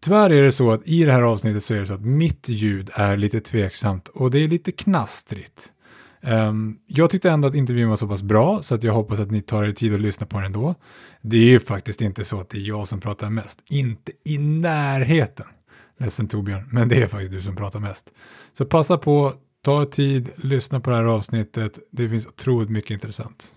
[0.00, 2.48] Tyvärr är det så att i det här avsnittet så är det så att mitt
[2.48, 5.72] ljud är lite tveksamt och det är lite knastrigt.
[6.22, 9.30] Um, jag tyckte ändå att intervjun var så pass bra så att jag hoppas att
[9.30, 10.74] ni tar er tid att lyssna på den ändå.
[11.22, 13.58] Det är ju faktiskt inte så att det är jag som pratar mest.
[13.68, 15.46] Inte i närheten.
[15.98, 18.10] Ledsen Torbjörn, men det är faktiskt du som pratar mest.
[18.58, 21.78] Så passa på, ta tid, lyssna på det här avsnittet.
[21.90, 23.54] Det finns otroligt mycket intressant.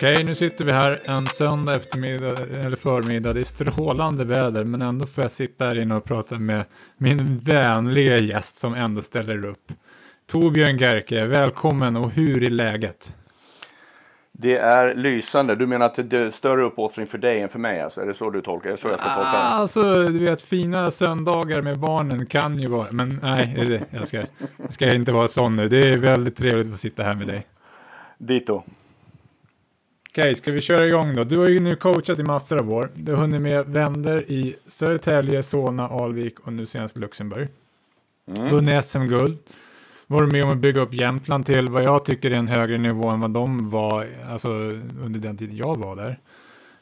[0.00, 3.32] Okej, nu sitter vi här en söndag eftermiddag eller förmiddag.
[3.32, 6.64] Det är strålande väder, men ändå får jag sitta här inne och prata med
[6.96, 9.72] min vänliga gäst som ändå ställer upp.
[10.26, 13.14] Torbjörn Gerke, välkommen och hur är läget?
[14.32, 15.54] Det är lysande.
[15.54, 17.80] Du menar att det är större uppoffring för dig än för mig?
[17.80, 18.00] Alltså?
[18.00, 18.70] Är det så du tolkar?
[18.70, 19.38] Det så jag ska tolka det?
[19.38, 22.86] Alltså, du vet, fina söndagar med barnen kan ju vara...
[22.90, 24.24] Men nej, jag ska,
[24.56, 25.68] jag ska inte vara sån nu.
[25.68, 27.46] Det är väldigt trevligt att få sitta här med dig.
[28.18, 28.62] Dito.
[30.12, 31.24] Okej, ska vi köra igång då?
[31.24, 32.90] Du har ju nu coachat i massor av år.
[32.94, 37.48] Du har hunnit med vänder i Södertälje, Solna, Alvik och nu senast Luxemburg.
[38.28, 38.48] Mm.
[38.48, 39.38] Vunnit SM-guld.
[40.06, 43.08] Varit med om att bygga upp Jämtland till vad jag tycker är en högre nivå
[43.08, 44.48] än vad de var alltså,
[45.02, 46.18] under den tiden jag var där.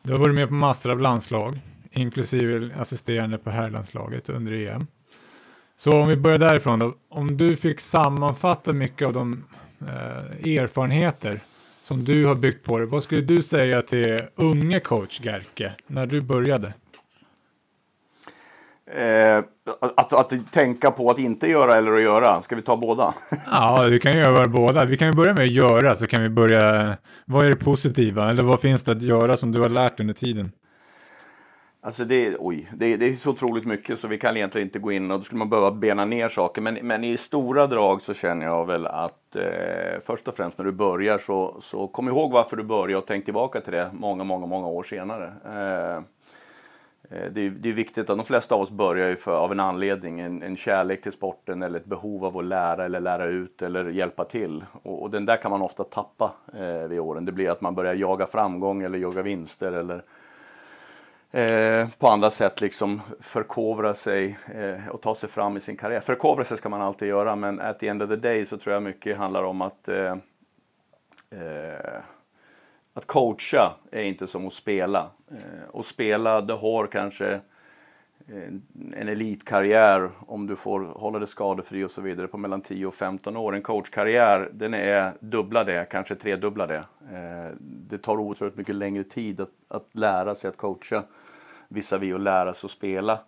[0.02, 1.58] Du har varit med på massor av landslag,
[1.90, 4.86] inklusive assisterande på herrlandslaget under EM.
[5.76, 6.94] Så om vi börjar därifrån då.
[7.08, 9.44] Om du fick sammanfatta mycket av de
[9.80, 11.40] eh, erfarenheter
[11.88, 12.86] som du har byggt på det.
[12.86, 16.72] Vad skulle du säga till unge coach Gerke när du började?
[18.94, 19.44] Eh,
[19.96, 22.42] att, att tänka på att inte göra eller att göra.
[22.42, 23.14] Ska vi ta båda?
[23.50, 24.84] ja, du kan göra båda.
[24.84, 26.96] Vi kan ju börja med att göra så kan vi börja.
[27.24, 30.14] Vad är det positiva eller vad finns det att göra som du har lärt under
[30.14, 30.52] tiden?
[31.80, 34.92] Alltså det, oj, det, det, är så otroligt mycket så vi kan egentligen inte gå
[34.92, 36.62] in och då skulle man behöva bena ner saker.
[36.62, 40.64] Men, men i stora drag så känner jag väl att eh, först och främst när
[40.64, 44.24] du börjar så, så kom ihåg varför du började och tänk tillbaka till det många,
[44.24, 45.32] många, många år senare.
[45.44, 46.02] Eh, eh
[47.30, 49.60] det, är, det är viktigt att de flesta av oss börjar ju för, av en
[49.60, 53.62] anledning, en, en kärlek till sporten eller ett behov av att lära eller lära ut
[53.62, 54.64] eller hjälpa till.
[54.82, 57.24] Och, och den där kan man ofta tappa eh, vid åren.
[57.24, 60.02] Det blir att man börjar jaga framgång eller jaga vinster eller
[61.32, 66.00] Eh, på andra sätt liksom förkovra sig eh, och ta sig fram i sin karriär.
[66.00, 68.72] Förkovra sig ska man alltid göra men at the end of the day så tror
[68.74, 70.16] jag mycket handlar om att eh,
[71.30, 72.00] eh
[72.94, 75.10] att coacha är inte som att spela.
[75.30, 77.40] Eh, och spela, det har kanske
[78.32, 78.52] Eh,
[79.00, 82.94] en elitkarriär om du får hålla dig skadefri och så vidare på mellan 10 och
[82.94, 83.54] 15 år.
[83.54, 86.84] En coachkarriär, den är dubbla det, kanske tredubbla det.
[87.12, 91.02] Eh, det tar otroligt mycket längre tid att, att lära sig att coacha
[91.68, 93.20] visavi att lära sig att spela.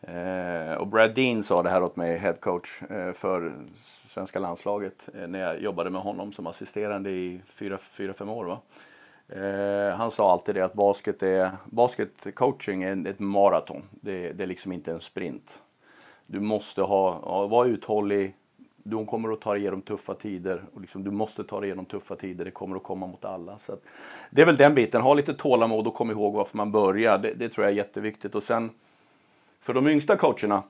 [0.00, 2.82] Eh, och Brad Dean sa det här åt mig, head coach
[3.14, 8.44] för svenska landslaget, när jag jobbade med honom som assisterande i 4-5 år.
[8.44, 8.60] Va?
[9.28, 14.46] Eh, han sa alltid det att basket är, basketcoaching är ett maraton, det, det, är
[14.46, 15.62] liksom inte en sprint.
[16.26, 18.34] Du måste ha, vara uthållig,
[18.82, 21.84] de kommer att ta dig igenom tuffa tider och liksom, du måste ta dig igenom
[21.84, 22.44] tuffa tider.
[22.44, 23.58] Det kommer att komma mot alla.
[23.58, 23.76] Så
[24.30, 25.02] det är väl den biten.
[25.02, 27.18] Ha lite tålamod och kom ihåg varför man börjar.
[27.18, 28.34] Det, det tror jag är jätteviktigt.
[28.34, 28.70] Och sen
[29.60, 30.62] för de yngsta coacherna,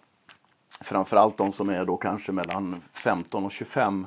[0.81, 4.07] framförallt de som är då kanske mellan 15 och 25.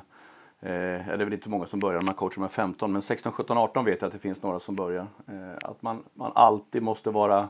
[0.62, 3.32] Eh, det är väl inte många som börjar när man coachar med 15, men 16,
[3.32, 5.06] 17, 18 vet jag att det finns några som börjar.
[5.28, 7.48] Eh, att man, man alltid måste vara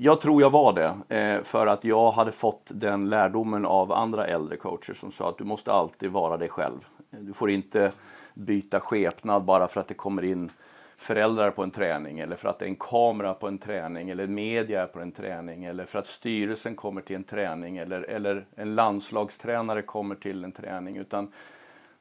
[0.00, 4.26] jag tror jag var det, eh, för att jag hade fått den lärdomen av andra
[4.26, 6.86] äldre coacher som sa att du måste alltid vara dig själv.
[7.10, 7.92] Eh, du får inte
[8.34, 10.50] byta skepnad bara för att det kommer in
[10.96, 14.26] föräldrar på en träning eller för att det är en kamera på en träning eller
[14.26, 18.74] media på en träning eller för att styrelsen kommer till en träning eller, eller en
[18.74, 20.96] landslagstränare kommer till en träning.
[20.96, 21.32] Utan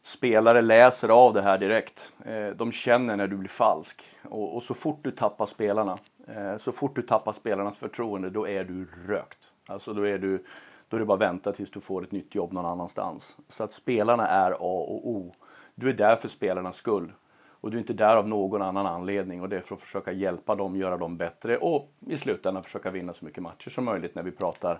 [0.01, 2.13] spelare läser av det här direkt.
[2.25, 4.03] Eh, de känner när du blir falsk.
[4.23, 5.97] Och, så fort du tappar spelarna,
[6.27, 9.37] eh, så fort du tappar spelarnas förtroende, då är du rökt.
[9.67, 10.45] Alltså då är du,
[10.89, 13.37] då är det bara att vänta tills du får ett nytt jobb någon annanstans.
[13.47, 15.33] Så att spelarna är A och O.
[15.75, 17.13] Du är där för spelarnas skull.
[17.61, 20.11] Och du är inte där av någon annan anledning och det är för att försöka
[20.11, 24.15] hjälpa dem, göra dem bättre och i slutändan försöka vinna så mycket matcher som möjligt
[24.15, 24.79] när vi pratar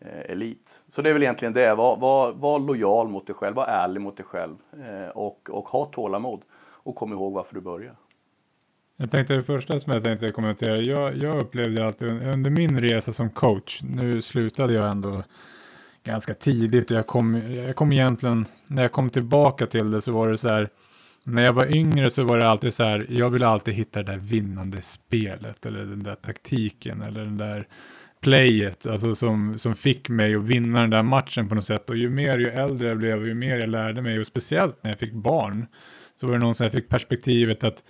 [0.00, 0.84] Eh, elit.
[0.88, 1.74] Så det är väl egentligen det.
[1.74, 5.68] Var, var, var lojal mot dig själv, var ärlig mot dig själv eh, och, och
[5.68, 6.42] ha tålamod.
[6.60, 7.94] Och kom ihåg varför du börjar.
[8.96, 10.76] Jag tänkte det första som jag tänkte kommentera.
[10.76, 13.80] Jag, jag upplevde alltid under min resa som coach.
[13.82, 15.22] Nu slutade jag ändå
[16.04, 16.90] ganska tidigt.
[16.90, 20.48] Jag kom, jag kom egentligen, när jag kom tillbaka till det så var det så
[20.48, 20.68] här.
[21.24, 24.12] När jag var yngre så var det alltid så här, jag ville alltid hitta det
[24.12, 27.66] där vinnande spelet eller den där taktiken eller den där
[28.28, 31.90] playet, alltså som, som fick mig att vinna den där matchen på något sätt.
[31.90, 34.90] Och ju mer, ju äldre jag blev, ju mer jag lärde mig och speciellt när
[34.90, 35.66] jag fick barn
[36.20, 37.82] så var det någon som jag fick perspektivet att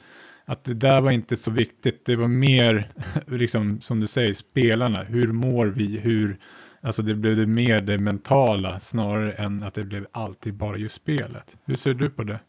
[0.45, 2.07] att det där var inte så viktigt.
[2.07, 2.91] Det var mer,
[3.27, 5.03] liksom som du säger, spelarna.
[5.03, 5.99] Hur mår vi?
[5.99, 6.39] Hur,
[6.81, 10.95] alltså det blev det mer det mentala snarare än att det blev alltid bara just
[10.95, 11.57] spelet.
[11.65, 12.41] Hur ser du på det?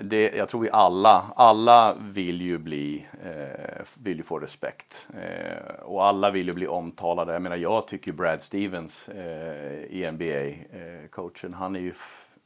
[0.00, 5.08] Det, jag tror vi alla, alla vill ju bli, eh, vill ju få respekt.
[5.14, 7.32] Eh, och alla vill ju bli omtalade.
[7.32, 11.92] Jag menar, jag tycker Brad Stevens eh, i NBA-coachen, eh, han är ju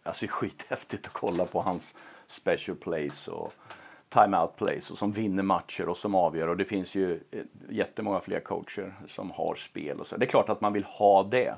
[0.03, 1.95] alltså, skithäftigt att kolla på hans
[2.27, 3.53] special plays och
[4.09, 6.49] timeout plays och som vinner matcher och som avgör.
[6.49, 10.17] Och det finns ju eh, jättemånga fler coacher som har spel och så.
[10.17, 11.55] Det är klart att man vill ha det.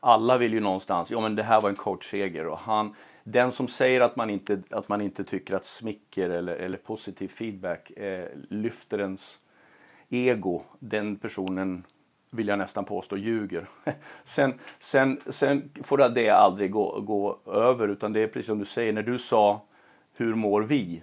[0.00, 3.68] Alla vill ju någonstans, ja men det här var en coachseger och han den som
[3.68, 8.28] säger att man inte, att man inte tycker att smicker eller, eller positiv feedback eh,
[8.48, 9.38] lyfter ens
[10.08, 11.84] ego, den personen
[12.30, 13.68] vill jag nästan påstå ljuger.
[14.24, 18.64] sen, sen, sen får det aldrig gå, gå över, utan det är precis som du
[18.64, 19.62] säger, när du sa
[20.16, 21.02] hur mår vi?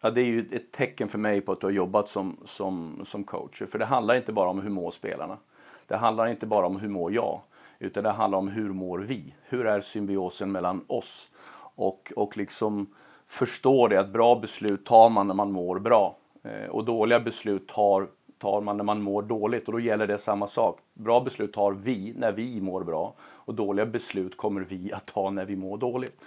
[0.00, 3.00] Ja, det är ju ett tecken för mig på att du har jobbat som, som,
[3.04, 3.62] som coach.
[3.70, 5.38] För det handlar inte bara om hur mår spelarna.
[5.86, 7.40] Det handlar inte bara om hur mår jag.
[7.78, 9.34] Utan det handlar om hur mår vi?
[9.42, 11.30] Hur är symbiosen mellan oss?
[11.74, 12.86] Och, och liksom
[13.26, 17.68] förstår det att bra beslut tar man när man mår bra eh, och dåliga beslut
[17.68, 18.06] tar,
[18.38, 20.80] tar man när man mår dåligt och då gäller det samma sak.
[20.94, 25.30] Bra beslut tar vi när vi mår bra och dåliga beslut kommer vi att ta
[25.30, 26.20] när vi mår dåligt.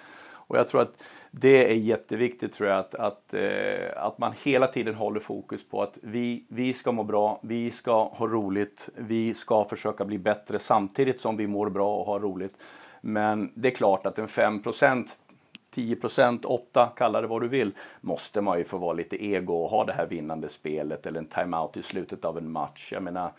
[0.47, 4.67] Och jag tror att det är jätteviktigt tror jag att, att, eh, att man hela
[4.67, 9.33] tiden håller fokus på att vi, vi ska må bra, vi ska ha roligt, vi
[9.33, 12.53] ska försöka bli bättre samtidigt som vi mår bra och har roligt.
[13.01, 14.63] Men det är klart att en 5
[15.75, 19.69] 10% 8 kalla det vad du vill, måste man ju få vara lite ego och
[19.69, 22.89] ha det här vinnande spelet eller en timeout i slutet av en match.
[22.91, 23.31] Jag menar,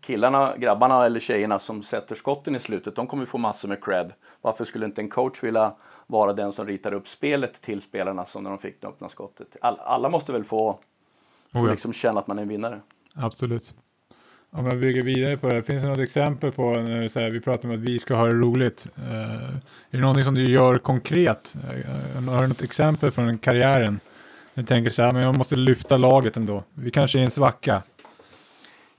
[0.00, 4.12] killarna, grabbarna eller tjejerna som sätter skotten i slutet, de kommer få massor med cred.
[4.40, 5.72] Varför skulle inte en coach vilja
[6.06, 9.56] vara den som ritar upp spelet till spelarna som när de fick det öppna skottet?
[9.60, 10.78] alla måste väl få,
[11.52, 11.70] få oh ja.
[11.70, 12.80] liksom känna att man är en vinnare.
[13.14, 13.74] Absolut.
[14.50, 17.40] Om jag bygger vidare på det, finns det något exempel på när så här, vi
[17.40, 18.86] pratar om att vi ska ha det roligt?
[18.98, 19.14] Uh,
[19.54, 19.60] är
[19.90, 21.54] det någonting som du gör konkret?
[22.16, 24.00] Uh, har du något exempel från karriären?
[24.54, 26.62] Jag tänker så här, men jag måste lyfta laget ändå.
[26.74, 27.82] Vi kanske är i en svacka.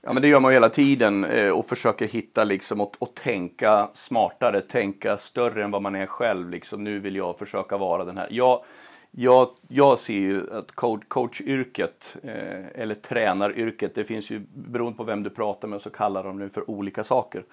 [0.02, 3.14] Ja, men det gör man ju hela tiden eh, och försöker hitta liksom och, och,
[3.14, 6.50] tänka smartare, tänka större än vad man är själv.
[6.50, 8.28] Liksom, nu vill jag försöka vara den här.
[8.30, 8.64] Jag,
[9.10, 15.04] jag, jag ser ju att coach, coachyrket, eh, eller tränaryrket, det finns ju, beroende på
[15.04, 17.44] vem du pratar med, så kallar de det för olika saker.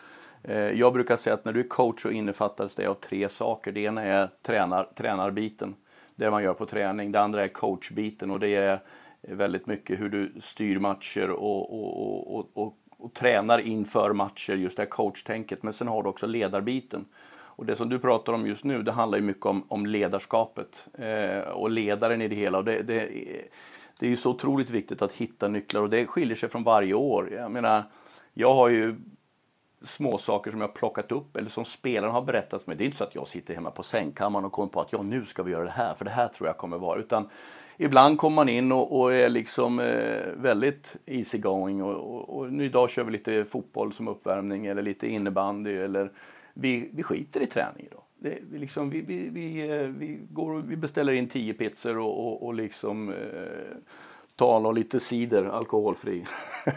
[0.43, 3.71] Eh, jag brukar säga att när du är coach så innefattas det av tre saker.
[3.71, 5.75] Det ena är tränar, tränarbiten,
[6.15, 7.11] det man gör på träning.
[7.11, 8.79] Det andra är coachbiten och det är
[9.21, 14.77] väldigt mycket hur du styr matcher och, och, och, och, och tränar inför matcher, just
[14.77, 15.63] det här coachtänket.
[15.63, 17.05] Men sen har du också ledarbiten.
[17.57, 20.87] Och det som du pratar om just nu, det handlar ju mycket om, om ledarskapet
[20.97, 22.57] eh, och ledaren i det hela.
[22.57, 23.09] Och det, det,
[23.99, 26.93] det är ju så otroligt viktigt att hitta nycklar och det skiljer sig från varje
[26.93, 27.33] år.
[27.33, 27.83] Jag menar,
[28.33, 28.95] jag har ju
[29.81, 32.77] små saker som jag plockat upp eller som spelarna har berättat för mig.
[32.77, 35.01] Det är inte så att jag sitter hemma på sängkammaren och kommer på att ja,
[35.01, 36.99] nu ska vi göra det här, för det här tror jag kommer vara.
[36.99, 37.29] Utan
[37.77, 42.51] ibland kommer man in och, och är liksom eh, väldigt easy going och, och, och,
[42.51, 46.11] idag kör vi lite fotboll som uppvärmning eller lite innebandy eller
[46.59, 48.01] vi, vi skiter i träning idag.
[48.19, 52.27] Det, vi, liksom, vi, vi, vi, eh, vi, går, vi beställer in tio pizzor och,
[52.27, 56.25] och, och liksom eh, och lite cider, alkoholfri.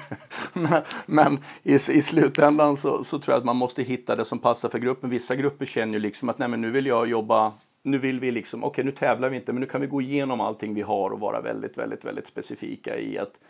[0.52, 4.38] men, men i, i slutändan så, så, tror jag att man måste hitta det som
[4.38, 5.10] passar för gruppen.
[5.10, 8.30] Vissa grupper känner ju liksom att nej men nu vill jag jobba nu vill vi
[8.30, 10.82] liksom, okej okay, nu tävlar vi inte, men nu kan vi gå igenom allting vi
[10.82, 13.40] har och vara väldigt, väldigt, väldigt specifika i att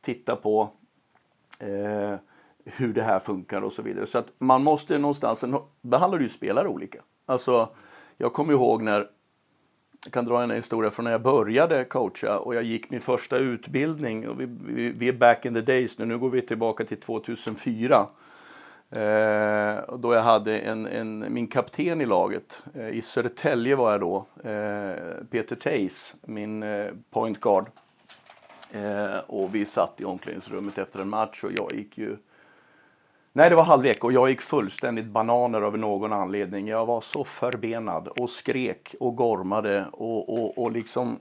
[0.00, 0.70] titta på
[1.60, 2.14] eh,
[2.76, 4.06] hur det här funkar och så vidare.
[4.06, 6.98] Så att man måste någonstans, sen behandlar du ju spelare olika.
[7.26, 7.68] Alltså,
[8.16, 9.06] jag kommer ihåg när,
[10.04, 13.36] jag kan dra en historia från när jag började coacha och jag gick min första
[13.36, 14.28] utbildning.
[14.28, 17.00] Och vi, vi, vi är back in the days nu, nu går vi tillbaka till
[17.00, 18.06] 2004.
[18.90, 22.62] Eh, då jag hade en, en, min kapten i laget.
[22.74, 24.16] Eh, I Södertälje var jag då.
[24.50, 27.66] Eh, Peter Teis, min eh, point guard.
[28.72, 32.16] Eh, och vi satt i omklädningsrummet efter en match och jag gick ju
[33.38, 36.68] Nej, det var halvlek och jag gick fullständigt bananer av någon anledning.
[36.68, 41.18] Jag var så förbenad och skrek och gormade och, och, och liksom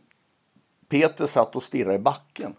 [0.90, 2.54] Peter satt och stirrade i backen.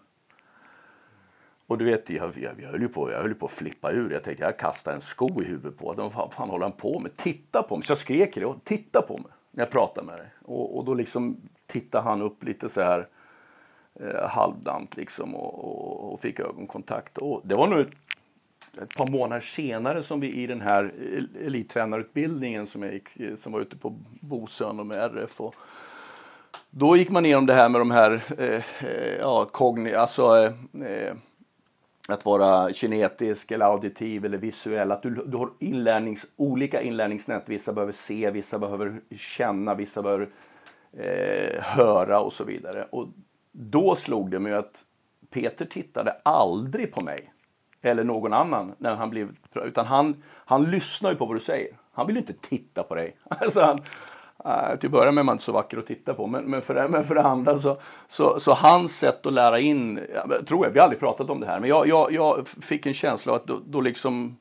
[1.67, 4.11] Och du vet, jag, jag, jag, höll ju på, jag höll på att flippa ur.
[4.11, 6.11] Jag tänkte jag kastar en sko i huvudet på honom.
[6.15, 7.17] Vad fan håller han på med?
[7.17, 7.85] Titta på mig!
[7.85, 8.53] Så jag skrek det.
[8.63, 9.31] Titta på mig!
[9.51, 10.27] när jag pratade med dig.
[10.41, 11.37] Och, och då liksom
[11.67, 13.07] tittade han upp lite så här
[13.99, 17.17] eh, halvdant liksom och, och, och, fick ögonkontakt.
[17.17, 17.85] Och det var nog
[18.81, 20.91] ett, par månader senare som vi i den här
[21.45, 25.41] elittränarutbildningen som jag gick, eh, som var ute på Bosön och med RF.
[25.41, 25.55] Och,
[26.69, 30.87] då gick man igenom det här med de här, eh, eh ja, kogni, alltså eh,
[30.87, 31.15] eh,
[32.07, 34.91] att vara kinetisk eller auditiv eller visuell.
[34.91, 37.43] Att du, du har inlärnings, olika inlärningsnät.
[37.49, 40.29] Vissa behöver se, vissa behöver känna, vissa behöver
[40.93, 42.87] eh, höra och så vidare.
[42.91, 43.07] Och
[43.51, 44.83] då slog det mig att
[45.29, 47.33] Peter tittade aldrig på mig
[47.81, 51.77] eller någon annan när han blev, utan han, han lyssnar ju på vad du säger.
[51.93, 53.15] Han vill ju inte titta på dig.
[53.29, 53.79] Alltså han,
[54.45, 56.61] Uh, till att börja med är man inte så vacker att titta på, men, men,
[56.61, 60.47] för, det, men för det andra så, så, så hans sätt att lära in, jag
[60.47, 62.93] tror jag, vi har aldrig pratat om det här, men jag, jag, jag fick en
[62.93, 64.37] känsla av att då, då liksom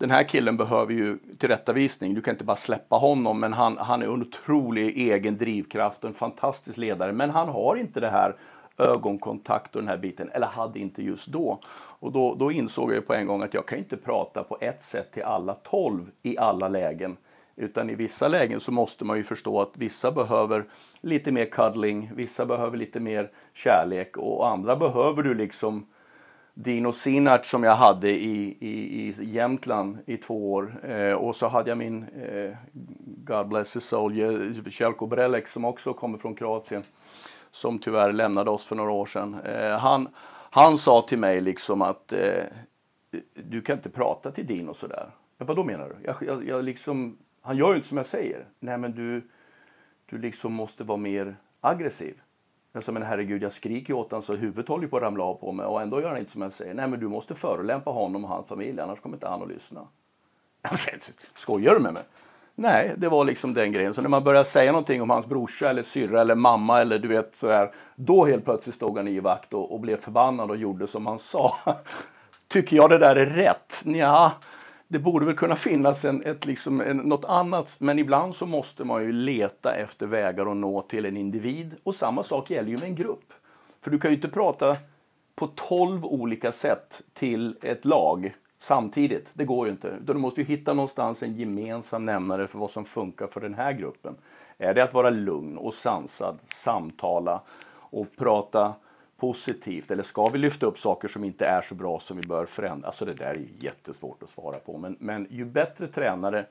[0.00, 2.14] den här killen behöver ju tillrättavisning.
[2.14, 6.08] Du kan inte bara släppa honom, men han, han är en otrolig egen drivkraft och
[6.08, 7.12] en fantastisk ledare.
[7.12, 8.36] Men han har inte det här
[8.78, 11.60] ögonkontakt och den här biten, eller hade inte just då.
[12.00, 14.82] Och då, då insåg jag på en gång att jag kan inte prata på ett
[14.82, 17.16] sätt till alla tolv i alla lägen.
[17.56, 20.64] Utan i vissa lägen så måste man ju förstå att vissa behöver
[21.00, 25.86] lite mer cuddling, vissa behöver lite mer kärlek och andra behöver du liksom
[26.54, 30.74] Dino Sinart som jag hade i, i, i Jämtland i två år.
[30.84, 32.56] Eh, och så hade jag min, eh,
[33.04, 34.16] God bless his soul,
[34.66, 36.82] Jelko Brelek som också kommer från Kroatien.
[37.50, 39.36] Som tyvärr lämnade oss för några år sedan.
[39.44, 40.08] Eh, han,
[40.50, 42.44] han sa till mig liksom att eh,
[43.34, 45.10] du kan inte prata till Dino sådär.
[45.38, 45.96] Men vad då menar du?
[46.04, 48.44] Jag, jag, jag liksom, han gör ju inte som jag säger.
[48.60, 49.28] Nej men du,
[50.06, 52.20] du liksom måste vara mer aggressiv.
[52.72, 55.34] Jag sa, men herregud, jag skriker åt honom så huvudet håller på att ramla av
[55.34, 56.74] på mig och ändå gör han inte som jag säger.
[56.74, 59.88] Nej men du måste förolämpa honom och hans familj annars kommer inte han att lyssna.
[61.34, 62.02] Skojar du med mig?
[62.54, 63.94] Nej, det var liksom den grejen.
[63.94, 67.08] Så när man började säga någonting om hans brorsa eller syrra eller mamma eller du
[67.08, 67.70] vet så här.
[67.96, 71.18] Då helt plötsligt stod han i vakt och, och blev förbannad och gjorde som han
[71.18, 71.56] sa.
[72.48, 73.82] Tycker jag det där är rätt?
[73.84, 74.32] Ja,
[74.88, 78.84] det borde väl kunna finnas en, ett, liksom, en, något annat, men ibland så måste
[78.84, 81.76] man ju leta efter vägar att nå till en individ.
[81.82, 83.32] Och samma sak gäller ju med en grupp.
[83.80, 84.76] För du kan ju inte prata
[85.34, 89.30] på tolv olika sätt till ett lag samtidigt.
[89.32, 89.98] Det går ju inte.
[90.00, 93.72] Du måste ju hitta någonstans en gemensam nämnare för vad som funkar för den här
[93.72, 94.16] gruppen.
[94.58, 97.40] Är det att vara lugn och sansad, samtala
[97.72, 98.74] och prata
[99.16, 99.90] positivt?
[99.90, 102.86] Eller ska vi lyfta upp saker som inte är så bra som vi bör förändra?
[102.86, 104.78] Alltså det där är jättesvårt att svara på.
[104.78, 106.46] Men, men ju bättre tränare,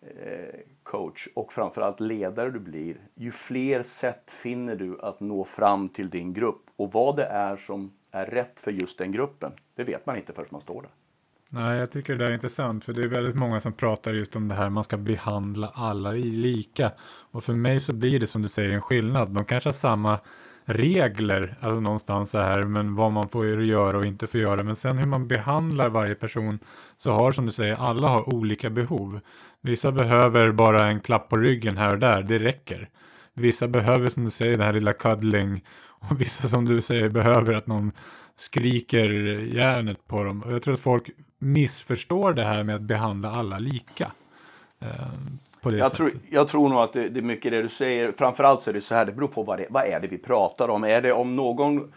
[0.00, 5.88] eh, coach och framförallt ledare du blir, ju fler sätt finner du att nå fram
[5.88, 6.62] till din grupp.
[6.76, 10.32] Och vad det är som är rätt för just den gruppen, det vet man inte
[10.32, 10.90] förrän man står där.
[11.50, 14.48] Nej, jag tycker det är intressant för det är väldigt många som pratar just om
[14.48, 16.92] det här man ska behandla alla lika.
[17.30, 19.28] Och för mig så blir det som du säger en skillnad.
[19.28, 20.18] De kanske har samma
[20.64, 24.62] regler, alltså någonstans så här, men vad man får göra och inte får göra.
[24.62, 26.58] Men sen hur man behandlar varje person
[26.96, 29.20] så har som du säger, alla har olika behov.
[29.60, 32.88] Vissa behöver bara en klapp på ryggen här och där, det räcker.
[33.34, 37.54] Vissa behöver som du säger den här lilla cuddling och vissa som du säger behöver
[37.54, 37.92] att någon
[38.36, 39.10] skriker
[39.54, 40.42] järnet på dem.
[40.42, 44.12] Och jag tror att folk missförstår det här med att behandla alla lika.
[44.80, 44.88] Eh,
[45.62, 48.12] jag, tror, jag tror nog att det, det, är mycket det du säger.
[48.12, 50.18] Framförallt så är det så här, det beror på vad det vad är det vi
[50.18, 50.84] pratar om.
[50.84, 51.92] Är det om någon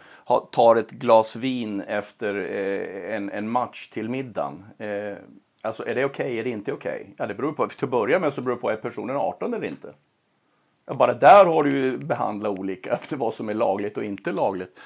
[0.52, 4.64] tar ett glas vin efter eh, en, en match till middagen.
[4.78, 5.16] Eh,
[5.62, 7.00] alltså är det okej, okay, är det inte okej?
[7.02, 7.14] Okay?
[7.18, 7.66] Ja, det beror på.
[7.66, 9.92] Till att börja med så beror det på, är personen 18 eller inte?
[10.86, 14.32] Ja, bara där har du ju behandlat olika efter vad som är lagligt och inte
[14.32, 14.78] lagligt.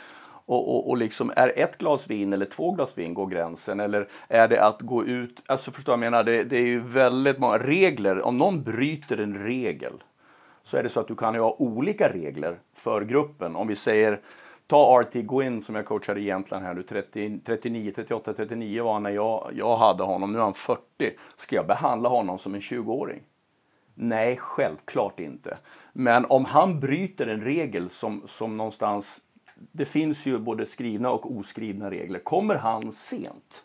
[0.46, 3.80] Och, och, och liksom, är ett glas vin eller två glas vin går gränsen?
[3.80, 5.42] Eller är det att gå ut?
[5.46, 6.24] Alltså förstår jag menar?
[6.24, 8.22] Det, det är ju väldigt många regler.
[8.22, 10.02] Om någon bryter en regel
[10.62, 13.56] så är det så att du kan ju ha olika regler för gruppen.
[13.56, 14.20] Om vi säger
[14.66, 18.92] Ta RT Gwyn som jag coachade i Jämtland här nu, 30, 39, 38, 39 var
[18.92, 20.80] han när jag, jag hade honom, nu är han 40.
[21.36, 23.22] Ska jag behandla honom som en 20-åring?
[23.94, 25.58] Nej, självklart inte.
[25.92, 29.20] Men om han bryter en regel som, som någonstans
[29.72, 32.18] det finns ju både skrivna och oskrivna regler.
[32.18, 33.64] Kommer han sent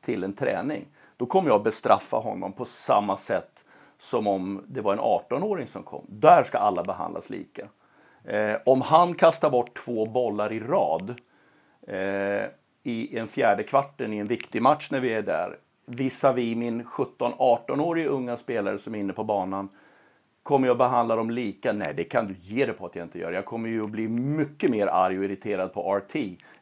[0.00, 3.64] till en träning, då kommer jag bestraffa honom på samma sätt
[3.98, 6.04] som om det var en 18-åring som kom.
[6.08, 7.68] Där ska alla behandlas lika.
[8.24, 11.14] Eh, om han kastar bort två bollar i rad
[11.86, 12.46] eh,
[12.82, 15.56] i en fjärde kvarten i en viktig match när vi är där,
[15.86, 19.68] visavi min 17-18-årige unga spelare som är inne på banan,
[20.48, 21.72] Kommer jag behandla dem lika?
[21.72, 23.32] Nej, det kan du ge dig på att jag inte gör.
[23.32, 26.16] Jag kommer ju att bli mycket mer arg och irriterad på RT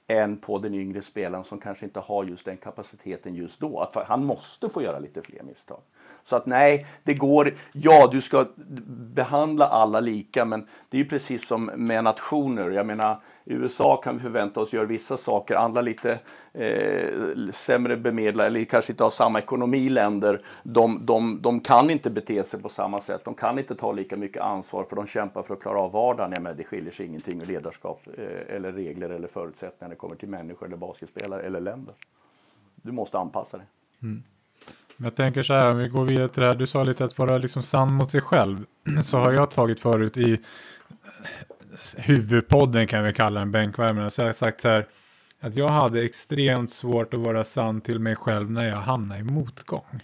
[0.07, 3.81] än på den yngre spelaren som kanske inte har just den kapaciteten just då.
[3.81, 5.81] Att han måste få göra lite fler misstag.
[6.23, 7.55] Så att nej, det går.
[7.73, 8.47] Ja, du ska
[9.15, 12.71] behandla alla lika, men det är ju precis som med nationer.
[12.71, 16.19] Jag menar, USA kan vi förvänta oss gör vissa saker, andra lite
[16.53, 17.09] eh,
[17.53, 20.43] sämre bemedlade eller kanske inte har samma ekonomi länder.
[20.63, 23.25] De, de, de kan inte bete sig på samma sätt.
[23.25, 26.33] De kan inte ta lika mycket ansvar för de kämpar för att klara av vardagen.
[26.33, 29.97] Jag menar, det skiljer sig ingenting i ledarskap eh, eller regler eller förutsättningar när det
[29.97, 31.95] kommer till människor eller basketspelare eller länder.
[32.75, 33.67] Du måste anpassa dig.
[34.03, 34.23] Mm.
[34.97, 37.19] Jag tänker så här, om vi går vidare till det här, du sa lite att
[37.19, 38.65] vara liksom sann mot sig själv.
[39.05, 40.41] Så har jag tagit förut i
[41.97, 44.11] huvudpodden kan vi kalla den, bänkvärmen.
[44.11, 44.87] Så jag har sagt så här,
[45.41, 49.25] att jag hade extremt svårt att vara sann till mig själv när jag hamnade i
[49.25, 50.01] motgång.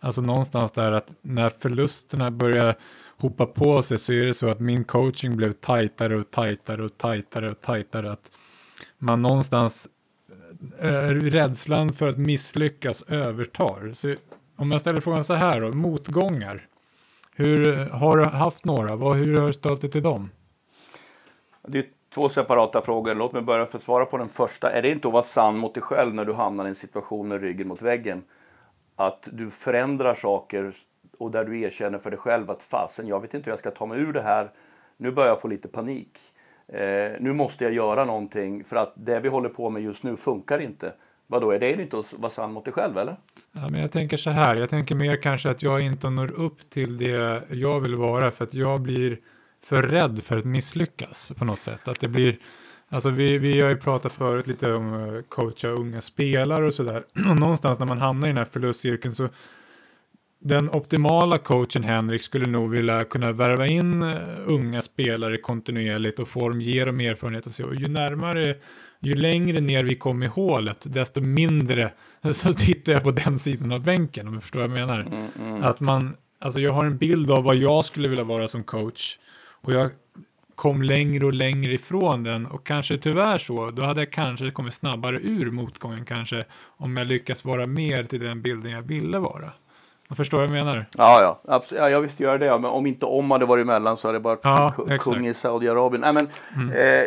[0.00, 2.74] Alltså någonstans där att när förlusterna börjar
[3.16, 6.98] hopa på sig så är det så att min coaching blev tajtare och tajtare och
[6.98, 8.12] tajtare och tajtare.
[8.12, 8.30] Att
[8.98, 9.88] man någonstans
[10.78, 13.94] eh, eh, rädslan för att misslyckas övertar.
[13.94, 14.14] Så
[14.56, 16.66] om jag ställer frågan så här då, motgångar.
[17.34, 18.96] Hur eh, har du haft några?
[18.96, 20.30] Vad, hur har du ställt dig till dem?
[21.68, 23.14] Det är två separata frågor.
[23.14, 24.72] Låt mig börja för att svara på den första.
[24.72, 27.28] Är det inte att vara sann mot dig själv när du hamnar i en situation
[27.28, 28.22] med ryggen mot väggen?
[28.96, 30.72] Att du förändrar saker
[31.18, 33.70] och där du erkänner för dig själv att fasen, jag vet inte hur jag ska
[33.70, 34.50] ta mig ur det här.
[34.96, 36.18] Nu börjar jag få lite panik.
[36.68, 40.16] Eh, nu måste jag göra någonting för att det vi håller på med just nu
[40.16, 40.92] funkar inte.
[41.26, 43.16] Vadå, är det inte att vara sann mot dig själv eller?
[43.52, 46.70] Ja, men jag tänker så här, jag tänker mer kanske att jag inte når upp
[46.70, 49.18] till det jag vill vara för att jag blir
[49.64, 51.88] för rädd för att misslyckas på något sätt.
[51.88, 52.38] Att det blir,
[52.88, 57.02] alltså vi, vi har ju pratat förut lite om eh, coacha unga spelare och sådär.
[57.30, 59.28] Och någonstans när man hamnar i den här förlustcirkeln så
[60.44, 64.14] den optimala coachen Henrik skulle nog vilja kunna värva in uh,
[64.46, 67.46] unga spelare kontinuerligt och få dem ge dem erfarenhet.
[67.46, 68.56] Och, och ju närmare,
[69.00, 71.92] ju längre ner vi kom i hålet, desto mindre
[72.32, 75.00] så tittar jag på den sidan av bänken om du förstår vad jag menar.
[75.00, 75.62] Mm, mm.
[75.64, 79.18] Att man, alltså jag har en bild av vad jag skulle vilja vara som coach
[79.64, 79.90] och jag
[80.54, 84.74] kom längre och längre ifrån den och kanske tyvärr så, då hade jag kanske kommit
[84.74, 86.44] snabbare ur motgången kanske
[86.76, 89.52] om jag lyckas vara mer till den bilden jag ville vara.
[90.08, 90.86] Jag förstår vad jag menar.
[90.96, 91.80] Ja, ja, absolut.
[91.82, 92.58] ja jag visste göra det.
[92.58, 96.00] Men om inte om hade varit emellan så hade det bara ja, kung i Saudiarabien.
[96.00, 96.70] Nej, men, mm.
[96.70, 97.04] eh,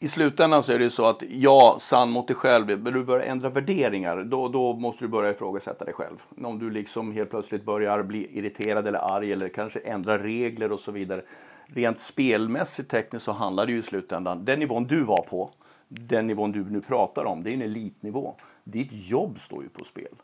[0.00, 2.82] i slutändan så är det så att ja, sann mot dig själv.
[2.82, 6.16] Men du börjar ändra värderingar, då, då måste du börja ifrågasätta dig själv.
[6.42, 10.80] Om du liksom helt plötsligt börjar bli irriterad eller arg eller kanske ändra regler och
[10.80, 11.22] så vidare.
[11.66, 15.50] Rent spelmässigt tekniskt så handlar det ju i slutändan, den nivån du var på,
[15.88, 18.34] den nivån du nu pratar om, det är en elitnivå.
[18.64, 20.14] Ditt jobb står ju på spel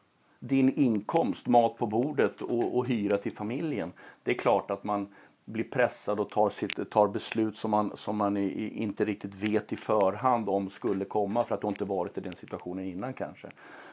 [0.48, 3.92] din inkomst, mat på bordet och, och hyra till familjen.
[4.22, 5.08] Det är klart att man
[5.44, 9.72] blir pressad och tar, sitt, tar beslut som man, som man i, inte riktigt vet
[9.72, 13.48] i förhand om skulle komma för att du inte varit i den situationen innan kanske.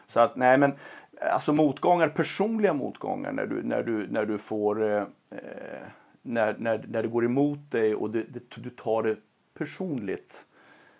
[0.05, 0.73] Så att nej men
[1.31, 5.87] alltså motgångar, personliga motgångar när du, när du, när du får eh, eh
[6.21, 9.15] när, när, när det går emot dig och det, det, du tar det
[9.53, 10.45] personligt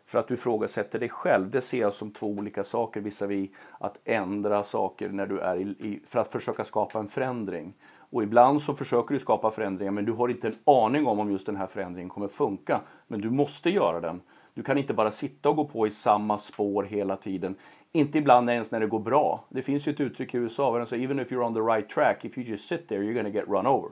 [0.05, 1.49] för att du ifrågasätter dig själv.
[1.49, 5.61] Det ser jag som två olika saker visavi att ändra saker när du är i,
[5.61, 7.73] i, för att försöka skapa en förändring.
[8.11, 11.31] Och ibland så försöker du skapa förändringar men du har inte en aning om om
[11.31, 12.81] just den här förändringen kommer funka.
[13.07, 14.21] Men du måste göra den.
[14.53, 17.55] Du kan inte bara sitta och gå på i samma spår hela tiden.
[17.91, 19.45] Inte ibland ens när det går bra.
[19.49, 21.59] Det finns ju ett uttryck i USA där de säger even if you're on the
[21.59, 23.89] right track, if you just sit there you're gonna get run over.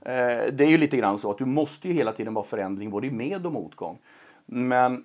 [0.00, 2.90] Eh, det är ju lite grann så att du måste ju hela tiden vara förändring
[2.90, 3.98] både i med och motgång.
[4.46, 5.04] Men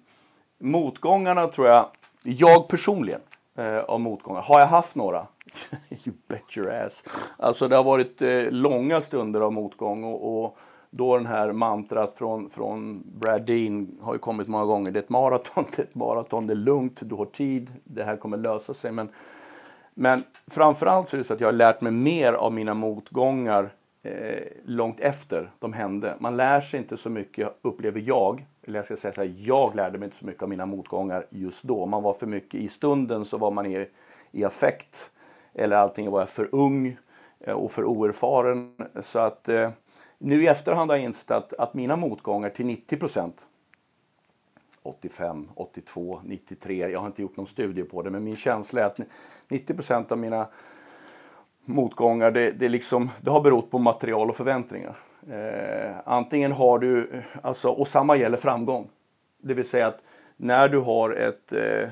[0.63, 1.89] Motgångarna tror jag,
[2.24, 3.22] jag personligen
[3.56, 5.28] eh, av motgångar, har jag haft några?
[5.89, 7.04] you bet your ass.
[7.38, 10.58] Alltså det har varit eh, långa stunder av motgång och, och
[10.89, 14.92] då den här mantrat från, från Brad Dean har ju kommit många gånger.
[14.92, 18.04] Det är ett maraton, det är ett maraton, det är lugnt, du har tid, det
[18.04, 18.92] här kommer lösa sig.
[18.92, 19.10] Men,
[19.94, 23.70] men framförallt så är det så att jag har lärt mig mer av mina motgångar
[24.04, 26.16] eh, långt efter de hände.
[26.20, 29.76] Man lär sig inte så mycket, upplever jag, eller jag ska säga så här, jag
[29.76, 31.86] lärde mig inte så mycket av mina motgångar just då.
[31.86, 33.88] Man var för mycket i stunden så var man i,
[34.32, 35.12] i affekt.
[35.54, 36.97] Eller allting var jag för ung
[37.39, 38.76] eh, och för oerfaren.
[39.02, 39.71] Så att eh,
[40.17, 43.47] nu i efterhand har jag insett att, att mina motgångar till 90 procent
[44.84, 46.89] 85, 82, 93.
[46.89, 48.99] Jag har inte gjort någon studie på det, men min känsla är att
[49.49, 50.47] 90 procent av mina
[51.65, 54.99] motgångar, det, det, liksom, det har berott på material och förväntningar.
[55.30, 58.90] Eh, antingen har du, alltså, och samma gäller framgång.
[59.38, 60.04] Det vill säga att
[60.38, 61.90] när du har ett, eh,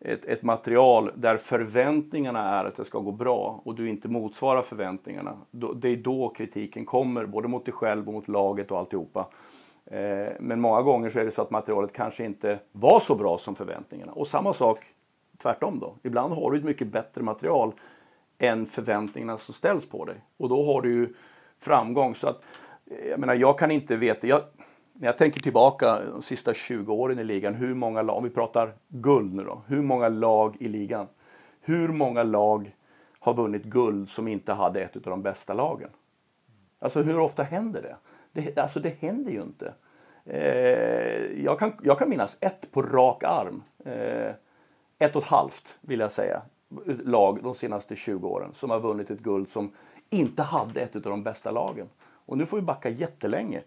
[0.00, 4.62] ett, ett, material där förväntningarna är att det ska gå bra och du inte motsvarar
[4.62, 5.36] förväntningarna.
[5.50, 9.28] Då, det är då kritiken kommer, både mot dig själv och mot laget och alltihopa.
[9.86, 13.38] Eh, men många gånger så är det så att materialet kanske inte var så bra
[13.38, 14.12] som förväntningarna.
[14.12, 14.78] Och samma sak
[15.38, 15.94] tvärtom då.
[16.02, 17.72] Ibland har du ett mycket bättre material
[18.38, 20.16] än förväntningarna som ställs på dig.
[20.36, 21.14] Och då har du ju
[21.58, 22.14] framgång.
[22.14, 22.42] Så att,
[23.10, 24.26] jag menar, jag kan inte veta.
[24.26, 24.42] Jag,
[24.92, 28.30] när jag tänker tillbaka de sista 20 åren i ligan, hur många lag, om vi
[28.30, 31.06] pratar guld nu då, hur många lag i ligan,
[31.60, 32.76] hur många lag
[33.18, 35.90] har vunnit guld som inte hade ett av de bästa lagen?
[36.78, 37.96] Alltså hur ofta händer det?
[38.32, 39.74] Det, alltså, det händer ju inte.
[40.24, 43.62] Eh, jag, kan, jag kan minnas ett på rak arm.
[43.84, 44.34] Eh,
[44.98, 46.42] ett och ett halvt, vill jag säga,
[47.04, 49.72] lag de senaste 20 åren som har vunnit ett guld som
[50.10, 51.88] inte hade ett av de bästa lagen.
[52.26, 53.62] Och nu får vi backa jättelänge.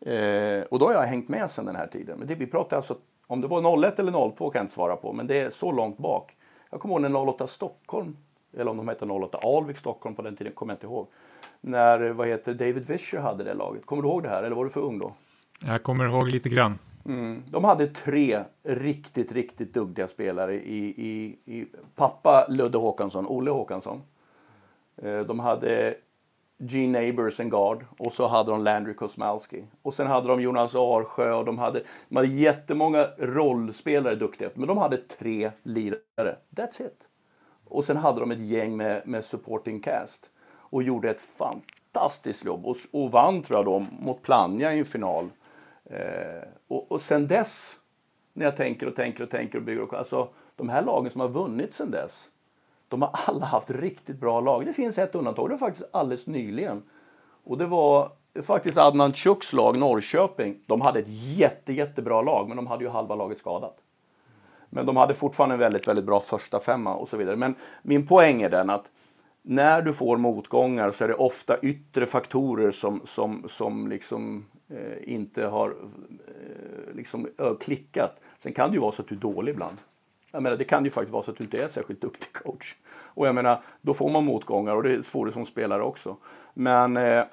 [0.00, 2.18] Eh, och då har jag hängt med sedan den här tiden.
[2.18, 2.96] Men det, vi pratar alltså,
[3.26, 5.72] om det var 01 eller 02 kan jag inte svara på, men det är så
[5.72, 6.36] långt bak.
[6.70, 8.16] Jag kommer ihåg när 08 Stockholm,
[8.56, 11.06] eller om de hette 08 Alvik Stockholm på den tiden, kommer jag inte ihåg.
[11.60, 13.86] När vad heter David Vischer hade det laget.
[13.86, 15.12] Kommer du ihåg det här eller var du för ung då?
[15.60, 16.78] Jag kommer ihåg lite grann.
[17.04, 17.42] Mm.
[17.50, 24.02] De hade tre riktigt, riktigt duktiga spelare i, i, i pappa Ludde Håkansson, Olle Håkansson.
[25.02, 25.94] Eh, de hade
[26.58, 29.64] Gene Neighbors en guard och så hade de Landry Kosmalski.
[29.82, 34.68] Och sen hade de Jonas Arsjö och de hade, de hade jättemånga rollspelare duktiga men
[34.68, 36.36] de hade tre lirare.
[36.50, 37.08] That's it.
[37.64, 42.66] Och sen hade de ett gäng med, med supporting cast och gjorde ett fantastiskt jobb
[42.66, 45.28] och, och vann tror jag då mot Plannja i en final.
[45.84, 47.76] Eh, och, och sen dess,
[48.32, 51.20] när jag tänker och tänker och tänker och bygger, och, alltså de här lagen som
[51.20, 52.28] har vunnit sen dess,
[52.88, 54.66] de har alla haft riktigt bra lag.
[54.66, 56.82] Det finns ett undantag, det var faktiskt alldeles nyligen.
[57.44, 60.58] Och det var faktiskt Adnan Chuks lag, Norrköping.
[60.66, 63.76] De hade ett jätte, jättebra lag, men de hade ju halva laget skadat.
[64.70, 67.36] Men de hade fortfarande en väldigt, väldigt bra första femma och så vidare.
[67.36, 68.90] Men min poäng är den att
[69.42, 75.12] när du får motgångar så är det ofta yttre faktorer som, som, som liksom eh,
[75.14, 77.28] inte har eh, liksom,
[77.60, 78.20] klickat.
[78.38, 79.76] Sen kan det ju vara så att du är dålig ibland.
[80.36, 82.74] Jag menar, det kan ju faktiskt vara så att du inte är särskilt duktig coach.
[82.94, 86.16] Och jag menar, då får man motgångar och det får du som spelare också.
[86.54, 87.24] Men eh,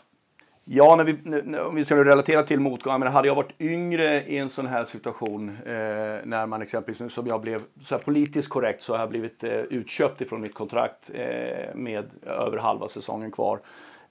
[0.65, 4.23] ja, när vi, när, om vi ska relatera till motgångar, men hade jag varit yngre
[4.23, 5.73] i en sån här situation eh,
[6.23, 9.51] när man exempelvis, som jag blev så här politiskt korrekt, så har jag blivit eh,
[9.51, 13.59] utköpt ifrån mitt kontrakt eh, med över halva säsongen kvar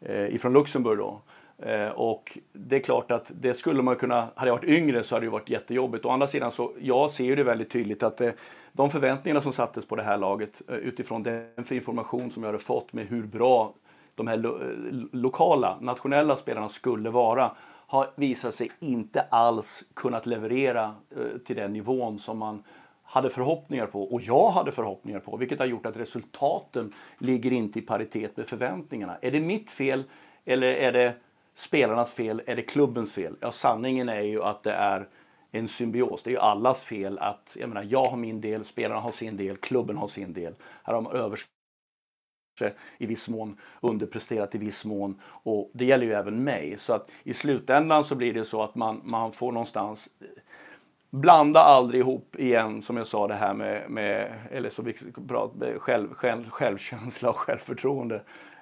[0.00, 1.20] eh, ifrån Luxemburg då.
[1.62, 5.14] Eh, och det är klart att det skulle man kunna, hade jag varit yngre så
[5.14, 6.04] hade det varit jättejobbigt.
[6.04, 8.34] Å andra sidan så, jag ser ju det väldigt tydligt att det,
[8.72, 12.64] de förväntningarna som sattes på det här laget eh, utifrån den information som jag hade
[12.64, 13.74] fått med hur bra
[14.14, 14.66] de här lo eh,
[15.12, 17.50] lokala, nationella spelarna skulle vara
[17.86, 22.62] har visat sig inte alls kunnat leverera eh, till den nivån som man
[23.02, 27.78] hade förhoppningar på och jag hade förhoppningar på, vilket har gjort att resultaten ligger inte
[27.78, 29.16] i paritet med förväntningarna.
[29.22, 30.04] Är det mitt fel
[30.44, 31.14] eller är det
[31.54, 32.42] spelarnas fel?
[32.46, 33.36] Är det klubbens fel?
[33.40, 35.08] Ja, sanningen är ju att det är
[35.50, 36.22] en symbios.
[36.22, 39.36] Det är ju allas fel att, jag menar, jag har min del, spelarna har sin
[39.36, 40.54] del, klubben har sin del.
[40.82, 41.48] Här har man överst
[42.98, 46.78] i viss mån underpresterat i viss mån och det gäller ju även mig.
[46.78, 50.08] Så att i slutändan så blir det så att man, man får någonstans
[51.10, 54.94] Blanda aldrig ihop igen, som jag sa, det här med, med eller som vi
[55.28, 58.14] pratar, själv, själv, självkänsla och självförtroende.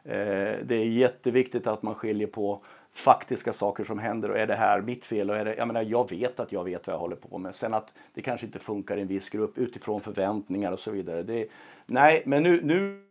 [0.04, 4.56] Eh, det är jätteviktigt att man skiljer på faktiska saker som händer och är det
[4.56, 5.30] här mitt fel?
[5.30, 7.54] Och är det, jag, menar, jag vet att jag vet vad jag håller på med.
[7.54, 11.22] Sen att det kanske inte funkar i en viss grupp utifrån förväntningar och så vidare.
[11.22, 11.46] Det,
[11.86, 13.04] nej, men nu, nu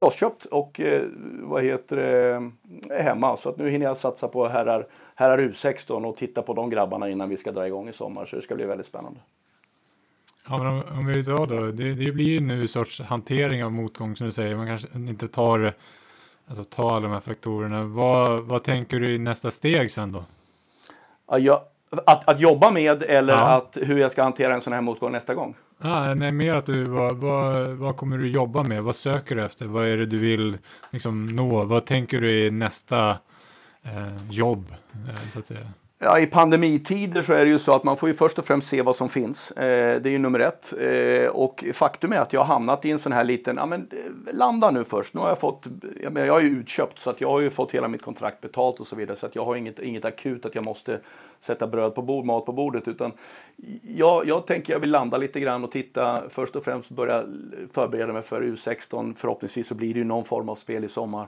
[0.00, 1.02] lossköpt och eh,
[1.42, 3.36] vad heter det, är hemma.
[3.36, 7.10] Så att nu hinner jag satsa på herrar, herrar U16 och titta på de grabbarna
[7.10, 8.26] innan vi ska dra igång i sommar.
[8.26, 9.20] Så det ska bli väldigt spännande.
[10.48, 13.72] Ja, men om, om vi tar då, det, det blir ju nu sorts hantering av
[13.72, 14.56] motgång som du säger.
[14.56, 15.74] Man kanske inte tar
[16.48, 17.84] Alltså ta alla de här faktorerna.
[17.84, 20.24] Vad, vad tänker du i nästa steg sen då?
[21.28, 21.60] Ja, jag,
[22.06, 23.56] att, att jobba med eller ja.
[23.56, 25.54] att, hur jag ska hantera en sån här motgång nästa gång?
[25.82, 28.82] Ja, nej, mer att du, vad, vad, vad kommer du jobba med?
[28.82, 29.66] Vad söker du efter?
[29.66, 30.58] Vad är det du vill
[30.90, 31.64] liksom, nå?
[31.64, 33.10] Vad tänker du i nästa
[33.82, 35.66] eh, jobb, eh, så att säga?
[35.98, 38.68] Ja, I pandemitider så är det ju så att man får ju först och främst
[38.68, 39.50] se vad som finns.
[39.50, 40.74] Eh, det är ju nummer ett.
[40.78, 43.88] Eh, och faktum är att jag har hamnat i en sån här liten, ja men
[43.92, 45.14] eh, landa nu först.
[45.14, 45.66] Nu har jag fått,
[46.02, 48.40] jag, menar, jag är ju utköpt så att jag har ju fått hela mitt kontrakt
[48.40, 49.16] betalt och så vidare.
[49.16, 51.00] Så att jag har inget, inget akut att jag måste
[51.46, 52.88] sätta bröd på bord, mat på bordet.
[52.88, 53.12] Utan
[53.82, 57.24] jag, jag tänker jag vill landa lite grann och titta, först och främst börja
[57.72, 59.14] förbereda mig för U16.
[59.16, 61.26] Förhoppningsvis så blir det ju någon form av spel i sommar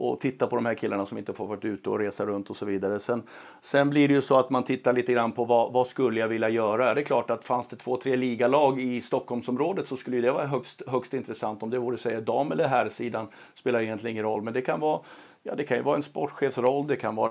[0.00, 2.56] och titta på de här killarna som inte får varit ute och resa runt och
[2.56, 2.98] så vidare.
[2.98, 3.22] Sen,
[3.60, 6.28] sen blir det ju så att man tittar lite grann på vad, vad skulle jag
[6.28, 6.94] vilja göra?
[6.94, 10.46] Det är klart att fanns det två, tre ligalag i Stockholmsområdet så skulle det vara
[10.46, 11.62] högst, högst intressant.
[11.62, 14.42] Om det vore säga dam eller herrsidan spelar egentligen ingen roll.
[14.42, 15.00] Men det kan vara,
[15.42, 17.30] ja, det kan ju vara en sportchefsroll, det kan vara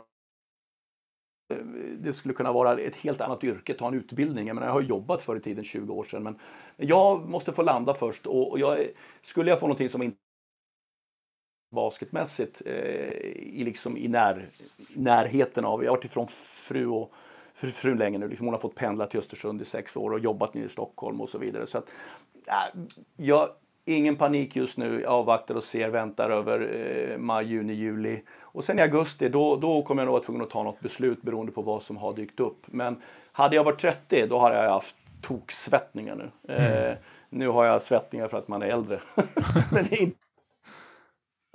[1.49, 1.57] Eh,
[1.97, 4.47] det skulle kunna vara ett helt annat yrke, ta en utbildning.
[4.47, 6.39] Jag, menar, jag har jobbat förr i tiden, 20 år sedan, men
[6.77, 8.25] jag måste få landa först.
[8.25, 8.87] Och, jag,
[9.21, 10.17] skulle jag få någonting som inte
[11.75, 14.49] basketmässigt eh, i, liksom i när,
[14.93, 16.27] närheten av, jag har varit ifrån
[16.67, 17.13] fru och
[17.53, 20.53] fru länge nu, liksom hon har fått pendla till Östersund i sex år och jobbat
[20.53, 21.67] nere i Stockholm och så vidare.
[21.67, 21.89] Så att,
[22.47, 22.81] äh,
[23.17, 23.49] jag,
[23.85, 28.21] ingen panik just nu, jag avvaktar och ser, väntar över eh, maj, juni, juli.
[28.51, 31.21] Och sen i augusti, då, då kommer jag nog vara tvungen att ta något beslut
[31.21, 32.65] beroende på vad som har dykt upp.
[32.65, 36.53] Men hade jag varit 30, då hade jag haft toksvettningar nu.
[36.53, 36.91] Mm.
[36.91, 36.97] Eh,
[37.29, 38.99] nu har jag svettningar för att man är äldre.
[39.71, 40.17] Men inte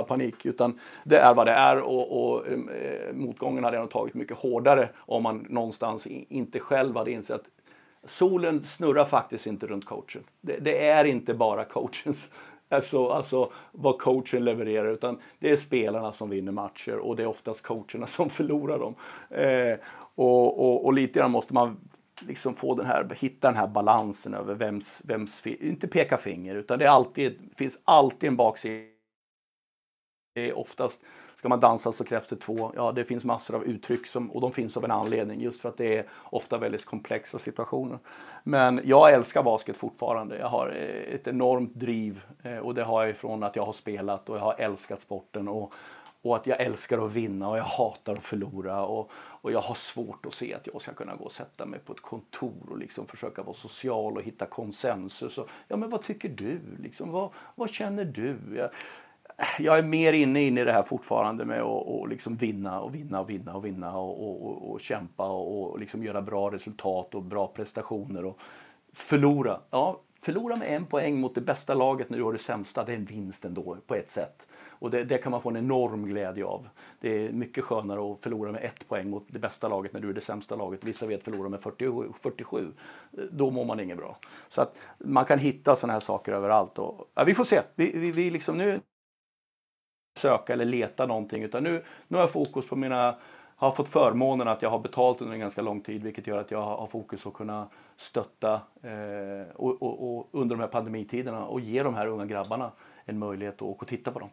[0.09, 4.15] panik, utan det är vad det är och, och eh, motgången hade jag nog tagit
[4.15, 9.85] mycket hårdare om man någonstans inte själv hade insett att solen snurrar faktiskt inte runt
[9.85, 10.23] coachen.
[10.41, 12.31] Det, det är inte bara coachens
[12.69, 17.27] Alltså, alltså vad coachen levererar, utan det är spelarna som vinner matcher och det är
[17.27, 18.95] oftast coacherna som förlorar dem.
[19.31, 19.79] Eh,
[20.15, 21.77] och, och, och, lite grann måste man
[22.21, 26.79] liksom få den här, hitta den här balansen över vems, vems inte peka finger, utan
[26.79, 28.85] det är alltid, finns alltid en baksida.
[30.35, 31.03] Det är oftast
[31.45, 32.73] Ska man dansa så krävs det två.
[32.77, 35.69] Ja, det finns massor av uttryck som, och de finns av en anledning just för
[35.69, 37.99] att det är ofta väldigt komplexa situationer.
[38.45, 40.39] Men jag älskar basket fortfarande.
[40.39, 43.73] Jag har eh, ett enormt driv eh, och det har jag ifrån att jag har
[43.73, 45.73] spelat och jag har älskat sporten och,
[46.23, 48.87] och att jag älskar att vinna och jag hatar att förlora.
[48.87, 51.81] Och, och jag har svårt att se att jag ska kunna gå och sätta mig
[51.81, 55.39] på ett kontor och liksom försöka vara social och hitta konsensus.
[55.39, 56.61] Och, ja, men vad tycker du?
[56.83, 58.39] Liksom, vad, vad känner du?
[58.57, 58.71] Jag,
[59.59, 62.95] jag är mer inne, inne i det här fortfarande med att och liksom vinna och
[62.95, 67.15] vinna och vinna och vinna och, och, och kämpa och, och liksom göra bra resultat
[67.15, 68.39] och bra prestationer och
[68.93, 69.61] förlora.
[69.71, 72.93] Ja, förlora med en poäng mot det bästa laget när du har det sämsta, det
[72.93, 74.47] är en vinst ändå på ett sätt.
[74.79, 76.69] Och det, det, kan man få en enorm glädje av.
[77.01, 80.11] Det är mycket skönare att förlora med ett poäng mot det bästa laget när du
[80.11, 80.85] är det sämsta laget.
[80.85, 82.73] Vissa vet förlora med 40, 47.
[83.31, 84.17] Då mår man inget bra.
[84.49, 86.79] Så att man kan hitta sådana här saker överallt.
[86.79, 87.63] Och, ja, vi får se.
[87.75, 88.81] Vi, vi, vi liksom nu,
[90.15, 93.17] söka eller leta någonting utan nu, nu har jag fokus på mina
[93.57, 96.51] har fått förmånen att jag har betalt under en ganska lång tid vilket gör att
[96.51, 101.61] jag har fokus att kunna stötta eh, och, och, och under de här pandemitiderna och
[101.61, 102.73] ge de här unga grabbarna
[103.05, 104.29] en möjlighet att åka och titta på dem.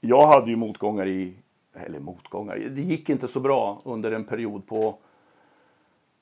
[0.00, 1.36] Jag hade ju motgångar i,
[1.74, 4.98] eller motgångar, det gick inte så bra under en period på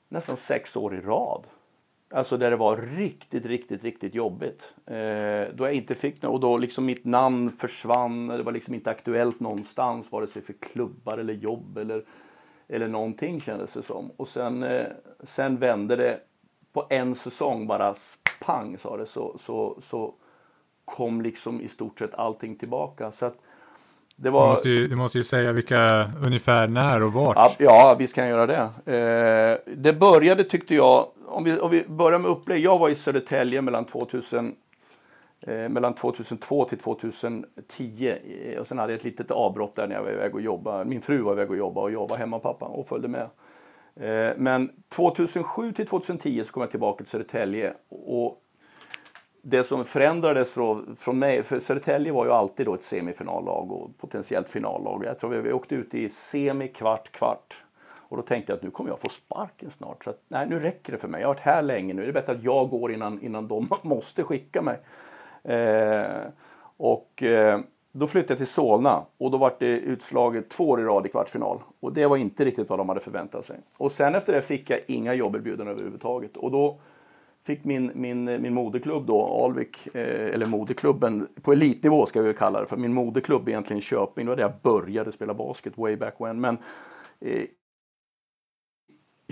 [0.09, 1.47] nästan sex år i rad.
[2.09, 4.73] Alltså där det var riktigt, riktigt, riktigt jobbigt.
[4.85, 8.27] Eh, då jag inte fick något och då liksom mitt namn försvann.
[8.27, 12.05] Det var liksom inte aktuellt någonstans, vare sig för klubbar eller jobb eller,
[12.67, 14.11] eller någonting kändes det som.
[14.17, 14.85] Och sen, eh,
[15.23, 16.19] sen vände det
[16.73, 17.93] på en säsong bara
[18.45, 20.13] pang sa det så, så, så
[20.85, 23.11] kom liksom i stort sett allting tillbaka.
[23.11, 23.37] Så att,
[24.15, 24.47] det var...
[24.47, 27.35] du, måste ju, du måste ju säga vilka ungefär när och vart.
[27.37, 28.93] Ja, ja visst kan jag göra det.
[29.65, 32.65] Eh, det började tyckte jag om vi, om vi börjar med upplägg.
[32.65, 34.55] Jag var i Södertälje mellan 2000
[35.47, 39.95] eh, mellan 2002 till 2010 eh, och sen hade jag ett litet avbrott där när
[39.95, 40.83] jag var iväg och jobba.
[40.83, 43.29] Min fru var iväg och jobba och jag var hemma pappa och följde med.
[43.95, 48.41] Eh, men 2007 till 2010 så kom jag tillbaka till Södertälje och
[49.47, 53.97] det som förändrades från, från mig, för Södertälje var ju alltid då ett semifinallag och
[53.97, 55.03] potentiellt finallag.
[55.05, 58.63] Jag tror vi, vi åkte ut i semi, kvart, kvart och då tänkte jag att
[58.63, 60.03] nu kommer jag få sparken snart.
[60.03, 61.21] Så att, nej, nu räcker det för mig.
[61.21, 62.01] Jag har varit här länge nu.
[62.01, 64.79] Det är bättre att jag går innan, innan de måste skicka mig.
[65.43, 66.05] Eh,
[66.77, 67.59] och eh,
[67.91, 71.09] då flyttade jag till Solna och då var det utslaget två år i rad i
[71.09, 71.59] kvartsfinal.
[71.79, 73.57] Och det var inte riktigt vad de hade förväntat sig.
[73.77, 76.37] Och sen efter det fick jag inga jobberbjudanden överhuvudtaget.
[76.37, 76.79] Och då
[77.45, 82.59] fick min, min, min moderklubb då, Alvik, eh, eller moderklubben, på elitnivå ska vi kalla
[82.59, 82.77] det för.
[82.77, 86.41] Min moderklubb egentligen Köping, det var där jag började spela basket way back when.
[86.41, 86.57] Men
[87.19, 87.43] eh,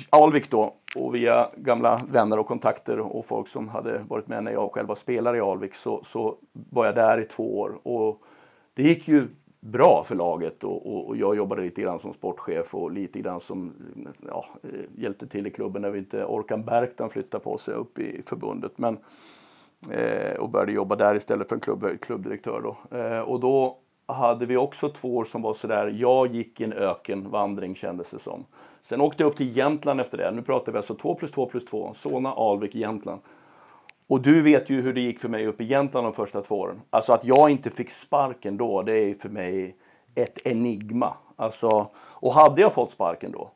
[0.09, 4.51] Alvik då och via gamla vänner och kontakter och folk som hade varit med när
[4.51, 7.87] jag själv var spelare i Alvik så, så var jag där i två år.
[7.87, 8.21] Och
[8.73, 9.27] det gick ju
[9.63, 13.39] bra för laget och, och, och, jag jobbade lite grann som sportchef och lite grann
[13.39, 13.73] som
[14.27, 17.99] ja, eh, hjälpte till i klubben när vi inte Orkan Berktan flyttade på sig upp
[17.99, 18.71] i förbundet.
[18.75, 18.97] Men,
[19.91, 22.61] eh, och började jobba där istället för en klubb, klubbdirektör.
[22.61, 22.97] Då.
[22.97, 26.73] Eh, och då hade vi också två år som var sådär, jag gick i en
[26.73, 28.45] ökenvandring kändes det som.
[28.81, 30.31] Sen åkte jag upp till Jämtland efter det.
[30.31, 31.93] Nu pratar vi alltså 2 plus 2 plus 2.
[31.93, 33.21] Solna, Alvik, Jämtland.
[34.13, 36.59] Och du vet ju hur det gick för mig uppe i Jämtland de första två
[36.59, 36.81] åren.
[36.89, 39.75] Alltså att jag inte fick sparken då, det är för mig
[40.15, 41.13] ett enigma.
[41.35, 43.51] Alltså, och hade jag fått sparken då,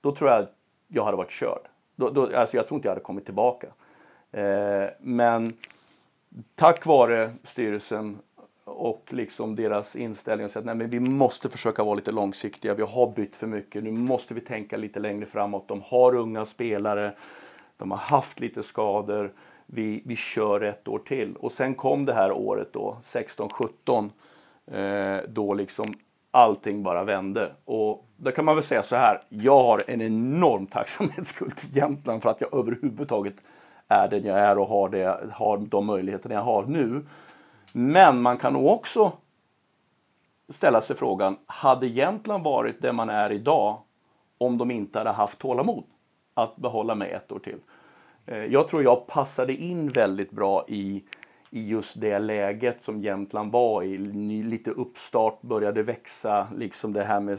[0.00, 0.52] då tror jag att
[0.88, 1.60] jag hade varit körd.
[1.96, 3.66] Då, då, alltså jag tror inte jag hade kommit tillbaka.
[4.32, 5.52] Eh, men
[6.54, 8.18] tack vare styrelsen
[8.64, 12.74] och liksom deras inställning och att nej, men vi måste försöka vara lite långsiktiga.
[12.74, 13.84] Vi har bytt för mycket.
[13.84, 15.68] Nu måste vi tänka lite längre framåt.
[15.68, 17.14] De har unga spelare.
[17.76, 19.32] De har haft lite skador.
[19.66, 21.36] Vi, vi kör ett år till.
[21.36, 24.10] Och sen kom det här året då, 16-17,
[24.66, 25.94] eh, då liksom
[26.30, 27.52] allting bara vände.
[27.64, 32.22] Och då kan man väl säga så här, jag har en enorm tacksamhetsskuld till Jämtland
[32.22, 33.34] för att jag överhuvudtaget
[33.88, 37.06] är den jag är och har, det, har de möjligheterna jag har nu.
[37.72, 39.12] Men man kan nog också
[40.48, 43.78] ställa sig frågan, hade Jämtland varit det man är idag
[44.38, 45.84] om de inte hade haft tålamod
[46.34, 47.58] att behålla mig ett år till?
[48.26, 51.04] Eh, jag tror jag passade in väldigt bra i,
[51.50, 53.98] i just det läget som Jämtland var i.
[54.42, 57.38] Lite uppstart, började växa, liksom det här med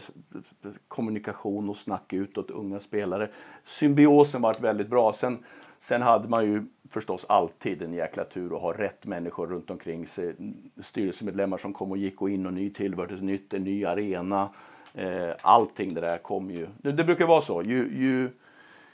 [0.88, 3.30] kommunikation och snack utåt, unga spelare.
[3.63, 5.13] Symbiosen var väldigt bra.
[5.13, 5.38] Sen,
[5.80, 10.08] sen hade man ju förstås alltid en jäkla tur att ha rätt människor runt omkring
[10.08, 10.36] sig.
[10.82, 14.50] Styrelsemedlemmar som kom och gick och in och ny tillverkelse, nytt, en ny arena.
[14.93, 16.67] Eh, allting det där kom ju.
[16.82, 17.62] Det, det brukar vara så.
[17.62, 18.30] Ju, ju,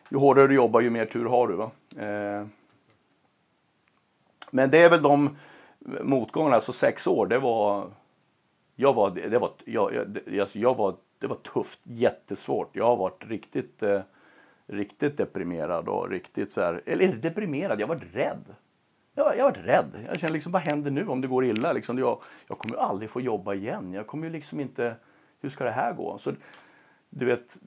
[0.10, 1.56] ju hårdare du jobbar, ju mer tur har du.
[1.56, 1.72] Va?
[1.98, 2.48] Eh,
[4.52, 5.38] men det är väl de
[6.02, 7.88] motgångarna, alltså sex år, det var...
[8.76, 12.76] Jag var, det var, jag, jag, alltså jag var, det var tufft, jättesvårt.
[12.76, 14.02] Jag har varit riktigt, eh,
[14.68, 18.56] riktigt deprimerad och riktigt så här, eller deprimerad, jag var rädd.
[19.16, 20.06] Jag, jag var rädd.
[20.08, 21.74] Jag kände liksom, vad händer nu om det går illa?
[21.74, 23.94] Liksom, jag, jag kommer ju aldrig få jobba igen.
[23.94, 24.96] Jag kommer ju liksom inte,
[25.42, 26.18] hur ska det här gå?
[26.18, 26.34] Så
[27.10, 27.58] du vet,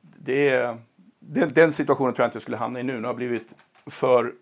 [0.00, 0.78] det är
[1.26, 2.92] den, den, situationen tror jag inte jag skulle hamna i nu.
[2.92, 3.56] Nu har jag blivit
[3.86, 4.34] för,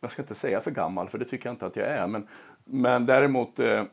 [0.00, 2.06] jag ska inte säga för gammal, för det tycker jag inte att jag är.
[2.06, 2.26] Men,
[2.64, 3.84] men däremot eh,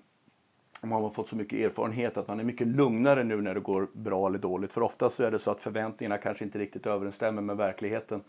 [0.84, 3.88] man har fått så mycket erfarenhet att man är mycket lugnare nu när det går
[3.94, 4.74] bra eller dåligt.
[4.74, 8.22] För ofta så är det så att förväntningarna kanske inte riktigt överensstämmer med verkligheten.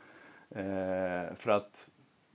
[0.51, 1.89] Eh, för att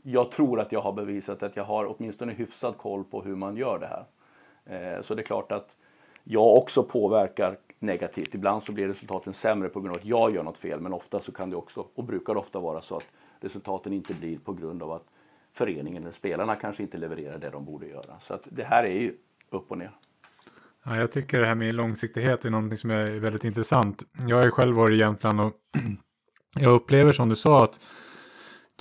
[0.04, 3.58] jag tror att jag har bevisat att jag har åtminstone hyfsad koll på hur man
[3.58, 4.06] gör det här.
[4.66, 5.78] Eh, så det är klart att
[6.24, 8.36] jag också påverkar negativt.
[8.36, 11.20] Ibland så blir resultaten sämre på grund av att jag gör något fel, men ofta
[11.20, 13.08] så kan det också, och brukar ofta vara så att
[13.40, 15.06] resultaten inte blir på grund av att
[15.54, 18.20] föreningen eller spelarna kanske inte levererar det de borde göra.
[18.20, 19.14] Så att det här är ju
[19.50, 19.92] upp och ner.
[20.84, 24.04] Ja, jag tycker det här med långsiktighet är någonting som är väldigt intressant.
[24.28, 25.54] Jag har ju själv varit i Jämtland och
[26.60, 27.80] jag upplever som du sa att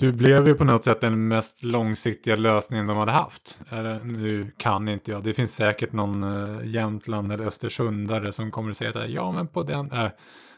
[0.00, 3.58] du blev ju på något sätt den mest långsiktiga lösningen de hade haft.
[3.70, 5.22] Eller, nu kan inte jag.
[5.22, 9.06] Det finns säkert någon eh, Jämtland eller Östersundare som kommer att säga så här.
[9.06, 9.92] Ja, men på den.
[9.92, 10.08] Uh.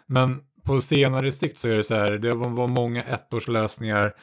[0.06, 2.12] Men på senare sikt så är det så här.
[2.12, 4.14] Det var många ettårslösningar.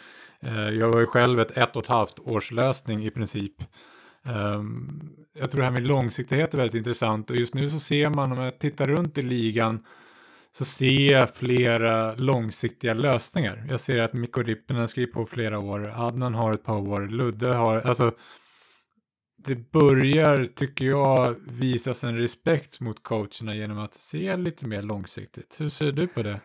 [0.41, 3.63] Eh, jag var ju själv ett ett och ett halvt års lösning i princip.
[4.25, 5.01] Ehm,
[5.39, 8.31] jag tror det här med långsiktighet är väldigt intressant och just nu så ser man
[8.31, 9.85] om jag tittar runt i ligan
[10.59, 13.65] så ser jag flera långsiktiga lösningar.
[13.69, 17.53] Jag ser att Mikko Rippinen skriver på flera år, Adnan har ett par år, Ludde
[17.53, 18.11] har, alltså
[19.37, 25.55] det börjar, tycker jag, visas en respekt mot coacherna genom att se lite mer långsiktigt.
[25.59, 26.39] Hur ser du på det?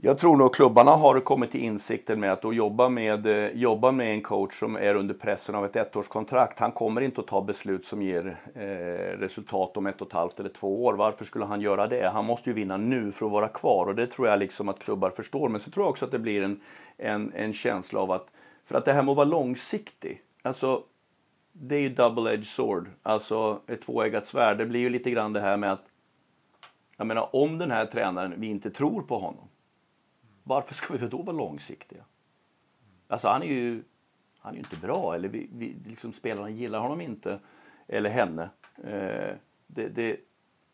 [0.00, 3.92] Jag tror nog klubbarna har kommit till insikten med att då jobba med, eh, jobba
[3.92, 6.58] med en coach som är under pressen av ett ettårskontrakt.
[6.58, 10.40] Han kommer inte att ta beslut som ger eh, resultat om ett och ett halvt
[10.40, 10.94] eller två år.
[10.94, 12.08] Varför skulle han göra det?
[12.08, 14.78] Han måste ju vinna nu för att vara kvar och det tror jag liksom att
[14.78, 15.48] klubbar förstår.
[15.48, 16.60] Men så tror jag också att det blir en,
[16.96, 18.26] en, en känsla av att,
[18.64, 20.82] för att det här med att vara långsiktig, alltså
[21.52, 24.58] det är ju double-edged sword, alltså ett tvåeggat svärd.
[24.58, 25.84] Det blir ju lite grann det här med att,
[26.96, 29.47] jag menar om den här tränaren, vi inte tror på honom,
[30.48, 32.04] varför ska vi då vara långsiktiga?
[33.08, 33.82] Alltså han är ju,
[34.38, 37.38] han är ju inte bra, eller vi, vi, liksom spelarna gillar honom inte,
[37.88, 38.50] eller henne.
[38.84, 39.34] Eh,
[39.66, 40.16] det, det,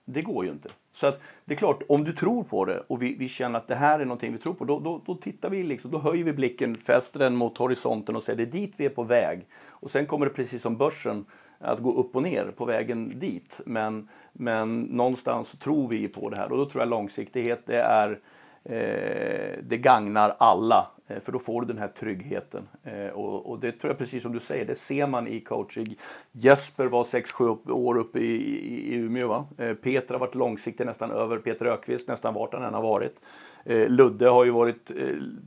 [0.04, 0.68] det går ju inte.
[0.92, 3.68] Så att, det är klart, om du tror på det och vi, vi känner att
[3.68, 6.24] det här är någonting vi tror på, då, då, då tittar vi liksom, då höjer
[6.24, 9.46] vi blicken, fäster den mot horisonten och säger det är dit vi är på väg.
[9.68, 11.24] Och sen kommer det precis som börsen
[11.58, 13.60] att gå upp och ner på vägen dit.
[13.66, 18.10] Men, men någonstans tror vi på det här och då tror jag långsiktighet det är
[18.10, 18.18] Eh,
[18.64, 22.68] Eh, det gagnar alla, eh, för då får du den här tryggheten.
[22.82, 25.96] Eh, och, och, det tror jag precis som du säger, det ser man i coaching.
[26.32, 29.28] Jesper var 6-7 år uppe i, i, i Umeå.
[29.28, 29.46] Va?
[29.58, 33.20] Eh, Peter har varit långsiktig nästan över, Peter Ökvist nästan vart han än har varit.
[33.64, 34.90] Eh, Ludde har ju varit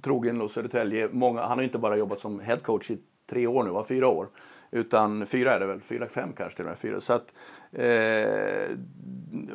[0.01, 1.09] trogen hos Södertälje.
[1.11, 2.97] Många, han har inte bara jobbat som headcoach i
[3.29, 3.85] tre år nu, va?
[3.87, 4.27] fyra år.
[4.71, 6.77] Utan fyra är det väl, fyra, fem kanske till och med.
[6.77, 6.99] Fyra.
[6.99, 7.33] Så att,
[7.71, 8.77] eh,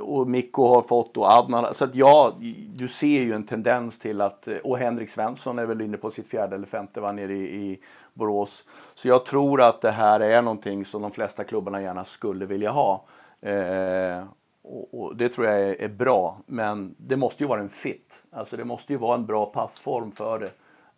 [0.01, 1.75] och Mikko har fått och Adnan.
[1.75, 2.33] Så att ja,
[2.75, 6.11] du ser ju en tendens till att, eh, och Henrik Svensson är väl inne på
[6.11, 7.81] sitt fjärde eller femte var nere i, i
[8.15, 8.65] Borås.
[8.95, 12.71] Så jag tror att det här är någonting som de flesta klubbarna gärna skulle vilja
[12.71, 13.05] ha.
[13.41, 14.25] Eh,
[14.63, 18.25] och, och, det tror jag är, är, bra, men det måste ju vara en fit.
[18.31, 20.51] Alltså det måste ju vara en bra passform för det,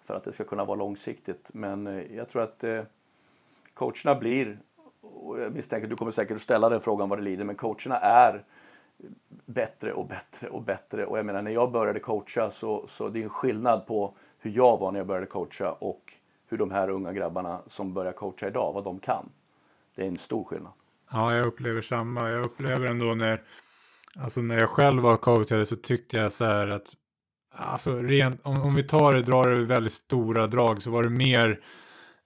[0.03, 1.49] för att det ska kunna vara långsiktigt.
[1.53, 2.81] Men eh, jag tror att eh,
[3.75, 4.59] coacherna blir
[5.25, 7.57] och jag misstänker att du kommer säkert att ställa den frågan vad det lider, men
[7.57, 8.45] coacherna är
[9.47, 11.07] bättre och bättre och bättre.
[11.07, 14.51] Och jag menar, när jag började coacha så, så det är en skillnad på hur
[14.51, 16.13] jag var när jag började coacha och
[16.49, 19.29] hur de här unga grabbarna som börjar coacha idag, vad de kan.
[19.95, 20.73] Det är en stor skillnad.
[21.11, 22.31] Ja, jag upplever samma.
[22.31, 23.43] Jag upplever ändå när,
[24.19, 26.95] alltså när jag själv var coachare så tyckte jag så här att,
[27.53, 31.11] alltså rent, om, om vi tar det, drar det väldigt stora drag så var det
[31.11, 31.61] mer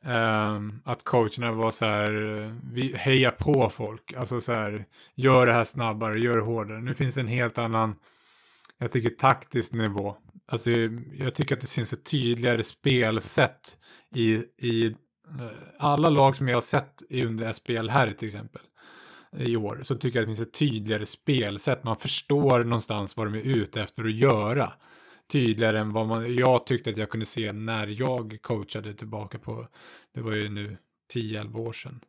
[0.05, 5.46] Um, att coacherna var så här, eh, vi hejar på folk, alltså så här, gör
[5.46, 6.80] det här snabbare, gör det hårdare.
[6.80, 7.96] Nu finns det en helt annan,
[8.78, 10.16] jag tycker taktisk nivå.
[10.46, 10.70] Alltså
[11.18, 13.76] jag tycker att det finns ett tydligare spelsätt
[14.14, 18.62] i, i eh, alla lag som jag har sett under SPL här till exempel
[19.36, 21.84] i år så tycker jag att det finns ett tydligare spelsätt.
[21.84, 24.72] Man förstår någonstans vad de är ute efter att göra
[25.28, 29.68] tydligare än vad man, jag tyckte att jag kunde se när jag coachade tillbaka på,
[30.14, 30.76] det var ju nu
[31.14, 32.00] 10-11 år sedan.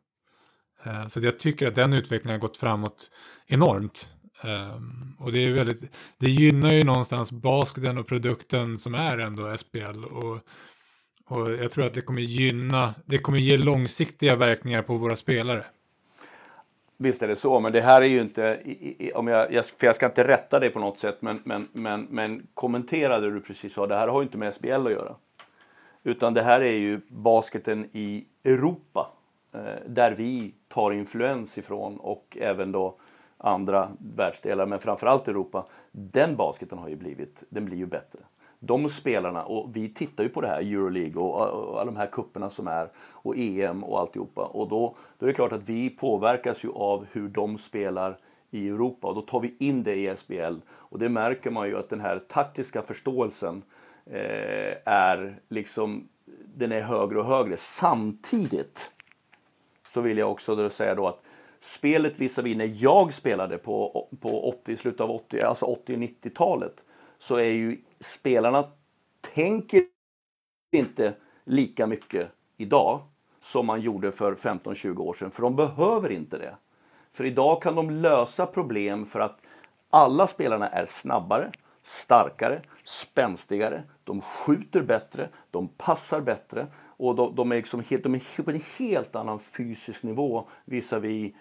[0.84, 3.10] Eh, så jag tycker att den utvecklingen har gått framåt
[3.46, 4.08] enormt.
[4.42, 9.56] Ehm, och det är väldigt, det gynnar ju någonstans basketen och produkten som är ändå
[9.56, 10.04] SPL.
[10.04, 10.38] Och,
[11.26, 15.64] och jag tror att det kommer gynna, det kommer ge långsiktiga verkningar på våra spelare.
[17.02, 18.60] Visst är det så, men det här är ju inte,
[19.14, 22.46] om jag, för jag ska inte rätta dig på något sätt, men, men, men, men
[22.54, 25.14] kommentera det du precis sa, det här har ju inte med SBL att göra.
[26.02, 29.10] Utan det här är ju basketen i Europa,
[29.52, 32.94] eh, där vi tar influens ifrån och även då
[33.38, 35.66] andra världsdelar, men framförallt Europa.
[35.92, 38.20] Den basketen har ju blivit, den blir ju bättre
[38.60, 42.06] de spelarna, och vi tittar ju på det här, Euroleague och, och alla de här
[42.06, 44.44] kupperna som är och EM och alltihopa.
[44.44, 48.18] Och då, då är det klart att vi påverkas ju av hur de spelar
[48.50, 50.56] i Europa och då tar vi in det i SBL.
[50.68, 53.62] Och det märker man ju att den här taktiska förståelsen
[54.06, 56.08] eh, är liksom,
[56.54, 57.56] den är högre och högre.
[57.56, 58.92] Samtidigt
[59.86, 61.22] så vill jag också då säga då att
[61.60, 66.84] spelet visavi när jag spelade på, på 80, slutet av 80, alltså 80-90-talet
[67.18, 68.64] så är ju spelarna
[69.34, 69.82] tänker
[70.72, 73.00] inte lika mycket idag
[73.40, 76.56] som man gjorde för 15-20 år sedan, för de behöver inte det.
[77.12, 79.42] För idag kan de lösa problem för att
[79.90, 87.52] alla spelarna är snabbare, starkare, spänstigare, de skjuter bättre, de passar bättre och de, de
[87.52, 91.34] är, liksom helt, de är på en helt annan fysisk nivå visavi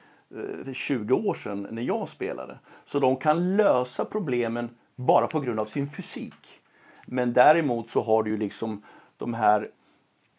[0.65, 2.59] eh, 20 år sedan när jag spelade.
[2.85, 4.69] Så de kan lösa problemen
[4.99, 6.61] bara på grund av sin fysik.
[7.05, 8.83] Men däremot så har du ju liksom
[9.17, 9.69] de här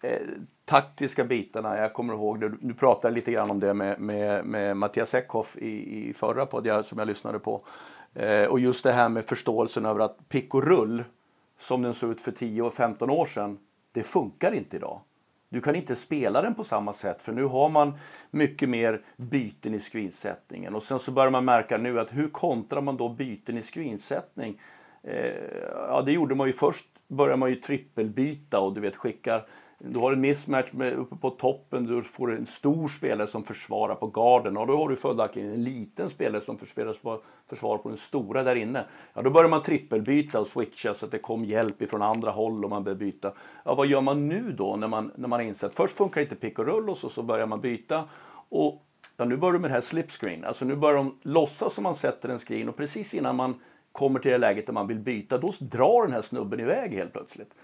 [0.02, 0.20] eh,
[0.64, 1.78] taktiska bitarna.
[1.78, 5.56] Jag kommer ihåg, du, du pratade lite grann om det med, med, med Mattias Eckhoff
[5.56, 7.62] i, i förra podden som jag lyssnade på.
[8.14, 11.04] Eh, och just det här med förståelsen över att pick och rull,
[11.58, 13.58] som den såg ut för 10 och 15 år sedan,
[13.92, 15.00] det funkar inte idag.
[15.50, 17.92] Du kan inte spela den på samma sätt för nu har man
[18.30, 20.74] mycket mer byten i screensättningen.
[20.74, 24.60] Och sen så börjar man märka nu att hur kontrar man då byten i screensättning?
[25.02, 25.32] Eh,
[25.72, 29.46] ja, det gjorde man ju först, började man ju trippelbyta och du vet skickar
[29.82, 33.94] du har en mismatch med, uppe på toppen, du får en stor spelare som försvarar
[33.94, 37.98] på garden och då har du följaktligen en liten spelare som försvarar, försvarar på den
[37.98, 38.84] stora där inne.
[39.14, 42.64] Ja, då börjar man trippelbyta och switcha så att det kom hjälp ifrån andra håll
[42.64, 43.32] och man börjar byta.
[43.64, 46.36] Ja, vad gör man nu då när man, när man har insett först funkar inte
[46.36, 48.04] pick och rull och så, så börjar man byta
[48.48, 48.84] och
[49.16, 50.44] ja, nu börjar du med det här slipscreen.
[50.44, 53.54] Alltså nu börjar de låtsas som man sätter en screen och precis innan man
[53.92, 57.12] kommer till det läget där man vill byta, då drar den här snubben iväg helt
[57.12, 57.54] plötsligt.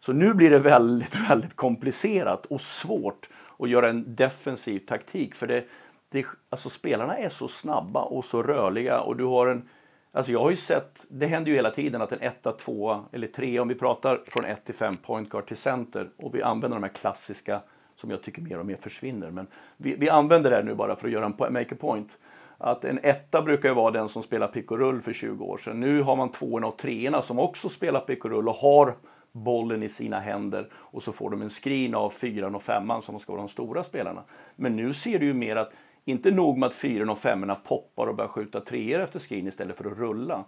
[0.00, 3.28] Så nu blir det väldigt, väldigt komplicerat och svårt
[3.58, 5.34] att göra en defensiv taktik.
[5.34, 5.64] För det,
[6.08, 9.68] det, alltså spelarna är så snabba och så rörliga och du har en
[10.12, 13.26] Alltså jag har ju sett, det händer ju hela tiden att en etta, tvåa eller
[13.26, 16.76] tre, om vi pratar från ett till fem point guard till center och vi använder
[16.76, 17.60] de här klassiska
[17.96, 19.30] som jag tycker mer och mer försvinner.
[19.30, 22.18] Men vi, vi använder det här nu bara för att göra en make a point.
[22.58, 25.56] Att en etta brukar ju vara den som spelar pick och rull för 20 år
[25.56, 25.80] sedan.
[25.80, 28.94] Nu har man tvåorna och treorna som också spelar pick och rull och har
[29.36, 33.18] bollen i sina händer och så får de en screen av fyran och femman som
[33.18, 34.22] ska vara de stora spelarna.
[34.56, 35.72] Men nu ser du ju mer att
[36.04, 39.76] inte nog med att fyran och femmorna poppar och börjar skjuta treor efter screen istället
[39.76, 40.44] för att rulla.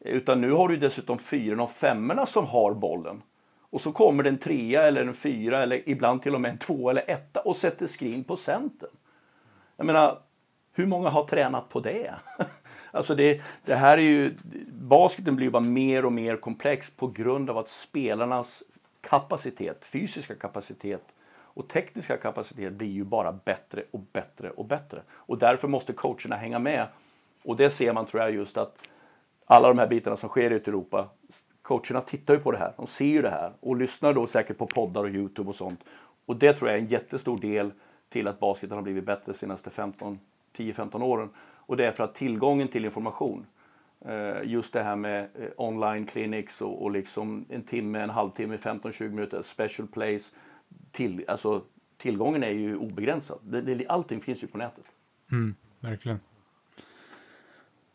[0.00, 3.22] Utan nu har du dessutom fyran och femmorna som har bollen.
[3.70, 6.58] Och så kommer det en trea eller en fyra eller ibland till och med en
[6.58, 8.90] två eller etta och sätter screen på centern.
[9.76, 10.18] Jag menar,
[10.72, 12.14] hur många har tränat på det?
[12.94, 14.34] Alltså det, det här är ju,
[14.68, 18.62] basketen blir ju bara mer och mer komplex på grund av att spelarnas
[19.00, 21.02] kapacitet, fysiska kapacitet
[21.54, 25.02] och tekniska kapacitet blir ju bara bättre och bättre och bättre.
[25.10, 26.86] Och därför måste coacherna hänga med.
[27.44, 28.78] Och det ser man tror jag just att
[29.46, 31.08] alla de här bitarna som sker ute i Europa,
[31.62, 34.58] coacherna tittar ju på det här, de ser ju det här och lyssnar då säkert
[34.58, 35.84] på poddar och Youtube och sånt.
[36.26, 37.70] Och det tror jag är en jättestor del
[38.08, 41.30] till att basketen har blivit bättre de senaste 10-15 åren.
[41.66, 43.46] Och det är för att tillgången till information,
[44.04, 48.56] eh, just det här med eh, online clinics och, och liksom en timme, en halvtimme,
[48.56, 50.34] 15-20 minuter, special place.
[50.92, 51.62] Till, alltså,
[51.96, 53.38] tillgången är ju obegränsad.
[53.42, 54.84] Det, det, allting finns ju på nätet.
[55.32, 56.20] Mm, verkligen.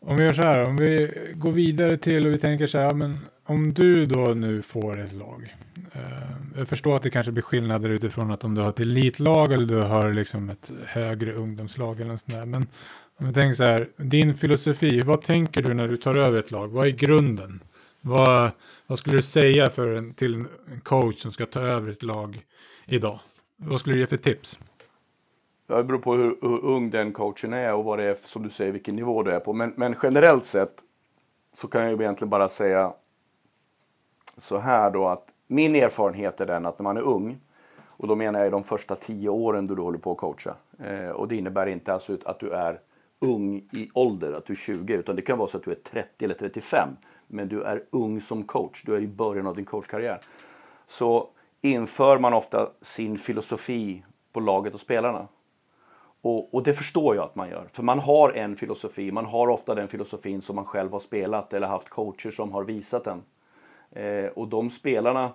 [0.00, 2.94] Om vi gör så här, om vi går vidare till och vi tänker så här,
[2.94, 5.56] men om du då nu får ett lag.
[5.92, 9.52] Eh, jag förstår att det kanske blir skillnader utifrån att om du har ett elitlag
[9.52, 12.46] eller du har liksom ett högre ungdomslag eller något sånt där.
[12.46, 12.66] Men
[13.20, 16.50] om vi tänker så här, din filosofi, vad tänker du när du tar över ett
[16.50, 16.68] lag?
[16.68, 17.62] Vad är grunden?
[18.00, 18.50] Vad,
[18.86, 20.48] vad skulle du säga för en, till en
[20.82, 22.44] coach som ska ta över ett lag
[22.86, 23.20] idag?
[23.56, 24.58] Vad skulle du ge för tips?
[25.66, 28.50] Det beror på hur, hur, ung den coachen är och vad det är, som du
[28.50, 29.52] säger, vilken nivå du är på.
[29.52, 30.74] Men, men generellt sett
[31.56, 32.92] så kan jag ju egentligen bara säga
[34.36, 37.40] så här då att min erfarenhet är den att när man är ung,
[37.86, 40.54] och då menar jag de första tio åren då du håller på att coacha.
[40.78, 42.80] Eh, och det innebär inte alltså att du är
[43.20, 45.74] ung i ålder, att du är 20, utan det kan vara så att du är
[45.74, 46.88] 30 eller 35.
[47.26, 50.20] Men du är ung som coach, du är i början av din coachkarriär.
[50.86, 51.28] Så
[51.60, 55.28] inför man ofta sin filosofi på laget och spelarna.
[56.22, 57.68] Och, och, det förstår jag att man gör.
[57.72, 61.52] För man har en filosofi, man har ofta den filosofin som man själv har spelat
[61.52, 63.22] eller haft coacher som har visat den.
[63.90, 65.32] Eh, och de spelarna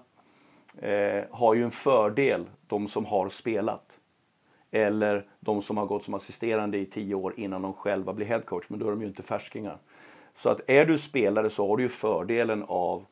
[0.78, 4.00] eh, har ju en fördel, de som har spelat.
[4.76, 8.66] Eller de som har gått som assisterande i tio år innan de själva blir headcoach,
[8.68, 9.78] men då är de ju inte färskingar.
[10.34, 13.06] Så att är du spelare så har du ju fördelen av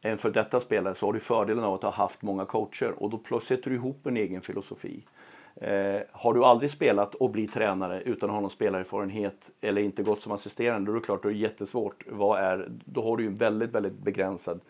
[0.00, 3.10] en för detta spelare så har du fördelen av att ha haft många coacher och
[3.10, 5.02] då sätter du ihop en egen filosofi.
[5.56, 10.02] Eh, har du aldrig spelat och blir tränare utan att ha någon spelarerfarenhet eller inte
[10.02, 12.04] gått som assisterande, då är det klart att det är jättesvårt.
[12.06, 14.60] Vad är, då har du ju en väldigt, väldigt begränsad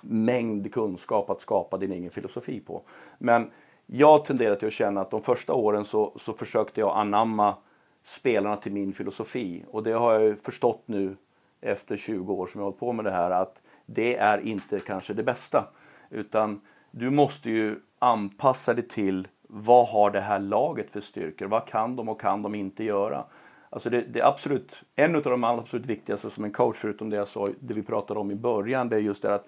[0.00, 2.82] mängd kunskap att skapa din egen filosofi på.
[3.18, 3.50] Men
[3.90, 7.56] jag tenderar till att känna att de första åren så, så försökte jag anamma
[8.02, 9.64] spelarna till min filosofi.
[9.70, 11.16] Och det har jag förstått nu
[11.60, 14.80] efter 20 år som jag har hållit på med det här att det är inte
[14.80, 15.64] kanske det bästa.
[16.10, 16.60] Utan
[16.90, 21.46] du måste ju anpassa dig till vad har det här laget för styrkor?
[21.46, 23.24] Vad kan de och kan de inte göra?
[23.70, 27.28] Alltså det, det absolut, en av de absolut viktigaste som en coach, förutom det jag
[27.28, 29.46] sa, det vi pratade om i början, det är just det att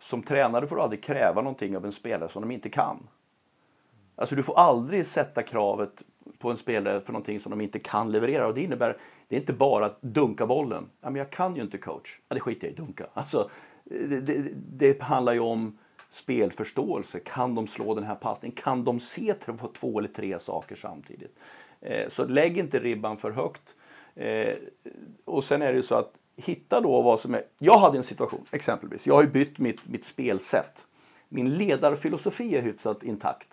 [0.00, 3.08] som tränare får du aldrig kräva någonting av en spelare som de inte kan.
[4.18, 6.02] Alltså du får aldrig sätta kravet
[6.38, 8.46] på en spelare för någonting som de inte kan leverera.
[8.46, 8.96] Och det innebär,
[9.28, 10.90] det är inte bara att dunka bollen.
[11.00, 12.20] Ja, men jag kan ju inte coach.
[12.28, 13.06] Ja, det skiter jag i, dunka.
[13.14, 13.50] Alltså,
[13.84, 15.78] det, det, det handlar ju om
[16.10, 17.20] spelförståelse.
[17.20, 18.56] Kan de slå den här passningen?
[18.56, 19.34] Kan de se
[19.74, 21.38] två eller tre saker samtidigt?
[21.80, 23.74] Eh, så lägg inte ribban för högt.
[24.14, 24.54] Eh,
[25.24, 27.42] och sen är det ju så att hitta då vad som är...
[27.58, 29.06] Jag hade en situation, exempelvis.
[29.06, 30.86] Jag har ju bytt mitt, mitt spelsätt.
[31.28, 33.48] Min ledarfilosofi är hyfsat intakt.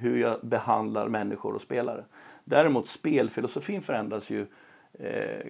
[0.00, 2.04] Hur jag behandlar människor och spelare.
[2.44, 4.46] Däremot spelfilosofin förändras ju
[4.92, 5.46] eh,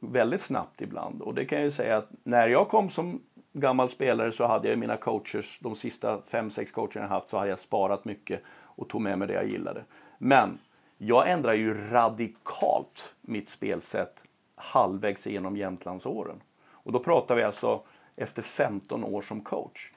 [0.00, 1.22] väldigt snabbt ibland.
[1.22, 3.20] Och det kan jag ju säga att när jag kom som
[3.52, 7.38] gammal spelare så hade jag mina coachers, de sista fem sex coacherna jag haft, så
[7.38, 9.84] hade jag sparat mycket och tog med mig det jag gillade.
[10.18, 10.58] Men
[10.98, 14.22] jag ändrar ju radikalt mitt spelsätt
[14.54, 16.42] halvvägs genom Jämtlandsåren.
[16.70, 17.82] Och då pratar vi alltså
[18.16, 19.92] efter 15 år som coach.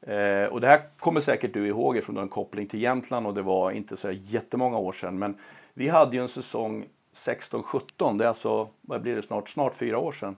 [0.00, 3.26] Eh, och det här kommer säkert du ihåg eftersom du har en koppling till Jämtland
[3.26, 5.18] och det var inte så jättemånga år sedan.
[5.18, 5.34] Men
[5.74, 9.98] vi hade ju en säsong 16-17, det är alltså, vad blir det snart, snart fyra
[9.98, 10.36] år sedan.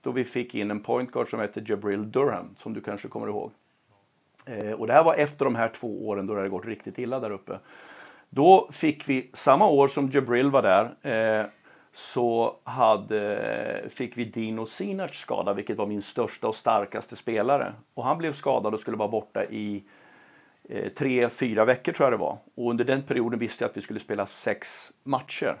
[0.00, 3.50] Då vi fick in en pointguard som hette Jabril Durham, som du kanske kommer ihåg.
[4.46, 6.98] Eh, och det här var efter de här två åren då det hade gått riktigt
[6.98, 7.58] illa där uppe.
[8.30, 10.84] Då fick vi, samma år som Jabril var där,
[11.40, 11.46] eh,
[11.96, 17.74] så hade, fick vi Dino Sinac skada, vilket var min största och starkaste spelare.
[17.94, 19.84] Och han blev skadad och skulle vara borta i
[20.68, 22.38] eh, tre, fyra veckor tror jag det var.
[22.54, 25.56] Och under den perioden visste jag att vi skulle spela sex matcher.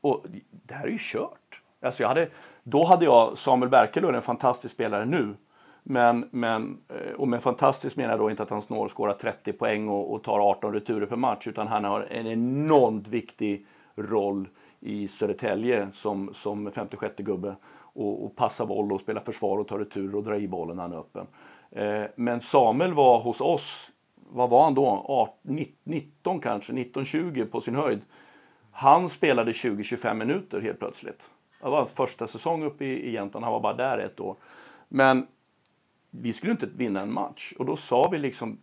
[0.00, 1.62] Och det här är ju kört.
[1.82, 2.28] Alltså jag hade,
[2.62, 5.34] då hade jag Samuel Berkelund, en fantastisk spelare nu.
[5.82, 9.88] Men, men, eh, och med fantastiskt menar jag då inte att han snårskårar 30 poäng
[9.88, 13.66] och, och tar 18 returer per match, utan han har en enormt viktig
[13.96, 14.48] roll
[14.80, 17.56] i Södertälje som, som 56 gubbe
[17.98, 20.82] och, och passa boll och spela försvar och ta retur och dra i bollen när
[20.82, 21.26] han är öppen.
[21.70, 25.04] Eh, men Samuel var hos oss, vad var han då?
[25.08, 28.00] 18, 19 kanske, 19-20 på sin höjd.
[28.72, 31.30] Han spelade 20-25 minuter helt plötsligt.
[31.60, 34.36] Det var hans första säsong uppe i, i Jämtland, han var bara där ett år.
[34.88, 35.26] Men
[36.10, 38.58] vi skulle inte vinna en match och då sa vi liksom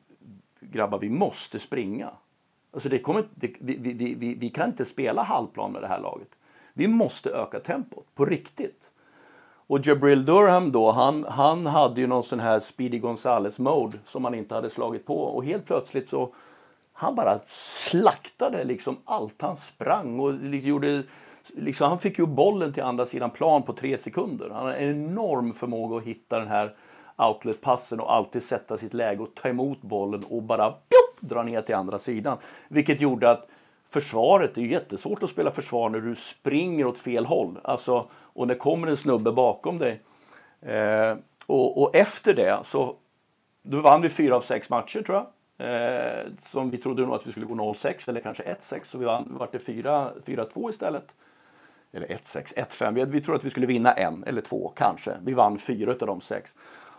[0.59, 2.11] grabbar, vi måste springa.
[2.75, 5.99] Alltså det kommer, det, vi, vi, vi, vi, kan inte spela halvplan med det här
[5.99, 6.27] laget.
[6.73, 8.91] Vi måste öka tempot på riktigt.
[9.67, 14.23] Och Jabril Durham då, han, han hade ju någon sån här Speedy Gonzales mode som
[14.25, 16.29] han inte hade slagit på och helt plötsligt så
[16.93, 19.41] han bara slaktade liksom allt.
[19.41, 21.03] Han sprang och gjorde
[21.53, 24.49] Liksom, han fick ju bollen till andra sidan plan på tre sekunder.
[24.49, 26.75] Han har en enorm förmåga att hitta den här
[27.17, 31.61] outletpassen och alltid sätta sitt läge och ta emot bollen och bara pjup, dra ner
[31.61, 32.37] till andra sidan.
[32.67, 33.47] Vilket gjorde att
[33.89, 37.59] försvaret, det är jättesvårt att spela försvar när du springer åt fel håll.
[37.63, 40.01] Alltså, och det kommer en snubbe bakom dig.
[40.61, 41.17] Eh,
[41.47, 42.95] och, och, efter det så
[43.63, 45.25] då vann vi fyra av sex matcher tror jag.
[45.57, 49.05] Eh, som vi trodde nog att vi skulle gå 0-6 eller kanske 1-6 så vi
[49.05, 51.15] vann, vart det 4-2 istället.
[51.91, 52.93] Eller 1-6, 1-5.
[52.93, 55.11] Vi, vi trodde att vi skulle vinna en eller två kanske.
[55.23, 56.55] Vi vann fyra av de sex.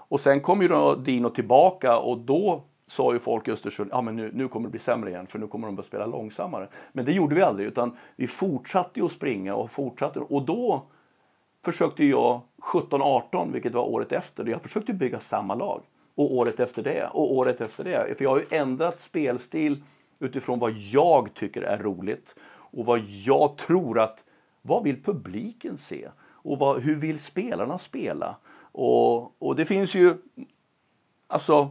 [0.08, 4.02] Och sen kom ju då Dino tillbaka och då sa ju folk i Östersund, ja
[4.02, 6.68] men nu, nu kommer det bli sämre igen för nu kommer de börja spela långsammare.
[6.92, 10.82] Men det gjorde vi aldrig utan vi fortsatte ju att springa och fortsatte och då
[11.64, 15.82] försökte jag 17-18, vilket var året efter, jag försökte bygga samma lag.
[16.14, 18.14] Och året efter det och året efter det.
[18.18, 19.82] För jag har ju ändrat spelstil
[20.18, 24.24] utifrån vad jag tycker är roligt och vad jag tror att,
[24.62, 26.08] vad vill publiken se?
[26.18, 28.36] Och vad, hur vill spelarna spela?
[28.72, 30.16] Och, och det finns ju,
[31.26, 31.70] alltså,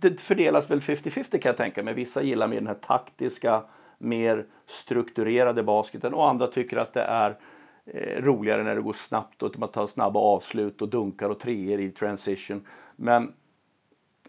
[0.00, 1.94] det fördelas väl 50-50 kan jag tänka mig.
[1.94, 3.62] Vissa gillar mer den här taktiska,
[3.98, 7.38] mer strukturerade basketen och andra tycker att det är
[7.84, 11.40] eh, roligare när det går snabbt och att man tar snabba avslut och dunkar och
[11.40, 12.66] treor i transition.
[12.96, 13.32] Men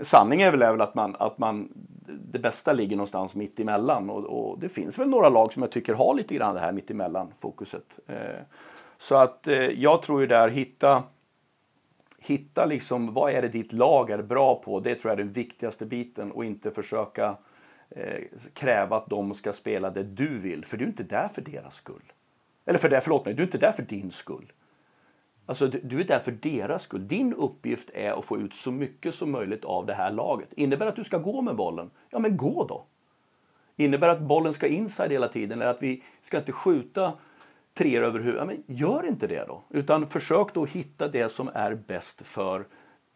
[0.02, 1.70] sanningen är väl, att, man, att man,
[2.32, 5.72] det bästa ligger någonstans mitt emellan och, och det finns väl några lag som jag
[5.72, 8.00] tycker har lite grann det här mitt emellan fokuset.
[8.08, 8.42] Eh,
[8.98, 11.04] så att eh, jag tror ju där hitta
[12.24, 14.80] hitta liksom vad är det ditt lag är bra på.
[14.80, 17.38] Det tror jag är den viktigaste biten och inte försöka
[17.90, 18.22] eh,
[18.54, 20.66] kräva att de ska spela det du vill.
[20.66, 22.12] För du är inte där för deras skull.
[22.66, 24.52] Eller för det, förlåt mig, du är inte där för din skull.
[25.46, 27.08] Alltså, du, du är där för deras skull.
[27.08, 30.54] Din uppgift är att få ut så mycket som möjligt av det här laget.
[30.54, 31.90] Innebär att du ska gå med bollen?
[32.10, 32.86] Ja, men gå då.
[33.76, 37.14] Innebär att bollen ska inside hela tiden eller att vi ska inte skjuta
[37.82, 38.40] treor över huvudet.
[38.40, 39.64] Ja, men gör inte det då.
[39.70, 42.66] Utan försök då hitta det som är bäst för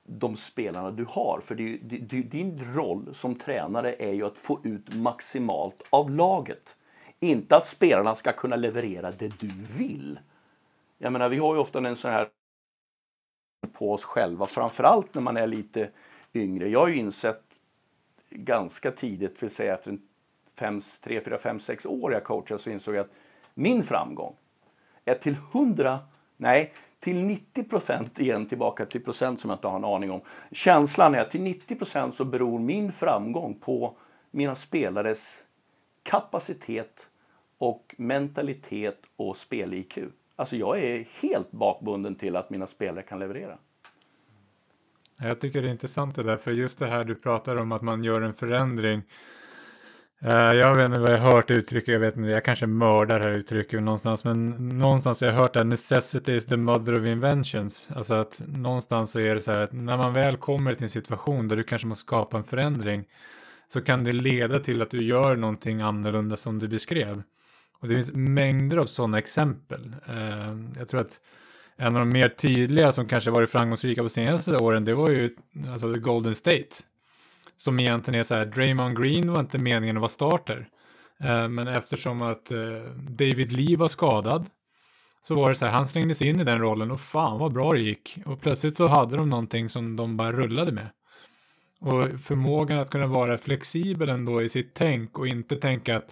[0.03, 1.39] de spelarna du har.
[1.43, 6.77] För det, det, din roll som tränare är ju att få ut maximalt av laget.
[7.19, 9.47] Inte att spelarna ska kunna leverera det du
[9.77, 10.19] vill.
[10.97, 12.29] Jag menar, vi har ju ofta en sån här
[13.73, 15.89] på oss själva, framförallt när man är lite
[16.33, 16.69] yngre.
[16.69, 17.43] Jag har ju insett
[18.29, 19.97] ganska tidigt, vill säga efter
[21.03, 23.11] 3, 4, 5, 6 år jag coachade så insåg jag att
[23.53, 24.35] min framgång
[25.05, 25.99] är till 100,
[26.37, 30.21] nej, till 90 procent, igen tillbaka till procent som jag inte har en aning om.
[30.51, 33.97] Känslan är att till 90 procent så beror min framgång på
[34.31, 35.43] mina spelares
[36.03, 37.09] kapacitet
[37.57, 39.97] och mentalitet och spel-IQ.
[40.35, 43.57] Alltså jag är helt bakbunden till att mina spelare kan leverera.
[45.17, 47.81] Jag tycker det är intressant det där, för just det här du pratar om att
[47.81, 49.01] man gör en förändring
[50.21, 53.19] Eh, jag vet inte vad jag har hört uttrycket, jag vet inte, jag kanske mördar
[53.19, 57.05] det här uttrycket någonstans, men någonstans har jag hört att necessity is the mother of
[57.05, 57.89] inventions.
[57.95, 60.89] Alltså att någonstans så är det så här att när man väl kommer till en
[60.89, 63.05] situation där du kanske måste skapa en förändring
[63.67, 67.23] så kan det leda till att du gör någonting annorlunda som du beskrev.
[67.79, 69.95] Och det finns mängder av sådana exempel.
[70.07, 71.19] Eh, jag tror att
[71.77, 75.35] en av de mer tydliga som kanske varit framgångsrika på senaste åren, det var ju
[75.71, 76.75] alltså the Golden State
[77.57, 80.67] som egentligen är så här, Draymond Green var inte meningen att vara starter.
[81.19, 82.57] Eh, men eftersom att eh,
[83.09, 84.45] David Lee var skadad
[85.27, 87.71] så var det så här, han slängdes in i den rollen och fan vad bra
[87.71, 88.17] det gick.
[88.25, 90.89] Och plötsligt så hade de någonting som de bara rullade med.
[91.79, 96.11] Och förmågan att kunna vara flexibel ändå i sitt tänk och inte tänka att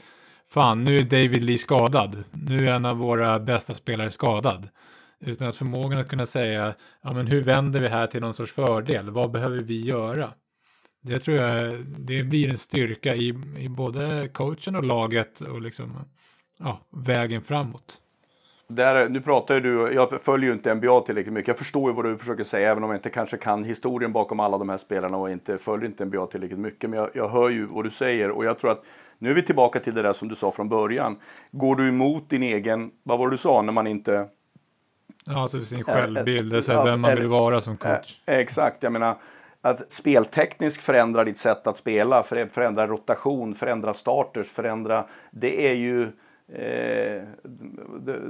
[0.49, 4.69] fan nu är David Lee skadad, nu är en av våra bästa spelare skadad.
[5.19, 8.51] Utan att förmågan att kunna säga, ja men hur vänder vi här till någon sorts
[8.51, 10.33] fördel, vad behöver vi göra?
[11.05, 15.99] Det tror jag det blir en styrka i, i både coachen och laget och liksom,
[16.57, 17.99] ja, vägen framåt.
[18.67, 21.47] Där, nu pratar ju du, jag följer ju inte NBA tillräckligt mycket.
[21.47, 24.39] Jag förstår ju vad du försöker säga, även om jag inte kanske kan historien bakom
[24.39, 26.89] alla de här spelarna och inte följer inte NBA tillräckligt mycket.
[26.89, 28.83] Men jag, jag hör ju vad du säger och jag tror att
[29.19, 31.17] nu är vi tillbaka till det där som du sa från början.
[31.51, 34.27] Går du emot din egen, vad var det du sa, när man inte...
[35.25, 38.21] Ja, alltså sin självbild, äh, vem man vill vara som coach.
[38.25, 39.17] Äh, exakt, jag menar
[39.65, 45.05] att speltekniskt förändra ditt sätt att spela, förändra rotation, förändra starters, förändra...
[45.31, 46.03] Det är ju
[46.47, 47.23] eh,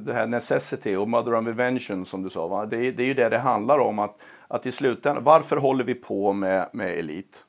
[0.01, 2.47] det här necessity och mother of invention som du sa.
[2.47, 2.65] Va?
[2.65, 3.99] Det, det är ju det det handlar om.
[3.99, 7.45] Att, att i slutändan, varför håller vi på med, med elit?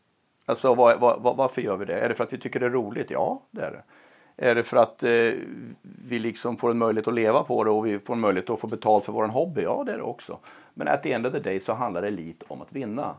[0.46, 2.00] Alltså var, var, varför gör vi det?
[2.00, 3.10] Är det för att vi tycker det är roligt?
[3.10, 3.82] Ja, det är det.
[4.36, 5.32] Är det för att eh,
[6.08, 8.60] vi liksom får en möjlighet att leva på det och vi får en möjlighet att
[8.60, 9.62] få betalt för vår hobby?
[9.62, 10.38] Ja, det är det också.
[10.74, 13.14] Men at the end of the day så handlar elit om att vinna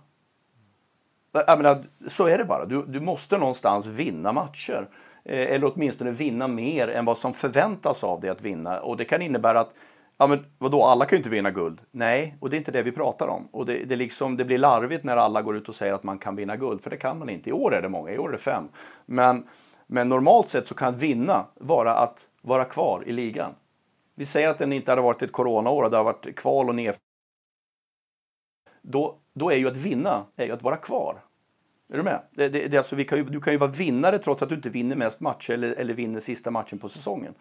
[1.48, 2.66] jag menar, så är det bara.
[2.66, 4.88] Du, du måste någonstans vinna matcher.
[5.26, 8.80] Eh, eller åtminstone vinna mer än vad som förväntas av dig att vinna.
[8.80, 9.74] Och det kan innebära att
[10.18, 11.82] Ja men vadå, alla kan ju inte vinna guld.
[11.92, 13.48] Nej, och det är inte det vi pratar om.
[13.52, 16.18] Och det, det, liksom, det blir larvigt när alla går ut och säger att man
[16.18, 17.50] kan vinna guld, för det kan man inte.
[17.50, 18.70] I år är det många, i år är det fem.
[19.06, 19.48] Men,
[19.88, 23.52] men normalt sett så kan vinna vara att vara kvar i ligan.
[24.16, 26.76] Vi säger att den inte hade varit ett coronaår och det har varit kval och
[26.76, 26.96] ner.
[28.82, 31.25] Då, då är ju att vinna är ju att vara kvar.
[31.90, 32.22] Är du med?
[32.32, 34.56] Det, det, det, alltså, vi kan ju, du kan ju vara vinnare trots att du
[34.56, 37.34] inte vinner mest matcher eller, eller vinner sista matchen på säsongen.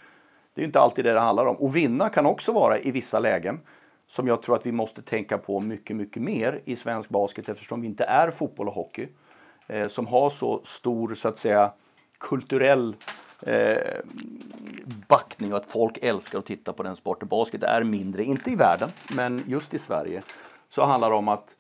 [0.55, 1.57] Det är inte alltid det det handlar om.
[1.57, 3.61] Och vinna kan också vara i vissa lägen
[4.07, 7.81] som jag tror att vi måste tänka på mycket, mycket mer i svensk basket eftersom
[7.81, 9.09] vi inte är fotboll och hockey
[9.67, 11.73] eh, som har så stor, så att säga,
[12.19, 12.97] kulturell
[13.43, 13.77] eh,
[15.09, 17.29] backning och att folk älskar att titta på den sporten.
[17.29, 20.23] Basket är mindre, inte i världen, men just i Sverige
[20.69, 21.57] så handlar det om att,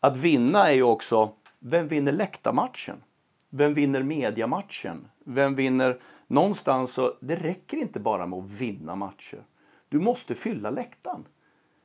[0.00, 1.32] att vinna är ju också,
[1.62, 3.02] vem vinner läktarmatchen?
[3.50, 5.08] Vem vinner mediamatchen?
[5.24, 5.98] Vem vinner
[6.32, 9.44] Någonstans så, det räcker inte bara med att vinna matcher.
[9.88, 11.24] Du måste fylla läktaren.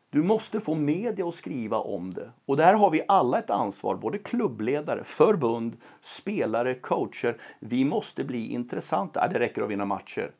[0.10, 2.32] Du måste få media att skriva om det.
[2.46, 7.42] Och där har vi alla ett ansvar, både klubbledare, förbund, spelare, coacher.
[7.60, 9.28] Vi måste bli intressanta.
[9.28, 10.32] Det räcker att vinna matcher.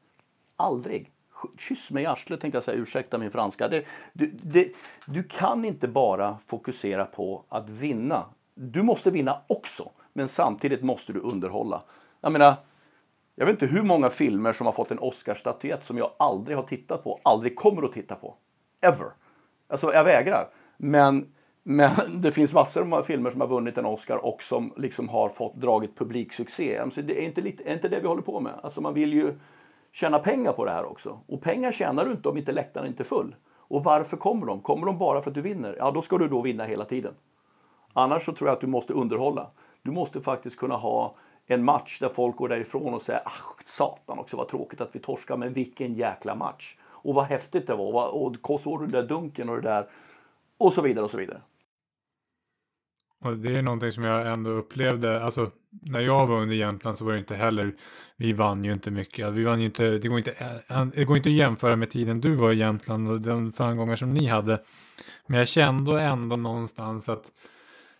[0.56, 1.12] Aldrig.
[1.58, 3.68] Kyss mig i arslet tänkte jag säga, ursäkta min franska.
[3.68, 4.72] Det, du, det,
[5.06, 8.26] du kan inte bara fokusera på att vinna.
[8.60, 11.84] Du måste vinna också, men samtidigt måste du underhålla.
[12.22, 12.56] Jag menar,
[13.36, 16.64] jag vet inte hur många filmer som har fått en Oscarsstatyett som jag aldrig har
[16.64, 18.36] tittat på, aldrig kommer att titta på.
[18.82, 19.08] Ever.
[19.68, 20.50] Alltså, jag vägrar.
[20.78, 21.34] Men,
[21.64, 21.92] men
[22.22, 25.56] det finns massor av filmer som har vunnit en Oscar och som liksom har fått
[25.56, 26.78] dragit publiksuccé.
[26.78, 28.54] Alltså, det är inte, lite, är inte det vi håller på med.
[28.64, 29.34] Alltså, man vill ju
[29.92, 31.20] tjäna pengar på det här också.
[31.28, 33.36] Och pengar tjänar du inte om inte läktaren inte är full.
[33.50, 34.62] Och varför kommer de?
[34.62, 35.76] Kommer de bara för att du vinner?
[35.80, 37.14] Ja, då ska du då vinna hela tiden.
[37.98, 39.52] Annars så tror jag att du måste underhålla.
[39.82, 41.16] Du måste faktiskt kunna ha
[41.48, 45.00] en match där folk går därifrån och säger ah, satan också vad tråkigt att vi
[45.00, 46.78] torskar men vilken jäkla match.
[46.84, 49.88] Och vad häftigt det var och såg du den där dunken och det där
[50.58, 51.42] och så vidare och så vidare.
[53.24, 57.06] Och det är någonting som jag ändå upplevde, alltså när jag var under Jämtland så
[57.06, 57.76] var det inte heller,
[58.18, 60.32] vi vann ju inte mycket, vi vann ju inte, det går inte,
[60.68, 63.96] eh, det går inte att jämföra med tiden du var i Jämtland och de framgångar
[63.96, 64.62] som ni hade.
[65.28, 67.32] Men jag kände ändå någonstans att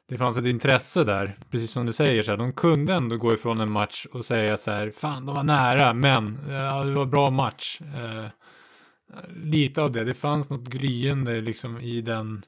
[0.08, 3.34] det fanns ett intresse där, precis som du säger så här, de kunde ändå gå
[3.34, 6.94] ifrån en match och säga så här, fan de var nära, men eh, ja, det
[6.94, 7.82] var bra match.
[7.82, 8.26] Eh,
[9.44, 12.44] lite av det, det fanns något gryende liksom i den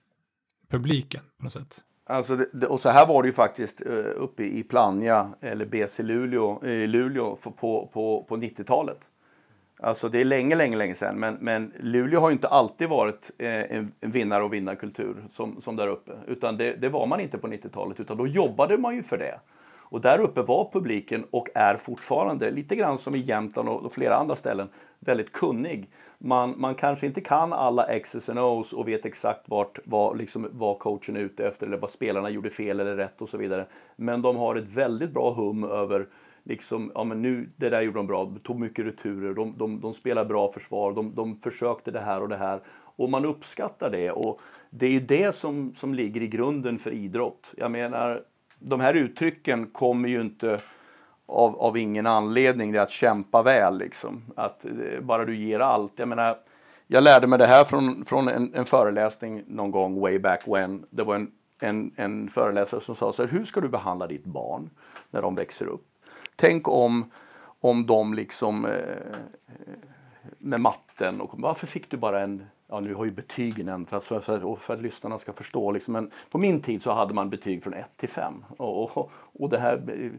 [0.69, 1.83] publiken på något sätt.
[2.05, 6.03] Alltså det, och så här var det ju faktiskt eh, uppe i Plannja eller BC
[6.03, 8.99] Luleå, i Luleå på, på, på 90-talet.
[9.81, 11.19] Alltså det är länge, länge, länge sedan.
[11.19, 15.61] Men, men Luleå har ju inte alltid varit eh, en, en vinnare och vinnarkultur som,
[15.61, 16.11] som där uppe.
[16.27, 19.39] Utan det, det var man inte på 90-talet, utan då jobbade man ju för det.
[19.91, 23.93] Och där uppe var publiken och är fortfarande, lite grann som i Jämtland och, och
[23.93, 24.69] flera andra ställen,
[24.99, 25.89] väldigt kunnig.
[26.17, 30.47] Man, man kanske inte kan alla X's and O's och vet exakt vart, vad, liksom,
[30.51, 33.65] vad coachen är ute efter eller vad spelarna gjorde fel eller rätt och så vidare.
[33.95, 36.07] Men de har ett väldigt bra hum över
[36.49, 39.81] liksom, ja men nu, det där gjorde de bra, De tog mycket returer, de, de,
[39.81, 42.61] de spelar bra försvar, de, de försökte det här och det här.
[42.95, 44.11] Och man uppskattar det.
[44.11, 44.39] Och
[44.69, 47.53] det är ju det som, som ligger i grunden för idrott.
[47.57, 48.23] Jag menar,
[48.59, 50.59] de här uttrycken kommer ju inte
[51.25, 54.23] av, av ingen anledning, det är att kämpa väl liksom.
[54.35, 55.93] Att eh, bara du ger allt.
[55.95, 56.37] Jag menar,
[56.87, 60.85] jag lärde mig det här från, från en, en föreläsning någon gång way back when.
[60.89, 64.25] Det var en, en, en föreläsare som sa så här, hur ska du behandla ditt
[64.25, 64.69] barn
[65.11, 65.85] när de växer upp?
[66.39, 67.11] Tänk om,
[67.59, 69.15] om de liksom eh,
[70.37, 74.19] med matten och varför fick du bara en Ja, nu har ju betygen ändrats för,
[74.19, 75.71] för, för att lyssnarna ska förstå.
[75.71, 78.45] Liksom, men på min tid så hade man betyg från 1 till 5.
[78.57, 80.11] Och, och, och, det här, eh,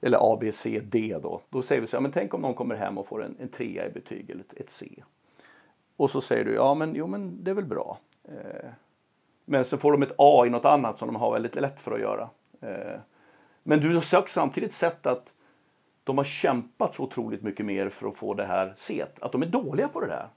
[0.00, 1.40] eller A, B, C, D då.
[1.50, 3.48] Då säger vi så här, men tänk om någon kommer hem och får en, en
[3.48, 5.02] trea i betyg eller ett, ett C.
[5.96, 7.98] Och så säger du, ja men, jo, men det är väl bra.
[8.24, 8.70] Eh,
[9.44, 11.92] men så får de ett A i något annat som de har väldigt lätt för
[11.92, 12.28] att göra.
[12.60, 13.00] Eh,
[13.62, 15.34] men du har samtidigt sett att
[16.08, 19.22] de har kämpat så otroligt mycket mer för att få det här set.
[19.22, 20.28] Att de är dåliga på det där.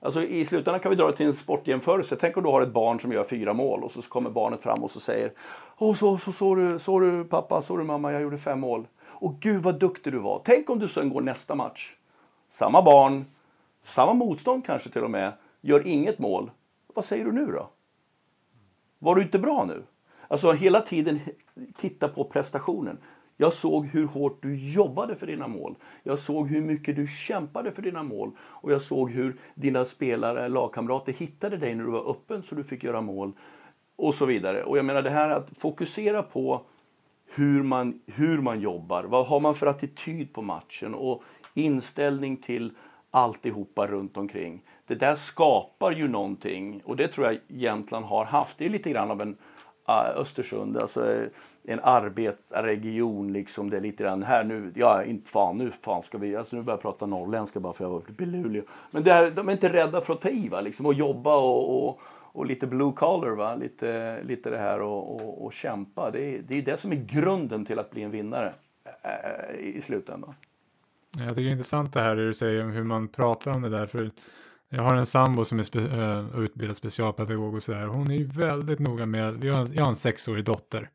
[0.00, 2.16] Alltså I slutändan kan vi dra det till en sportjämförelse.
[2.16, 4.82] Tänk om du har ett barn som gör fyra mål och så kommer barnet fram
[4.82, 5.32] och så säger
[5.78, 8.86] Åh, så, så, så, du, så du pappa, så du mamma, jag gjorde fem mål.
[9.04, 10.40] Och gud vad duktig du var.
[10.44, 11.94] Tänk om du sen går nästa match.
[12.50, 13.24] Samma barn,
[13.82, 16.50] samma motstånd kanske till och med, gör inget mål.
[16.94, 17.68] Vad säger du nu då?
[18.98, 19.82] Var du inte bra nu?
[20.28, 21.20] Alltså hela tiden
[21.76, 22.98] titta på prestationen.
[23.40, 25.74] Jag såg hur hårt du jobbade för dina mål.
[26.02, 28.30] Jag såg hur mycket du kämpade för dina mål.
[28.40, 32.64] Och jag såg hur dina spelare, lagkamrater hittade dig när du var öppen så du
[32.64, 33.32] fick göra mål.
[33.96, 34.64] Och så vidare.
[34.64, 36.62] Och jag menar det här att fokusera på
[37.26, 39.04] hur man, hur man jobbar.
[39.04, 41.22] Vad har man för attityd på matchen och
[41.54, 42.72] inställning till
[43.10, 44.62] alltihopa runt omkring.
[44.86, 48.58] Det där skapar ju någonting och det tror jag Jämtland har haft.
[48.58, 49.36] Det är lite grann av en
[49.88, 51.24] uh, Östersund, alltså
[51.68, 53.70] en arbetsregion liksom.
[53.70, 56.62] Det är lite grann här nu, ja inte fan nu fan ska vi, alltså nu
[56.62, 58.62] börjar jag prata norrländska bara för jag var uppe i Luleå.
[58.90, 61.88] Men är, de är inte rädda för att ta i va, liksom och jobba och,
[61.88, 62.00] och
[62.32, 63.54] och lite blue collar, va?
[63.54, 66.10] Lite, lite det här och, och, och kämpa.
[66.10, 68.54] Det är, det är det som är grunden till att bli en vinnare
[69.02, 70.34] äh, i slutändan.
[71.16, 73.62] Jag tycker det är intressant det här det du säger om hur man pratar om
[73.62, 73.86] det där.
[73.86, 74.10] För
[74.68, 77.86] jag har en sambo som är spe, eh, utbildad specialpedagog och sådär.
[77.86, 80.88] Hon är ju väldigt noga med, har en, jag har en sexårig dotter.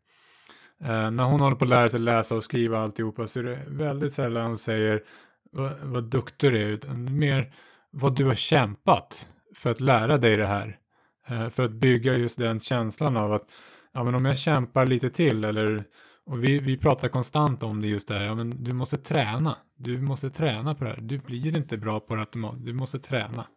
[0.84, 3.60] Eh, när hon håller på att lära sig läsa och skriva alltihopa så är det
[3.68, 5.04] väldigt sällan hon säger
[5.52, 6.68] vad, vad duktig du är.
[6.68, 7.54] Utan mer
[7.92, 10.78] vad du har kämpat för att lära dig det här.
[11.28, 13.52] Eh, för att bygga just den känslan av att
[13.92, 15.84] ja, men om jag kämpar lite till eller
[16.26, 19.58] och vi, vi pratar konstant om det just där, ja men du måste träna.
[19.76, 21.02] Du måste träna på det här.
[21.02, 23.48] Du blir inte bra på det automatiskt, du måste träna.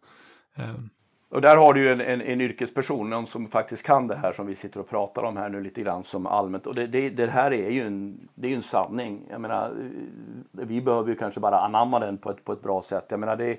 [0.57, 0.89] Um.
[1.29, 4.31] Och där har du ju en, en, en, yrkesperson, någon som faktiskt kan det här
[4.31, 6.67] som vi sitter och pratar om här nu lite grann som allmänt.
[6.67, 9.21] Och det, det, det här är ju en, det är en sanning.
[9.29, 12.81] Jag menar, eh, vi behöver ju kanske bara anamma den på ett, på ett bra
[12.81, 13.05] sätt.
[13.09, 13.57] Jag menar, det är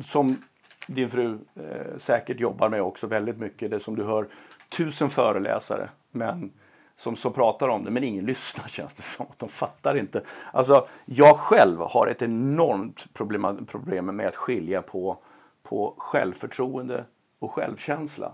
[0.00, 0.36] som
[0.86, 3.70] din fru eh, säkert jobbar med också väldigt mycket.
[3.70, 4.26] Det som du hör
[4.68, 6.52] tusen föreläsare, men
[6.96, 9.26] som, som pratar om det, men ingen lyssnar känns det som.
[9.36, 10.22] De fattar inte.
[10.52, 15.18] Alltså, jag själv har ett enormt problem, problem med att skilja på,
[15.68, 17.04] på självförtroende
[17.38, 18.32] och självkänsla.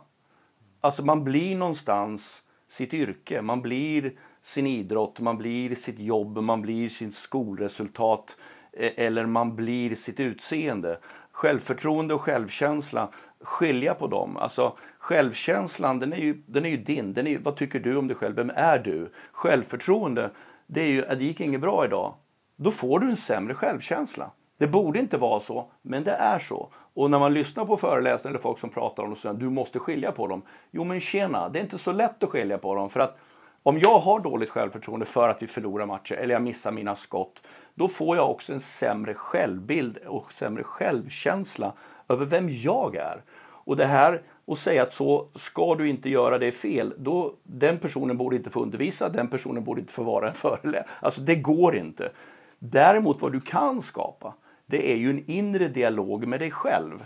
[0.81, 4.13] Alltså man blir någonstans sitt yrke, man blir
[4.43, 8.37] sin idrott, man blir sitt jobb, man blir sitt skolresultat
[8.73, 10.99] eh, eller man blir sitt utseende.
[11.33, 13.09] Självförtroende och självkänsla
[13.41, 14.37] skilja på dem.
[14.37, 17.13] Alltså, självkänslan, den är ju, den är ju din.
[17.13, 18.37] Den är, vad tycker du om dig själv?
[18.37, 19.13] Vem är du?
[19.33, 20.31] Självförtroende,
[20.67, 22.15] det är ju, det gick inget bra idag.
[22.57, 24.31] Då får du en sämre självkänsla.
[24.63, 26.69] Det borde inte vara så, men det är så.
[26.95, 29.79] Och när man lyssnar på föreläsare eller folk som pratar om det, så du måste
[29.79, 30.43] skilja på dem.
[30.71, 32.91] Jo men tjena, det är inte så lätt att skilja på dem.
[32.91, 33.19] För att
[33.63, 37.43] om jag har dåligt självförtroende för att vi förlorar matcher eller jag missar mina skott,
[37.75, 41.73] då får jag också en sämre självbild och sämre självkänsla
[42.09, 43.23] över vem jag är.
[43.43, 46.95] Och det här att säga att så ska du inte göra, det är fel.
[46.99, 50.87] Då, den personen borde inte få undervisa, den personen borde inte få vara en föreläsare.
[51.01, 52.13] Alltså det går inte.
[52.59, 54.35] Däremot vad du kan skapa,
[54.73, 57.05] det är ju en inre dialog med dig själv.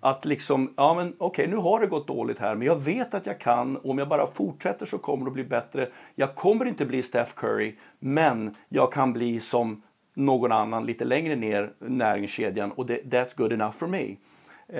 [0.00, 3.14] Att liksom, ja men okej okay, nu har det gått dåligt här men jag vet
[3.14, 5.88] att jag kan och om jag bara fortsätter så kommer det att bli bättre.
[6.14, 9.82] Jag kommer inte bli Steph Curry men jag kan bli som
[10.14, 14.16] någon annan lite längre ner näringskedjan och det, that's good enough for me.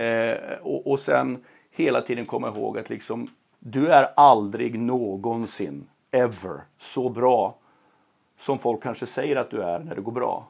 [0.03, 6.61] Eh, och, och sen hela tiden komma ihåg att liksom, du är aldrig någonsin, ever,
[6.77, 7.59] så bra
[8.37, 10.49] som folk kanske säger att du är när det går bra.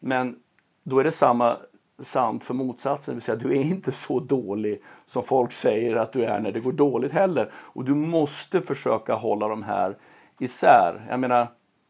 [0.00, 0.36] Men
[0.82, 1.56] då är det samma
[1.98, 6.12] sant för motsatsen, det vill säga du är inte så dålig som folk säger att
[6.12, 7.50] du är när det går dåligt heller.
[7.54, 9.96] Och du måste försöka hålla de här
[10.38, 11.06] isär.
[11.10, 11.48] Jag menar,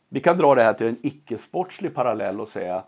[0.08, 2.84] vi kan dra det här till en icke-sportslig parallell och säga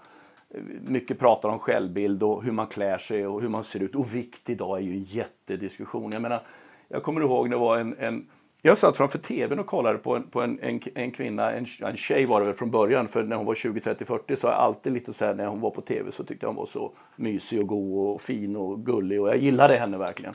[0.81, 3.95] mycket pratar om självbild och hur man klär sig och hur man ser ut.
[3.95, 6.13] Och vikt idag är ju en jättediskussion.
[6.13, 6.43] Jag menar,
[6.89, 8.27] jag kommer ihåg när det var en, en
[8.65, 11.97] jag satt framför tvn och kollade på en, på en, en, en kvinna, en, en
[11.97, 14.53] tjej var det väl från början, för när hon var 20, 30, 40 så har
[14.55, 16.67] jag alltid lite så här när hon var på tv så tyckte jag hon var
[16.67, 20.35] så mysig och god och fin och gullig och jag gillade henne verkligen.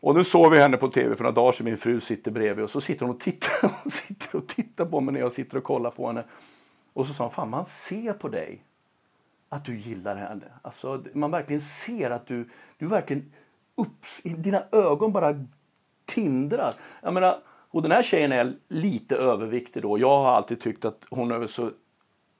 [0.00, 2.64] Och nu såg vi henne på tv för några dagar sedan, min fru sitter bredvid
[2.64, 5.56] och så sitter hon och tittar, hon sitter och tittar på mig när jag sitter
[5.56, 6.24] och kollar på henne.
[6.92, 8.64] Och så sa hon, fan man ser på dig
[9.48, 10.44] att du gillar henne.
[10.62, 12.48] Alltså, man verkligen ser att du,
[12.78, 13.32] du verkligen
[13.76, 15.44] ups, dina ögon bara
[16.08, 16.74] tindrar.
[17.02, 17.38] Jag menar,
[17.70, 19.98] och den här tjejen är lite överviktig då.
[19.98, 21.70] Jag har alltid tyckt att hon är så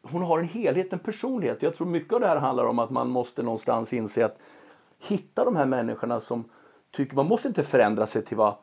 [0.03, 1.63] hon har en helhet, en personlighet.
[1.63, 4.39] Jag tror mycket av det här handlar om att man måste någonstans inse att
[5.09, 6.45] hitta de här människorna som
[6.91, 8.55] tycker man måste inte förändra sig till vad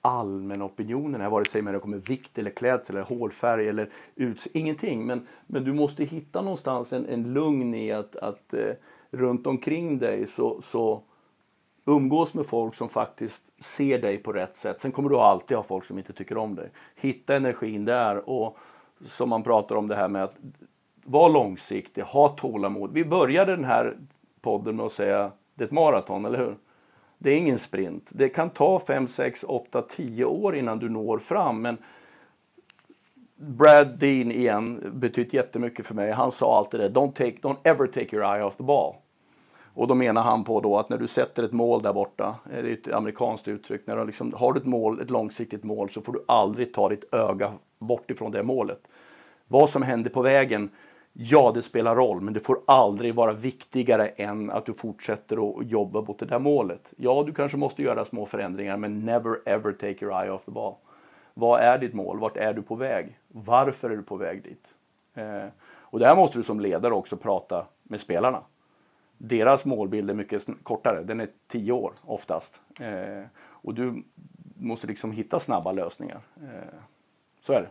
[0.00, 5.06] allmänna opinionen är, vare sig det kommer vikt eller klädsel eller hårfärg eller ut, ingenting.
[5.06, 8.72] Men, men du måste hitta någonstans en, en lugn i att, att eh,
[9.10, 11.02] runt omkring dig så, så
[11.84, 14.80] umgås med folk som faktiskt ser dig på rätt sätt.
[14.80, 16.70] Sen kommer du alltid ha folk som inte tycker om dig.
[16.96, 18.58] Hitta energin där och
[19.04, 20.34] som man pratar om det här med att
[21.04, 22.92] vara långsiktig, ha tålamod.
[22.92, 23.96] Vi började den här
[24.40, 26.56] podden med att säga det är ett maraton, eller hur?
[27.18, 28.10] Det är ingen sprint.
[28.14, 31.62] Det kan ta 5, 6, 8, 10 år innan du når fram.
[31.62, 31.78] Men
[33.36, 36.12] Brad Dean igen betytt jättemycket för mig.
[36.12, 36.88] Han sa alltid det.
[36.88, 38.94] Don't, take, don't ever take your eye off the ball.
[39.74, 42.62] Och då menar han på då att när du sätter ett mål där borta, eh,
[42.62, 45.90] det är ett amerikanskt uttryck, när du liksom, har du ett mål, ett långsiktigt mål
[45.90, 48.88] så får du aldrig ta ditt öga bort ifrån det målet.
[49.48, 50.70] Vad som händer på vägen,
[51.12, 55.70] ja det spelar roll, men det får aldrig vara viktigare än att du fortsätter att
[55.70, 56.92] jobba mot det där målet.
[56.96, 60.50] Ja, du kanske måste göra små förändringar, men never ever take your eye off the
[60.50, 60.74] ball.
[61.34, 62.18] Vad är ditt mål?
[62.18, 63.18] Vart är du på väg?
[63.28, 64.74] Varför är du på väg dit?
[65.14, 68.42] Eh, och där måste du som ledare också prata med spelarna.
[69.22, 72.60] Deras målbild är mycket kortare, den är tio år oftast.
[72.80, 74.04] Eh, och du
[74.56, 76.20] måste liksom hitta snabba lösningar.
[76.36, 76.78] Eh,
[77.40, 77.68] så är det.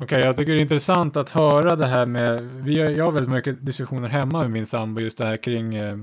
[0.00, 3.04] Okej, okay, jag tycker det är intressant att höra det här med, vi har, jag
[3.04, 5.96] har väldigt mycket diskussioner hemma med min sambo just det här kring eh,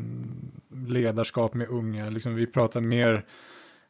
[0.87, 2.09] ledarskap med unga.
[2.09, 3.25] Liksom, vi pratar mer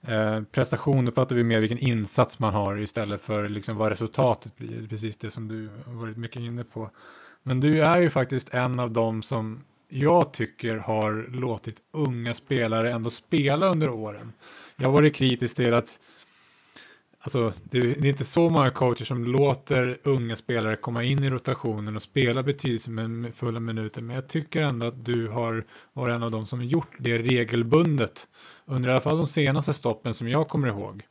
[0.08, 4.58] eh, prestation, då pratar vi mer vilken insats man har istället för liksom, vad resultatet
[4.58, 4.88] blir.
[4.88, 6.90] Precis det som du har varit mycket inne på.
[7.44, 12.92] Men du är ju faktiskt en av dem som jag tycker har låtit unga spelare
[12.92, 14.34] ändå spela under åren.
[14.76, 16.00] Jag har varit kritisk till att
[17.26, 21.96] Alltså, det är inte så många coacher som låter unga spelare komma in i rotationen
[21.96, 24.02] och spela betydelsefulla minuter.
[24.02, 28.28] Men jag tycker ändå att du har varit en av dem som gjort det regelbundet.
[28.66, 31.04] Under i alla fall de senaste stoppen som jag kommer ihåg.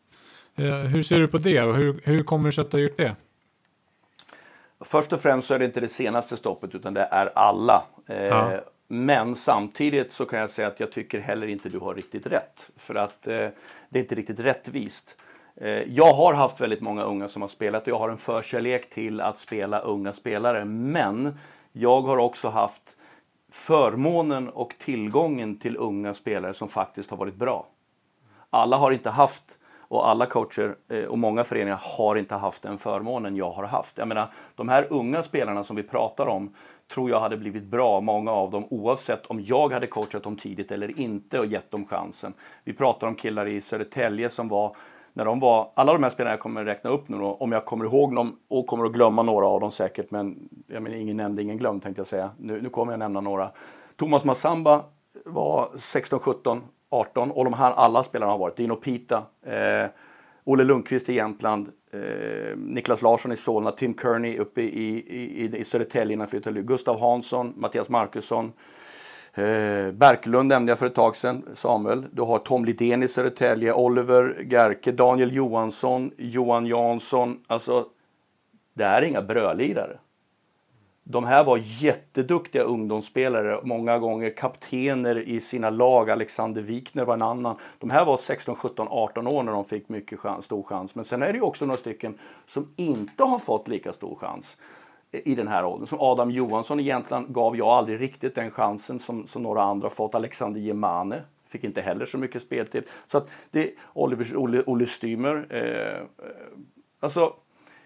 [0.57, 2.83] Eh, hur ser du på det och hur, hur kommer det sig att du har
[2.83, 3.17] gjort det?
[4.81, 7.85] Först och främst så är det inte det senaste stoppet utan det är alla.
[8.07, 8.61] Eh, ja.
[8.89, 12.71] Men samtidigt så kan jag säga att jag tycker heller inte du har riktigt rätt.
[12.77, 13.49] För att eh,
[13.89, 15.17] det är inte riktigt rättvist.
[15.57, 18.91] Eh, jag har haft väldigt många unga som har spelat och jag har en förkärlek
[18.91, 20.65] till att spela unga spelare.
[20.65, 21.39] Men
[21.73, 22.97] jag har också haft
[23.53, 27.67] förmånen och tillgången till unga spelare som faktiskt har varit bra.
[28.51, 32.79] Alla har inte haft och alla coacher eh, och många föreningar har inte haft den
[32.79, 33.99] förmånen jag har haft.
[33.99, 36.55] Jag menar, de här unga spelarna som vi pratar om
[36.89, 40.71] tror jag hade blivit bra, många av dem, oavsett om jag hade coachat dem tidigt
[40.71, 42.35] eller inte och gett dem chansen.
[42.65, 44.77] Vi pratar om killar i Södertälje som var
[45.17, 47.65] när de var, alla de här spelarna jag kommer räkna upp nu då, om jag
[47.65, 51.17] kommer ihåg dem och kommer att glömma några av dem säkert, men jag menar, ingen
[51.17, 52.31] nämnde, ingen glömd tänkte jag säga.
[52.39, 53.51] Nu, nu kommer jag nämna några.
[53.97, 54.85] Thomas Massamba
[55.25, 58.57] var 16, 17, 18 och de här alla spelarna har varit.
[58.57, 59.87] Dino Pita, eh,
[60.45, 65.59] Olle Lundqvist i Jämtland, eh, Niklas Larsson i Solna, Tim Kearney uppe i, i, i,
[65.59, 66.27] i Södertälje,
[66.63, 68.53] Gustav Hansson, Mattias Markusson,
[69.37, 72.07] Eh, Berklund nämnde jag för ett tag sedan, Samuel.
[72.13, 77.41] Du har Tom Lidén i Södertälje, Oliver Gerke, Daniel Johansson, Johan Jansson.
[77.47, 77.87] Alltså,
[78.75, 79.99] det här är inga brödlirare.
[81.07, 86.11] De här var jätteduktiga ungdomsspelare, många gånger kaptener i sina lag.
[86.11, 87.57] Alexander Wikner var en annan.
[87.79, 90.95] De här var 16, 17, 18 år när de fick mycket chans, stor chans.
[90.95, 94.57] Men sen är det ju också några stycken som inte har fått lika stor chans
[95.25, 95.87] i den här åldern.
[95.87, 100.15] Som Adam Johansson egentligen gav jag aldrig riktigt den chansen som, som några andra fått.
[100.15, 102.85] Alexander Gemane fick inte heller så mycket speltid.
[103.07, 105.47] Så att det, Oliver, Olle, Olle Stymer.
[105.51, 106.03] Eh, eh,
[107.01, 107.33] alltså,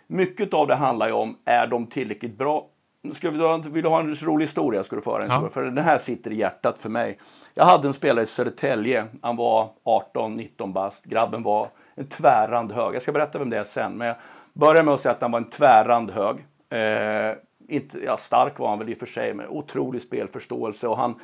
[0.07, 2.66] mycket av det handlar ju om, är de tillräckligt bra?
[3.12, 4.85] Ska vi, vill du ha en rolig historia?
[4.85, 5.49] Ska du föra en ja.
[5.49, 7.18] För den här sitter i hjärtat för mig.
[7.55, 9.07] Jag hade en spelare i Södertälje.
[9.22, 11.05] Han var 18-19 bast.
[11.05, 12.95] Grabben var en tvärrand hög.
[12.95, 13.93] Jag ska berätta vem det är sen.
[13.93, 14.16] Men jag
[14.53, 16.37] börjar med att säga att han var en tvärrand hög.
[16.68, 17.36] Eh,
[17.68, 20.88] inte, ja, stark var han väl i och för sig, men otrolig spelförståelse.
[20.88, 21.20] Och han,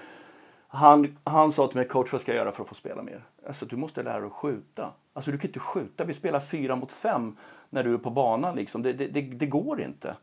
[0.68, 3.24] han, han sa till mig, coach vad ska jag göra för att få spela mer?
[3.46, 4.92] Alltså du måste lära dig att skjuta.
[5.12, 7.36] Alltså du kan inte skjuta, vi spelar fyra mot fem
[7.70, 8.82] när du är på banan liksom.
[8.82, 10.16] Det, det, det, det går inte.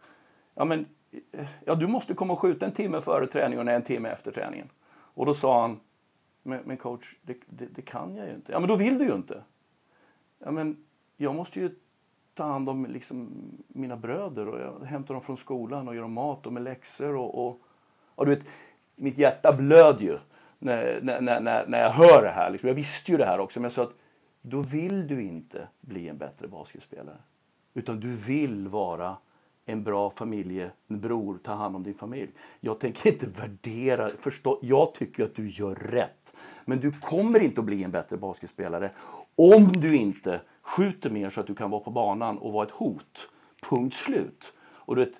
[0.55, 0.86] Ja men,
[1.32, 4.32] eh, ja du måste komma och skjuta en timme före träningen och en timme efter
[4.32, 4.69] träningen.
[4.89, 5.80] Och då sa han,
[6.43, 8.51] men, men coach, det, det, det, kan jag ju inte.
[8.51, 9.43] Ja men då vill du ju inte.
[10.39, 10.78] Ja men,
[11.17, 11.76] jag måste ju
[12.34, 13.30] ta hand om liksom
[13.68, 17.16] mina bröder och jag hämtar dem från skolan och gör dem mat och med läxor
[17.16, 17.62] och, och,
[18.16, 18.46] och du vet,
[18.96, 20.18] mitt hjärta blöd ju
[20.60, 22.50] när, när, när, när jag hör det här.
[22.50, 22.68] Liksom.
[22.68, 23.96] Jag visste ju det här också, men jag sa att
[24.42, 27.18] då vill du inte bli en bättre basketspelare.
[27.74, 29.18] Utan du vill vara
[29.66, 32.32] en bra familjebror, ta hand om din familj.
[32.60, 36.36] Jag tänker inte värdera, förstå, jag tycker att du gör rätt.
[36.66, 38.92] Men du kommer inte att bli en bättre basketspelare
[39.36, 42.72] om du inte skjuter mer så att du kan vara på banan och vara ett
[42.72, 43.30] hot.
[43.69, 44.53] Punkt slut.
[44.74, 45.13] Och du vet,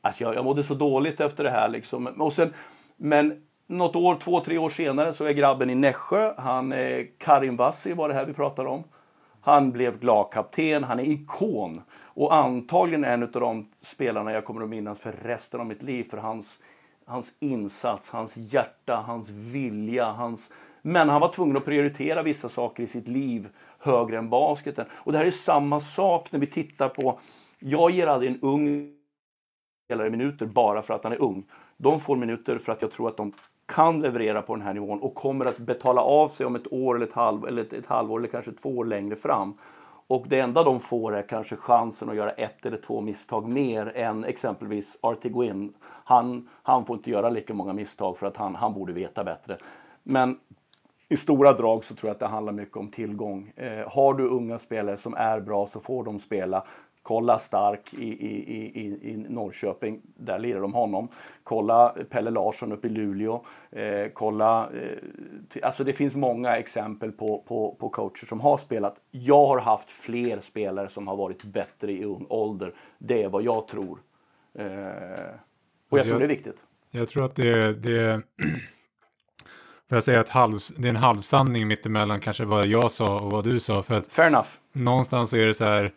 [0.00, 1.68] alltså jag, jag mådde så dåligt efter det här.
[1.68, 2.06] Liksom.
[2.06, 2.54] Och sen,
[2.96, 6.34] men något år, två, tre år senare så är grabben i Nässjö.
[6.36, 8.84] Han är Karim Vassi var det här vi pratade om.
[9.40, 11.82] Han blev lagkapten, han är ikon.
[12.02, 16.04] Och antagligen en av de spelarna jag kommer att minnas för resten av mitt liv.
[16.10, 16.58] För hans,
[17.04, 20.52] hans insats, hans hjärta, hans vilja, hans...
[20.82, 23.48] Men han var tvungen att prioritera vissa saker i sitt liv
[23.78, 24.86] högre än basketen.
[24.92, 27.18] Och det här är samma sak när vi tittar på...
[27.58, 28.92] Jag ger aldrig en ung
[29.84, 31.44] spelare minuter bara för att han är ung.
[31.76, 33.32] De får minuter för att jag tror att de
[33.66, 36.96] kan leverera på den här nivån och kommer att betala av sig om ett år
[36.96, 39.54] eller ett, halv, eller ett, ett halvår eller kanske två år längre fram.
[40.06, 43.96] Och det enda de får är kanske chansen att göra ett eller två misstag mer
[43.96, 45.72] än exempelvis Artie Gwynn.
[46.04, 49.56] Han, han får inte göra lika många misstag för att han, han borde veta bättre.
[50.02, 50.38] Men
[51.08, 53.52] i stora drag så tror jag att det handlar mycket om tillgång.
[53.56, 56.64] Eh, har du unga spelare som är bra så får de spela.
[57.02, 58.36] Kolla Stark i, i,
[58.80, 61.08] i, i Norrköping, där lirar de honom.
[61.42, 63.44] Kolla Pelle Larsson uppe i Luleå.
[63.70, 64.98] Eh, kolla, eh,
[65.62, 68.96] alltså det finns många exempel på, på, på coacher som har spelat.
[69.10, 72.74] Jag har haft fler spelare som har varit bättre i ung ålder.
[72.98, 73.98] Det är vad jag tror.
[74.54, 74.66] Eh,
[75.88, 76.62] och jag, jag tror det är viktigt.
[76.90, 78.22] Jag tror att det, det
[79.88, 83.30] Får jag säga att halv, det är en halvsanning mittemellan kanske vad jag sa och
[83.30, 83.82] vad du sa.
[83.82, 84.48] För att Fair enough.
[84.72, 85.92] Någonstans är det så här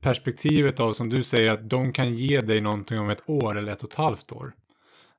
[0.00, 3.72] perspektivet av som du säger att de kan ge dig någonting om ett år eller
[3.72, 4.52] ett och ett halvt år.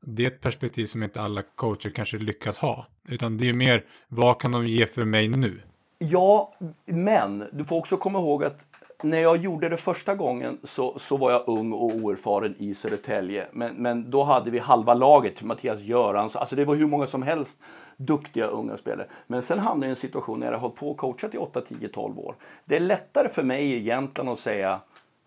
[0.01, 2.87] Det är ett perspektiv som inte alla coacher kanske lyckas ha.
[3.07, 5.61] Utan det är mer, vad kan de ge för mig nu?
[5.97, 6.53] Ja,
[6.85, 8.67] men du får också komma ihåg att
[9.03, 13.47] när jag gjorde det första gången så, så var jag ung och oerfaren i Södertälje.
[13.51, 17.23] Men, men då hade vi halva laget, Mattias Görans, alltså det var hur många som
[17.23, 17.61] helst
[17.97, 19.07] duktiga unga spelare.
[19.27, 21.37] Men sen hamnade jag i en situation när jag har hållit på och coachat i
[21.37, 22.35] 8, 10, 12 år.
[22.65, 24.79] Det är lättare för mig egentligen att säga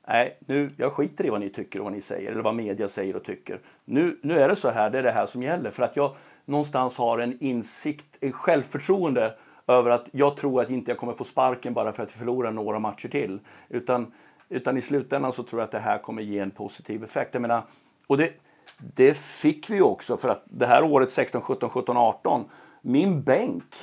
[0.09, 2.89] Nej, nu, jag skiter i vad ni tycker och vad ni säger eller vad media
[2.89, 3.61] säger och tycker.
[3.85, 5.70] Nu, nu är det så här, det är det här som gäller.
[5.70, 9.35] För att jag någonstans har en insikt, en självförtroende
[9.67, 12.53] över att jag tror att inte jag kommer få sparken bara för att vi förlorar
[12.53, 13.41] några matcher till.
[13.69, 14.12] Utan,
[14.49, 17.35] utan i slutändan så tror jag att det här kommer ge en positiv effekt.
[17.35, 17.62] Jag menar,
[18.07, 18.33] och det,
[18.79, 22.45] det fick vi också för att det här året 16, 17, 17, 18.
[22.83, 23.75] Min bänk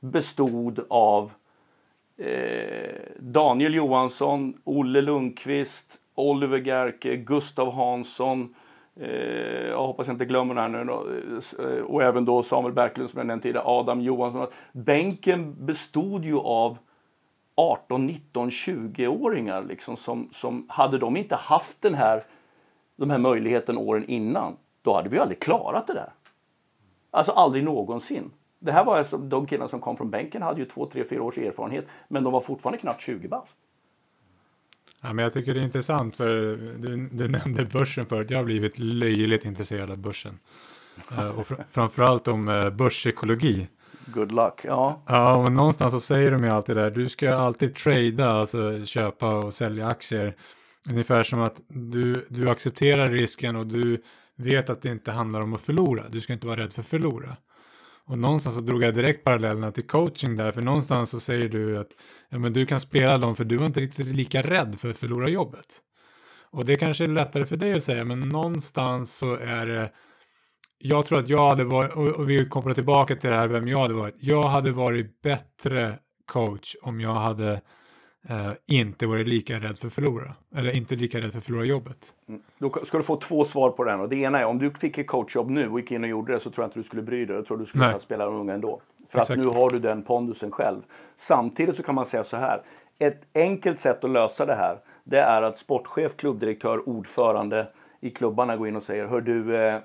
[0.00, 1.32] bestod av
[2.16, 8.61] eh, Daniel Johansson, Olle Lundqvist, Oliver Gerke, Gustav Hansson, Eh,
[9.00, 11.06] Eh, jag hoppas jag inte glömmer här nu då.
[11.64, 14.46] Eh, och även då Samuel Berglund som jag nämnde tidigare, Adam Johansson.
[14.72, 16.78] Bänken bestod ju av
[17.54, 22.24] 18, 19, 20-åringar liksom som, som hade de inte haft den här,
[22.96, 26.12] de här möjligheten åren innan, då hade vi aldrig klarat det där.
[27.10, 28.30] Alltså aldrig någonsin.
[28.58, 31.22] Det här var alltså, de killarna som kom från bänken hade ju två, tre, fyra
[31.22, 33.58] års erfarenhet, men de var fortfarande knappt 20 bast.
[35.04, 38.30] Ja, men jag tycker det är intressant för du, du nämnde börsen förut.
[38.30, 40.38] Jag har blivit löjligt intresserad av börsen.
[41.12, 43.68] uh, och fr framförallt om uh, börspsykologi.
[44.06, 45.02] Good luck, ja.
[45.06, 49.34] Ja, och någonstans så säger de ju alltid där, du ska alltid trada, alltså köpa
[49.34, 50.36] och sälja aktier.
[50.90, 54.02] Ungefär som att du, du accepterar risken och du
[54.36, 56.08] vet att det inte handlar om att förlora.
[56.08, 57.36] Du ska inte vara rädd för att förlora.
[58.06, 61.78] Och någonstans så drog jag direkt parallellerna till coaching där, för någonstans så säger du
[61.78, 61.90] att
[62.28, 64.98] ja, men du kan spela dem för du var inte riktigt lika rädd för att
[64.98, 65.80] förlora jobbet.
[66.50, 69.92] Och det kanske är lättare för dig att säga, men någonstans så är det
[70.78, 73.78] jag tror att jag hade varit, och vi kopplar tillbaka till det här vem jag
[73.78, 74.14] hade varit.
[74.18, 77.60] Jag hade varit bättre coach om jag hade
[78.28, 80.34] eh, inte varit lika rädd för att förlora.
[80.54, 82.14] Eller inte lika rädd för att förlora jobbet.
[82.28, 82.40] Mm.
[82.58, 84.00] Då ska du få två svar på den.
[84.00, 86.32] Och det ena är om du fick ett coachjobb nu och gick in och gjorde
[86.32, 87.36] det så tror jag inte du skulle bry dig.
[87.36, 88.80] Jag tror du skulle spela de unga ändå.
[89.08, 89.30] För Exakt.
[89.30, 90.80] att nu har du den pondusen själv.
[91.16, 92.60] Samtidigt så kan man säga så här.
[92.98, 97.66] Ett enkelt sätt att lösa det här det är att sportchef, klubbdirektör, ordförande
[98.00, 99.78] i klubbarna går in och säger Hör du, eh,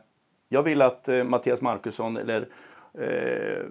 [0.49, 2.47] jag vill att eh, Mattias Markusson eller
[2.93, 3.65] eh,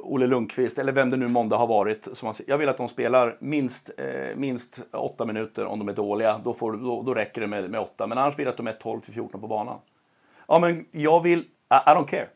[0.00, 2.08] Olle Lundqvist eller vem det nu måndag har varit.
[2.12, 5.92] Som man, jag vill att de spelar minst, eh, minst åtta minuter om de är
[5.92, 6.40] dåliga.
[6.44, 8.06] Då, får, då, då räcker det med, med åtta.
[8.06, 9.78] Men annars vill jag att de är 12 till 14 på banan.
[10.48, 11.38] Ja, men jag vill...
[11.38, 12.28] I, I don't care.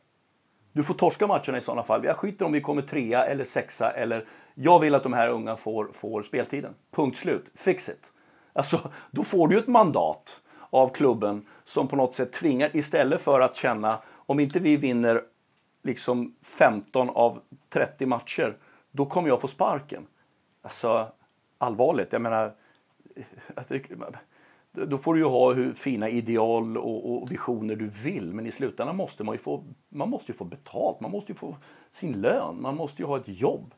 [0.72, 2.04] Du får torska matcherna i sådana fall.
[2.04, 4.24] Jag skiter om vi kommer trea eller sexa eller...
[4.54, 6.74] Jag vill att de här unga får, får speltiden.
[6.90, 7.50] Punkt slut.
[7.54, 8.12] Fix it.
[8.52, 8.80] Alltså,
[9.10, 10.40] då får du ett mandat
[10.70, 15.22] av klubben som på något sätt tvingar istället för att känna om inte vi vinner
[15.82, 18.56] liksom 15 av 30 matcher,
[18.90, 20.06] då kommer jag få sparken.
[20.62, 21.12] Alltså,
[21.58, 22.12] allvarligt.
[22.12, 22.54] Jag menar,
[24.72, 28.50] då får du ju ha hur fina ideal och, och, visioner du vill, men i
[28.50, 31.56] slutändan måste man ju få, man måste ju få betalt, man måste ju få
[31.90, 33.74] sin lön, man måste ju ha ett jobb.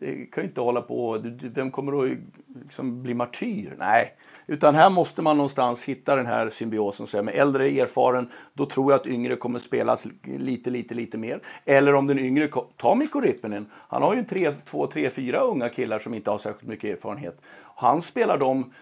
[0.00, 2.18] Det kan ju inte hålla på, vem kommer att
[2.62, 3.74] liksom bli martyr?
[3.78, 4.14] Nej,
[4.46, 7.06] utan här måste man någonstans hitta den här symbiosen.
[7.06, 11.40] Så med äldre erfaren, då tror jag att yngre kommer spelas lite, lite, lite mer.
[11.64, 15.68] Eller om den yngre, ta Mikko Rippinen, han har ju tre, två, tre, fyra unga
[15.68, 17.40] killar som inte har särskilt mycket erfarenhet.
[17.76, 18.72] Han spelar dem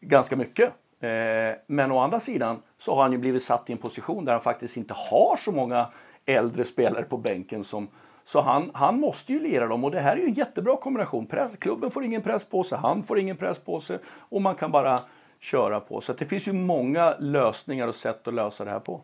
[0.00, 0.72] ganska mycket.
[1.00, 4.32] Eh, men å andra sidan så har han ju blivit satt i en position där
[4.32, 5.88] han faktiskt inte har så många
[6.26, 7.88] äldre spelare på bänken som,
[8.24, 11.26] så han, han måste ju lira dem och det här är ju en jättebra kombination.
[11.26, 14.54] Press, klubben får ingen press på sig, han får ingen press på sig och man
[14.54, 14.98] kan bara
[15.40, 16.00] köra på.
[16.00, 19.02] Så det finns ju många lösningar och sätt att lösa det här på.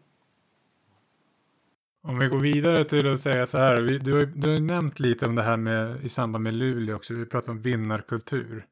[2.02, 5.00] Om vi går vidare till att säga så här, vi, du, har, du har nämnt
[5.00, 8.66] lite om det här med, i samband med Luleå också, vi pratar om vinnarkultur.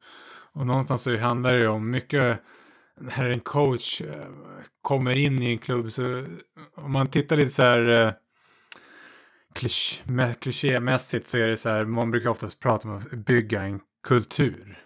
[0.53, 2.39] Och någonstans så handlar det om mycket,
[2.95, 4.25] när en coach eh,
[4.81, 6.25] kommer in i en klubb, så
[6.75, 8.11] om man tittar lite så här eh,
[9.53, 10.03] klisch,
[10.39, 14.85] klichémässigt så är det så här, man brukar oftast prata om att bygga en kultur.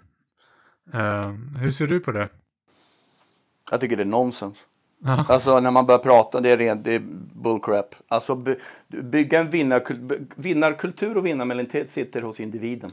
[0.94, 2.30] Uh, hur ser du på det?
[3.72, 4.68] Jag tycker det är nonsens.
[5.06, 7.00] Alltså när man börjar prata, det är rent det är
[7.36, 7.96] bullcrap.
[8.08, 8.56] Alltså by,
[8.88, 12.90] bygga en vinnarkultur, vinnarkultur och vinnarmentalitet sitter hos individen.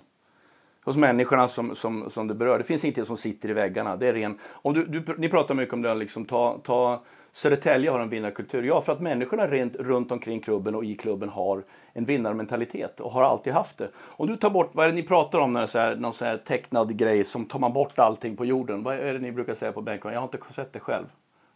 [0.85, 2.59] Hos människorna som, som, som det berör.
[2.59, 3.97] Det finns ingenting som sitter i väggarna.
[3.97, 7.03] Det är ren, om du, du, ni pratar mycket om det, liksom, ta, ta
[7.33, 8.63] Södertälje har en vinnarkultur.
[8.63, 11.63] Ja, för att människorna rent, runt omkring klubben och i klubben har
[11.93, 13.89] en vinnarmentalitet och har alltid haft det.
[13.97, 15.97] Om du tar bort, vad är det ni pratar om när det är så här,
[15.97, 18.83] någon så här tecknad grej som tar man bort allting på jorden?
[18.83, 20.13] Vad är det ni brukar säga på bänken?
[20.13, 21.07] Jag har inte sett det själv.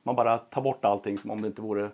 [0.03, 1.91] Man bara tar bort allting som om det inte vore,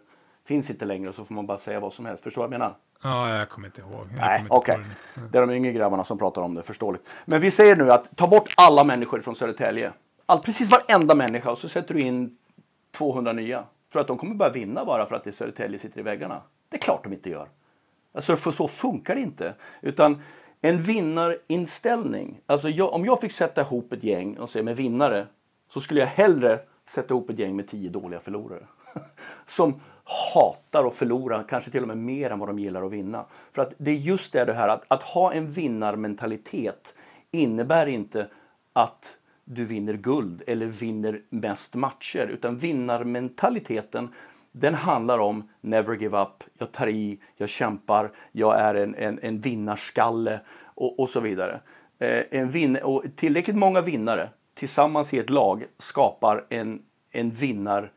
[0.46, 2.24] finns inte längre så får man bara säga vad som helst.
[2.24, 2.76] Förstår du vad jag menar?
[3.02, 4.06] Ja, jag kommer inte ihåg.
[4.10, 4.74] Jag Nej, okej.
[4.74, 5.24] Okay.
[5.32, 7.04] Det är de yngre grabbarna som pratar om det, förståeligt.
[7.24, 9.92] Men vi säger nu att ta bort alla människor från Södertälje.
[10.26, 12.36] All, precis varenda människa och så sätter du in
[12.92, 13.58] 200 nya.
[13.58, 16.42] Tror du att de kommer börja vinna bara för att det Södertälje sitter i väggarna?
[16.68, 17.48] Det är klart de inte gör.
[18.14, 19.54] Alltså, för så funkar det inte.
[19.80, 20.22] Utan
[20.60, 22.40] en vinnarinställning.
[22.46, 25.26] Alltså jag, om jag fick sätta ihop ett gäng och säga med vinnare
[25.68, 28.66] så skulle jag hellre sätta ihop ett gäng med tio dåliga förlorare.
[29.46, 29.80] Som
[30.34, 33.24] hatar att förlora, kanske till och med mer än vad de gillar att vinna.
[33.52, 36.94] För att det är just det, det här att, att ha en vinnarmentalitet
[37.30, 38.28] innebär inte
[38.72, 42.26] att du vinner guld eller vinner mest matcher.
[42.26, 44.08] Utan vinnarmentaliteten
[44.52, 49.18] den handlar om never give up, jag tar i, jag kämpar, jag är en, en,
[49.22, 51.60] en vinnarskalle och, och så vidare.
[51.98, 57.92] Eh, en vin och tillräckligt många vinnare tillsammans i ett lag skapar en, en vinnar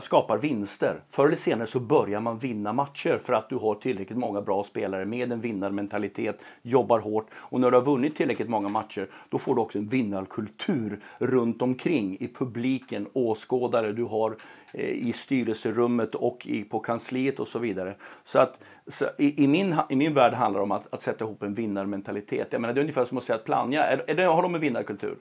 [0.00, 1.00] skapar vinster.
[1.10, 4.62] Förr eller senare så börjar man vinna matcher för att du har tillräckligt många bra
[4.64, 9.38] spelare med en vinnarmentalitet, jobbar hårt och när du har vunnit tillräckligt många matcher då
[9.38, 14.36] får du också en vinnarkultur runt omkring i publiken, åskådare du har
[14.72, 17.94] eh, i styrelserummet och i, på kansliet och så vidare.
[18.22, 21.24] Så att så i, i, min, i min värld handlar det om att, att sätta
[21.24, 22.48] ihop en vinnarmentalitet.
[22.50, 24.54] Jag menar, det är ungefär som att säga att Plannja, är, är det, har de
[24.54, 25.16] en vinnarkultur?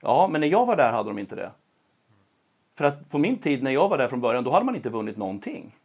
[0.00, 1.50] Ja, men när jag var där hade de inte det.
[2.78, 4.90] För att på min tid när jag var där från början, då hade man inte
[4.90, 5.76] vunnit någonting.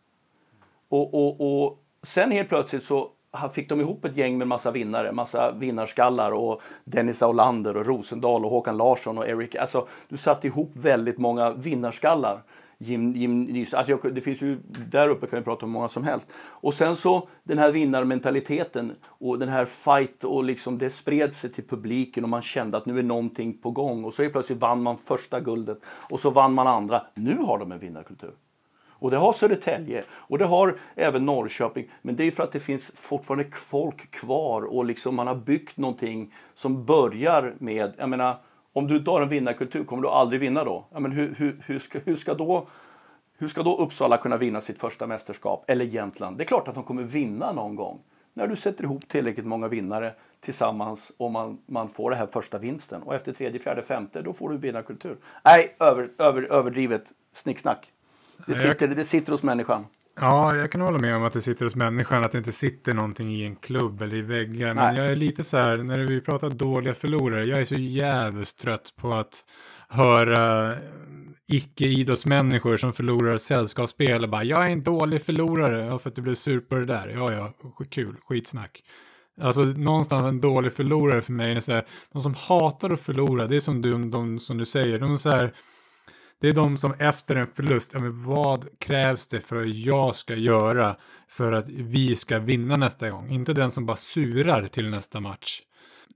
[0.90, 3.10] Och, och, och sen helt plötsligt så
[3.54, 8.46] fick de ihop ett gäng med massa vinnare, massa vinnarskallar och Dennis Aulander och Rosendal
[8.46, 9.56] och Håkan Larsson och Eric.
[9.56, 12.42] Alltså, du satte ihop väldigt många vinnarskallar.
[12.84, 14.58] Jim, Jim Nys, alltså jag, det finns ju,
[14.92, 16.30] där uppe kan vi prata om många som helst.
[16.36, 21.52] Och sen så den här vinnarmentaliteten och den här fight och liksom det spred sig
[21.52, 24.04] till publiken och man kände att nu är någonting på gång.
[24.04, 27.06] Och så plötsligt vann man första guldet och så vann man andra.
[27.14, 28.34] Nu har de en vinnarkultur.
[29.04, 31.90] Och det har Södertälje och det har även Norrköping.
[32.02, 35.78] Men det är för att det finns fortfarande folk kvar och liksom man har byggt
[35.78, 38.38] någonting som börjar med, jag menar
[38.74, 40.86] om du inte har en vinnarkultur, kommer du aldrig vinna då?
[40.92, 42.68] Ja, men hur, hur, hur, ska, hur, ska då
[43.38, 45.64] hur ska då Uppsala kunna vinna sitt första mästerskap?
[45.68, 46.38] Eller Jämtland?
[46.38, 48.00] Det är klart att de kommer vinna någon gång.
[48.34, 52.58] När du sätter ihop tillräckligt många vinnare tillsammans och man, man får den här första
[52.58, 53.04] vinsten.
[53.04, 55.18] Och efter tredje, fjärde, femte, då får du vinnarkultur.
[55.44, 57.92] Nej, över, över, överdrivet snicksnack.
[58.48, 59.86] Det sitter, det sitter hos människan.
[60.16, 62.94] Ja, jag kan hålla med om att det sitter hos människan, att det inte sitter
[62.94, 64.74] någonting i en klubb eller i väggar.
[64.74, 68.58] Men jag är lite så här, när vi pratar dåliga förlorare, jag är så jävligt
[68.58, 69.46] trött på att
[69.90, 70.74] höra
[71.48, 76.22] icke-idrottsmänniskor som förlorar sällskapsspel och bara jag är en dålig förlorare ja, för att du
[76.22, 77.08] blev sur på det där.
[77.08, 77.54] Ja, ja,
[77.90, 78.84] kul, skitsnack.
[79.42, 83.48] Alltså någonstans en dålig förlorare för mig är så här, de som hatar att förlora,
[83.48, 85.54] det är som du, de, som du säger, de är så här,
[86.44, 90.16] det är de som efter en förlust, ja, men vad krävs det för att jag
[90.16, 90.96] ska göra
[91.28, 93.32] för att vi ska vinna nästa gång?
[93.32, 95.62] Inte den som bara surar till nästa match.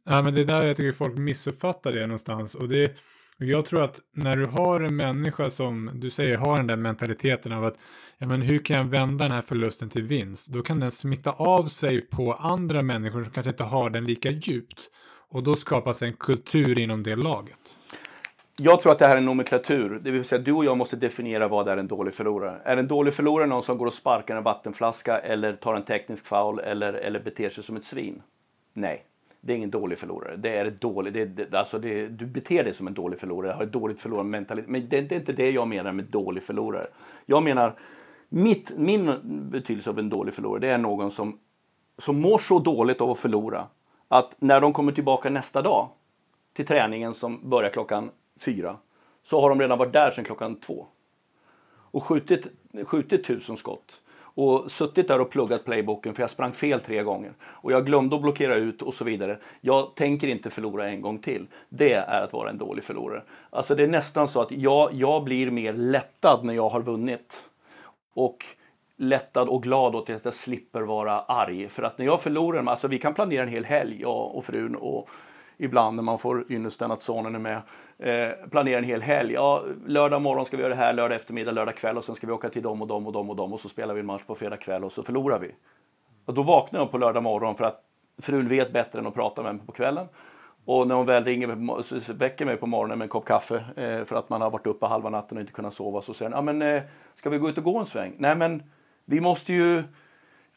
[0.03, 2.55] Ja, men det är där jag tycker folk missuppfattar det någonstans.
[2.55, 2.97] Och det,
[3.37, 7.51] jag tror att när du har en människa som du säger har den där mentaliteten
[7.51, 7.77] av att
[8.17, 10.47] ja, men hur kan jag vända den här förlusten till vinst?
[10.47, 14.31] Då kan den smitta av sig på andra människor som kanske inte har den lika
[14.31, 14.81] djupt.
[15.29, 17.77] Och då skapas en kultur inom det laget.
[18.61, 19.99] Jag tror att det här är en nomenklatur.
[20.01, 22.61] Det vill säga du och jag måste definiera vad är en dålig förlorare.
[22.63, 26.25] Är en dålig förlorare någon som går och sparkar en vattenflaska eller tar en teknisk
[26.25, 28.21] foul eller, eller beter sig som ett svin?
[28.73, 29.03] Nej,
[29.41, 30.35] det är ingen dålig förlorare.
[30.35, 33.63] Det är dålig, det, det, alltså det, du beter dig som en dålig förlorare, har
[33.63, 34.69] ett dåligt förlorarmentalitet.
[34.69, 36.87] Men det, det, är inte det jag menar med dålig förlorare.
[37.25, 37.79] Jag menar,
[38.29, 39.19] mitt, min
[39.51, 41.39] betydelse av en dålig förlorare, det är någon som,
[41.97, 43.67] som mår så dåligt av att förlora
[44.07, 45.89] att när de kommer tillbaka nästa dag
[46.53, 48.09] till träningen som börjar klockan
[48.39, 48.77] fyra
[49.23, 50.87] så har de redan varit där sedan klockan två
[51.91, 52.47] och skjutit,
[52.85, 57.33] skjutit tusen skott och suttit där och pluggat playboken för jag sprang fel tre gånger.
[57.41, 59.37] Och jag glömde att blockera ut och så vidare.
[59.61, 61.47] Jag tänker inte förlora en gång till.
[61.69, 63.23] Det är att vara en dålig förlorare.
[63.49, 67.43] Alltså det är nästan så att jag, jag blir mer lättad när jag har vunnit.
[68.13, 68.45] Och
[68.97, 71.69] lättad och glad åt att jag slipper vara arg.
[71.69, 74.75] För att när jag förlorar, alltså vi kan planera en hel helg, jag och frun
[74.75, 75.09] och
[75.57, 77.61] ibland när man får ynnesten att sonen är med.
[77.99, 79.33] Eh, planera en hel helg.
[79.33, 82.27] Ja, lördag morgon ska vi göra det här, lördag eftermiddag, lördag kväll och sen ska
[82.27, 84.05] vi åka till dem och dem och dem och dem och så spelar vi en
[84.05, 85.51] match på fredag kväll och så förlorar vi.
[86.25, 87.83] Och då vaknar jag på lördag morgon för att
[88.21, 90.07] frun vet bättre än att prata med mig på kvällen.
[90.65, 93.55] Och när hon väl ringer mig, så väcker mig på morgonen med en kopp kaffe
[93.75, 96.01] eh, för att man har varit uppe halva natten och inte kunnat sova.
[96.01, 96.83] Så säger hon, ja men eh,
[97.15, 98.13] ska vi gå ut och gå en sväng?
[98.17, 98.63] Nej men
[99.05, 99.83] vi måste ju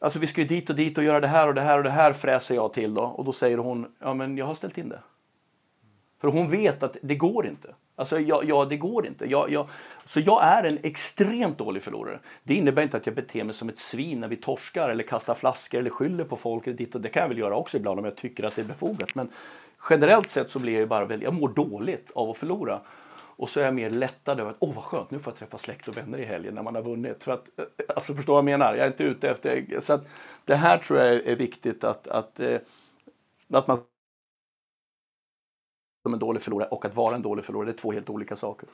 [0.01, 1.83] Alltså vi ska ju dit och dit och göra det här och det här och
[1.83, 3.03] det här fräser jag till då.
[3.03, 4.99] Och då säger hon, ja men jag har ställt in det.
[6.21, 7.75] För hon vet att det går inte.
[7.95, 9.25] Alltså, ja, ja det går inte.
[9.25, 9.67] Jag, jag,
[10.05, 12.19] så jag är en extremt dålig förlorare.
[12.43, 15.33] Det innebär inte att jag beter mig som ett svin när vi torskar eller kastar
[15.33, 16.67] flaskor eller skyller på folk.
[16.67, 18.61] Eller dit och det kan jag väl göra också ibland om jag tycker att det
[18.61, 19.15] är befogat.
[19.15, 19.29] Men
[19.89, 22.81] generellt sett så blir jag ju bara väldigt, jag mår dåligt av att förlora.
[23.41, 25.57] Och så är jag mer lättad över att åh vad skönt, nu får jag träffa
[25.57, 27.23] släkt och vänner i helgen när man har vunnit.
[27.23, 27.65] För att, eh,
[27.95, 29.79] alltså förstå vad jag menar, jag är inte ute efter...
[29.79, 30.07] Så att
[30.45, 32.59] det här tror jag är viktigt att, att, eh,
[33.53, 33.77] att man
[36.03, 38.35] som en dålig förlorare och att vara en dålig förlorare, det är två helt olika
[38.35, 38.69] saker.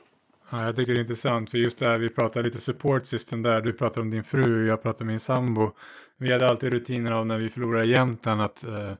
[0.50, 3.42] Ja, jag tycker det är intressant, för just det här, vi pratar lite support system
[3.42, 5.72] där, du pratar om din fru, jag pratar om min sambo.
[6.18, 8.92] Vi hade alltid rutiner av när vi förlorade jämtan att, eh,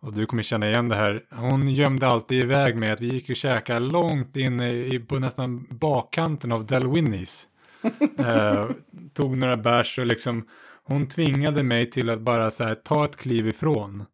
[0.00, 3.30] och du kommer känna igen det här, hon gömde alltid iväg med att vi gick
[3.30, 7.46] och käkade långt inne i, på nästan bakkanten av Dalwhinnies.
[8.18, 8.70] eh,
[9.14, 10.46] tog några bärs och liksom,
[10.84, 14.04] hon tvingade mig till att bara så här, ta ett kliv ifrån.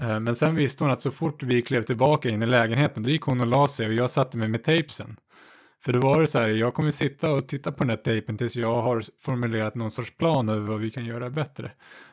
[0.00, 3.10] Eh, men sen visste hon att så fort vi klev tillbaka in i lägenheten, då
[3.10, 5.16] gick hon och la sig och jag satte mig med tejpsen.
[5.84, 8.38] För då var det så här, jag kommer sitta och titta på den här tejpen
[8.38, 11.70] tills jag har formulerat någon sorts plan över vad vi kan göra bättre.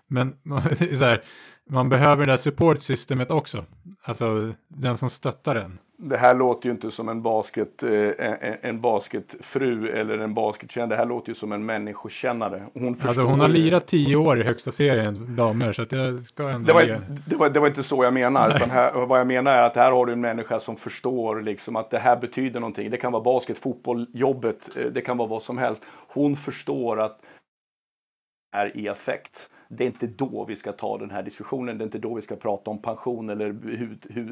[0.07, 0.34] Men
[0.77, 1.23] så här,
[1.69, 3.65] man behöver det där supportsystemet också.
[4.03, 7.90] Alltså den som stöttar en det här låter ju inte som en, basket, eh,
[8.61, 10.90] en basketfru eller en basketkännare.
[10.90, 12.64] Det här låter ju som en människokännare.
[12.73, 15.73] Hon, alltså, hon har lirat tio år i högsta serien damer.
[15.73, 18.56] Så att jag ska ändå det, var, det, var, det var inte så jag menar.
[18.56, 21.76] Utan här, vad jag menar är att här har du en människa som förstår liksom,
[21.76, 22.90] att det här betyder någonting.
[22.90, 24.69] Det kan vara basket, fotboll, jobbet.
[24.77, 25.84] Eh, det kan vara vad som helst.
[26.07, 27.19] Hon förstår att
[28.53, 31.77] är i affekt det är inte då vi ska ta den här diskussionen.
[31.77, 33.55] Det är inte då vi ska prata om pension eller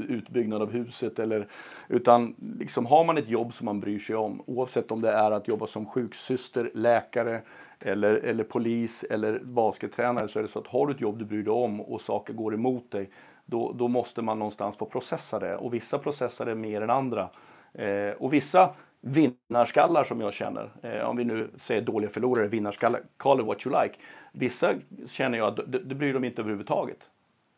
[0.10, 1.20] utbyggnad av huset.
[1.20, 1.48] Eller,
[1.88, 5.32] utan liksom, har man ett jobb som man bryr sig om, oavsett om det är
[5.32, 7.42] att jobba som sjuksyster, läkare
[7.80, 11.26] eller, eller polis eller baskettränare, så är det så att har du ett jobb du
[11.26, 13.10] bryr dig om och saker går emot dig,
[13.46, 15.56] då, då måste man någonstans få processa det.
[15.56, 17.30] Och vissa processar det mer än andra.
[17.74, 18.70] Eh, och vissa
[19.02, 23.68] vinnarskallar som jag känner, eh, om vi nu säger dåliga förlorare, vinnarskallar, call it what
[23.68, 23.96] you like.
[24.32, 24.74] Vissa
[25.08, 27.10] känner jag, det, det bryr de inte överhuvudtaget.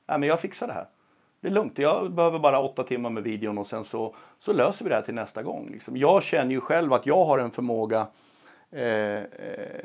[0.08, 0.88] Nej, men jag fixar det här.
[1.42, 4.86] Det är lugnt, jag behöver bara åtta timmar med videon och sen så, så löser
[4.86, 5.70] vi det här till nästa gång.
[5.72, 5.98] Liksom.
[5.98, 8.08] Jag känner ju själv att jag har en förmåga
[8.72, 9.24] eh, eh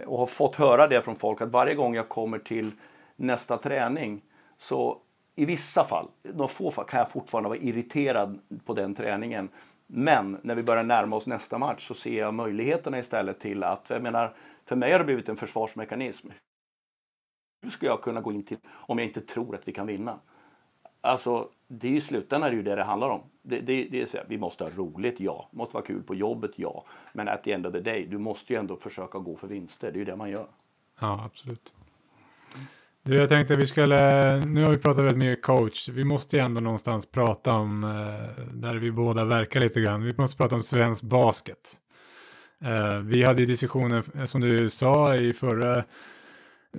[0.07, 2.71] och har fått höra det från folk att varje gång jag kommer till
[3.17, 4.23] nästa träning
[4.59, 4.99] så
[5.35, 9.49] i vissa fall, de få fall, kan jag fortfarande vara irriterad på den träningen.
[9.91, 13.91] Men när vi börjar närma oss nästa match så ser jag möjligheterna istället till att,
[13.91, 14.35] jag menar,
[14.65, 16.29] för mig har det blivit en försvarsmekanism.
[17.63, 20.19] Hur ska jag kunna gå in till om jag inte tror att vi kan vinna?
[21.01, 23.21] Alltså, det är i slutändan är det ju det det handlar om.
[23.43, 25.49] Det, det, det är så här, vi måste ha roligt, ja.
[25.51, 26.85] Det måste vara kul på jobbet, ja.
[27.13, 29.93] Men at the end of the day, du måste ju ändå försöka gå för vinster.
[29.93, 30.47] Det är ju det man gör.
[31.01, 31.73] Ja, absolut.
[33.03, 35.89] Du, jag tänkte vi skulle, nu har vi pratat väldigt mycket coach.
[35.89, 40.03] Vi måste ju ändå någonstans prata om, eh, där vi båda verkar lite grann.
[40.05, 41.77] Vi måste prata om svensk basket.
[42.65, 45.85] Eh, vi hade ju diskussionen, eh, som du sa i förra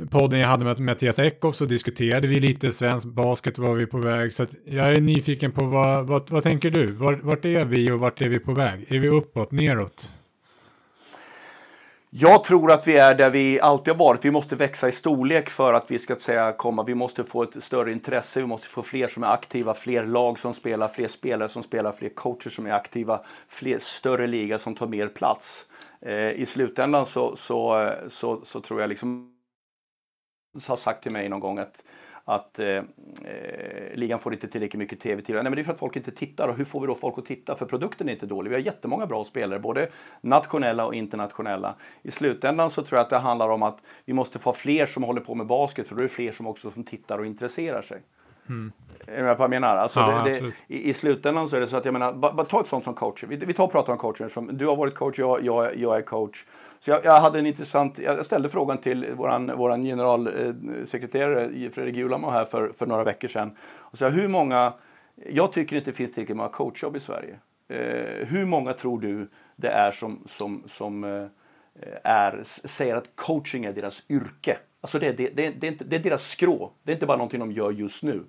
[0.10, 3.98] podden jag hade med Mattias Eckhoff så diskuterade vi lite svensk basket, var vi på
[3.98, 4.34] väg.
[4.34, 6.92] Så jag är nyfiken på vad, vad, vad tänker du?
[6.92, 8.86] Vart, vart är vi och vart är vi på väg?
[8.88, 10.12] Är vi uppåt, neråt?
[12.12, 14.26] Jag tror att vi är där vi alltid har varit.
[14.26, 16.84] Vi måste växa i storlek för att vi ska säga komma.
[16.84, 18.40] Vi måste få ett större intresse.
[18.40, 21.92] Vi måste få fler som är aktiva, fler lag som spelar, fler spelare som spelar,
[21.92, 25.66] fler coacher som är aktiva, fler större liga som tar mer plats.
[26.02, 29.36] Eh, I slutändan så, så, så, så tror jag liksom
[30.68, 31.84] har sagt till mig någon gång att
[32.30, 32.84] att eh, eh,
[33.94, 35.36] ligan får inte tillräckligt mycket tv-tid.
[35.36, 36.48] Nej, men det är för att folk inte tittar.
[36.48, 37.56] Och hur får vi då folk att titta?
[37.56, 38.50] För produkten är inte dålig.
[38.50, 39.90] Vi har jättemånga bra spelare, både
[40.22, 41.76] nationella och internationella.
[42.02, 45.04] I slutändan så tror jag att det handlar om att vi måste få fler som
[45.04, 47.82] håller på med basket, för då är det fler som också som tittar och intresserar
[47.82, 48.02] sig.
[48.50, 48.72] Mm.
[49.08, 49.78] Är vad jag menar?
[49.78, 52.34] Alltså Ja, det, det, i, I slutändan så är det så att jag menar, bara,
[52.34, 53.24] bara ta ett sånt som coach.
[53.24, 54.30] Vi, vi tar och pratar om coacher.
[54.30, 56.46] Som, du har varit coach, jag, jag, jag är coach.
[56.80, 62.30] Så jag, jag hade en intressant, jag ställde frågan till våran, våran generalsekreterare Fredrik Julamo
[62.30, 63.58] här för, för några veckor sedan.
[63.62, 64.74] Och så hur många,
[65.16, 67.40] jag tycker inte det finns tillräckligt många coachjobb i Sverige.
[67.68, 71.26] Eh, hur många tror du det är som, som, som eh,
[72.04, 74.58] är, säger att coaching är deras yrke?
[74.82, 76.72] Alltså det, det, det, det, är inte, det är deras skrå.
[76.84, 78.24] Det är inte bara någonting de gör just nu.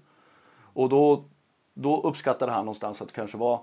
[0.81, 1.25] Och då,
[1.75, 3.61] då uppskattade han någonstans att det kanske var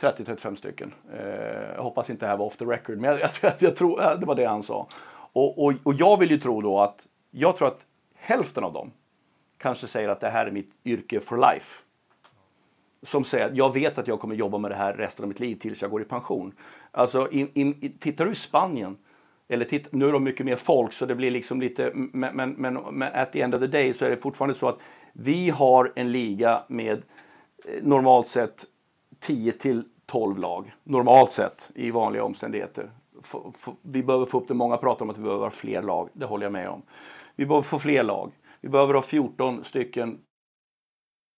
[0.00, 0.94] 30-35 stycken.
[1.12, 4.16] Eh, jag hoppas inte det här var off the record, men jag, jag, jag tror
[4.16, 4.86] det var det han sa.
[5.32, 8.90] Och, och, och jag vill ju tro då att, jag tror att hälften av dem
[9.58, 11.82] kanske säger att det här är mitt yrke for life.
[13.02, 15.40] Som säger att jag vet att jag kommer jobba med det här resten av mitt
[15.40, 16.52] liv tills jag går i pension.
[16.90, 18.96] Alltså, in, in, tittar du i Spanien,
[19.48, 22.50] eller titt, nu är de mycket mer folk så det blir liksom lite, men, men,
[22.50, 24.78] men, men at the end of the day så är det fortfarande så att
[25.20, 27.04] vi har en liga med
[27.64, 28.64] eh, normalt sett
[29.18, 30.74] 10 till 12 lag.
[30.84, 32.90] Normalt sett i vanliga omständigheter.
[33.20, 34.54] F vi behöver få upp det.
[34.54, 36.08] Många pratar om att vi behöver ha fler lag.
[36.12, 36.82] Det håller jag med om.
[37.36, 38.32] Vi behöver få fler lag.
[38.60, 40.18] Vi behöver ha 14 stycken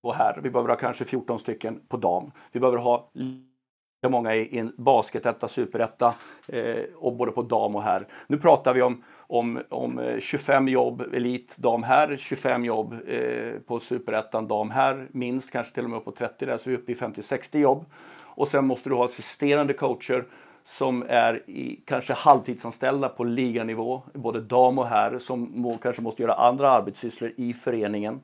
[0.03, 0.41] på herr.
[0.43, 2.33] Vi behöver ha kanske 14 stycken på dam.
[2.53, 6.15] Vi behöver ha lika många i en basketetta, superetta
[6.49, 8.07] eh, och både på dam och herr.
[8.27, 13.53] Nu pratar vi om, om, om eh, 25 jobb elit dam här, 25 jobb eh,
[13.67, 16.77] på superettan dam här, minst kanske till och med upp på 30 där, så vi
[16.77, 17.85] är uppe i 50-60 jobb.
[18.23, 20.25] Och sen måste du ha assisterande coacher
[20.65, 26.23] som är i, kanske halvtidsanställda på liganivå, både dam och herr, som må, kanske måste
[26.23, 28.21] göra andra arbetssysslor i föreningen.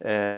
[0.00, 0.36] Eh,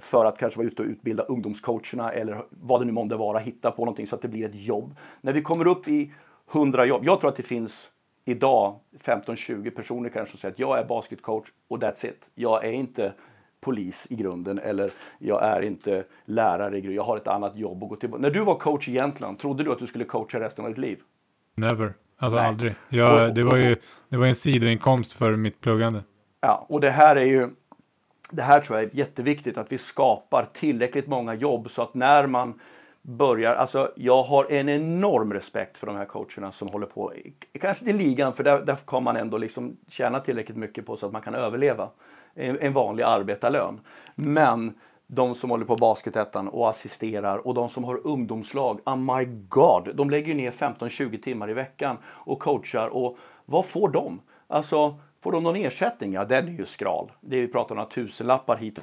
[0.00, 3.70] för att kanske vara ute och utbilda ungdomscoacherna eller vad det nu månde vara, hitta
[3.70, 4.96] på någonting så att det blir ett jobb.
[5.20, 6.12] När vi kommer upp i
[6.52, 7.92] 100 jobb, jag tror att det finns
[8.24, 12.30] idag 15-20 personer kanske som säger att jag är basketcoach och that's it.
[12.34, 13.12] Jag är inte
[13.60, 16.96] polis i grunden eller jag är inte lärare i grunden.
[16.96, 18.10] Jag har ett annat jobb att gå till.
[18.10, 20.78] När du var coach i Jämtland, trodde du att du skulle coacha resten av ditt
[20.78, 20.98] liv?
[21.54, 21.94] Never.
[22.18, 22.46] Alltså Nej.
[22.46, 22.74] aldrig.
[22.88, 23.76] Jag, det, var ju,
[24.08, 26.02] det var en sidoinkomst för mitt pluggande.
[26.40, 27.50] Ja, och det här är ju
[28.30, 32.26] det här tror jag är jätteviktigt att vi skapar tillräckligt många jobb så att när
[32.26, 32.60] man
[33.02, 37.12] börjar, alltså jag har en enorm respekt för de här coacherna som håller på,
[37.60, 41.06] kanske till ligan för där, där kan man ändå liksom tjäna tillräckligt mycket på så
[41.06, 41.88] att man kan överleva
[42.34, 43.80] en, en vanlig arbetarlön.
[44.14, 44.74] Men
[45.06, 49.96] de som håller på basketettan och assisterar och de som har ungdomslag, oh my god,
[49.96, 54.20] de lägger ju ner 15-20 timmar i veckan och coachar och vad får de?
[54.46, 56.12] Alltså, får de någon ersättning?
[56.12, 57.12] Ja, den är ju skral.
[57.20, 58.78] Det är, vi pratar om några tusenlappar hit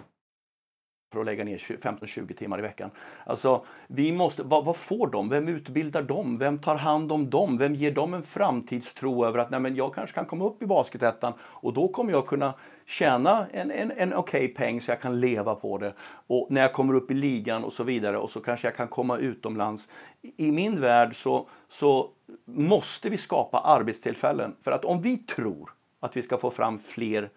[1.12, 2.92] för att lägga ner 15-20 timmar i veckan.
[3.26, 5.30] Alltså, vi måste, vad, vad får de?
[5.30, 6.38] Vem utbildar dem?
[6.38, 7.58] Vem tar hand om dem?
[7.58, 10.66] Vem ger dem en framtidstro över att nej, men jag kanske kan komma upp i
[10.66, 12.54] basketettan och då kommer jag kunna
[12.86, 15.94] tjäna en, en, en okej peng så jag kan leva på det.
[16.28, 18.88] Och när jag kommer upp i ligan och så vidare och så kanske jag kan
[18.88, 19.90] komma utomlands.
[20.22, 22.10] I min värld så, så
[22.46, 24.56] måste vi skapa arbetstillfällen.
[24.62, 25.70] För att om vi tror
[26.00, 27.30] att vi ska få fram fler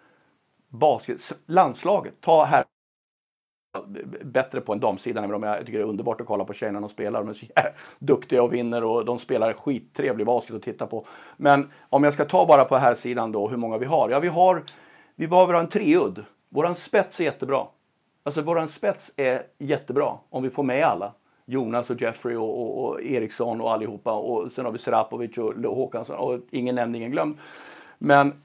[0.68, 2.64] basket, landslaget, ta här
[4.22, 5.42] bättre på en damsida än.
[5.42, 7.20] Jag tycker det är underbart att kolla på tjejerna de spelar.
[7.20, 7.46] De är så
[7.98, 11.06] duktiga och vinner och de spelar skittrevlig basket att titta på.
[11.36, 14.10] Men om jag ska ta bara på här sidan då hur många vi har.
[14.10, 14.62] Ja, vi har,
[15.14, 16.24] vi behöver ha en treudd.
[16.48, 17.66] Våran spets är jättebra.
[18.22, 21.12] Alltså våran spets är jättebra om vi får med alla.
[21.44, 24.12] Jonas och Jeffrey och, och, och Eriksson och allihopa.
[24.12, 27.38] Och sen har vi Serapovic och Håkansson och ingen nämnd, ingen glömd.
[27.98, 28.42] Men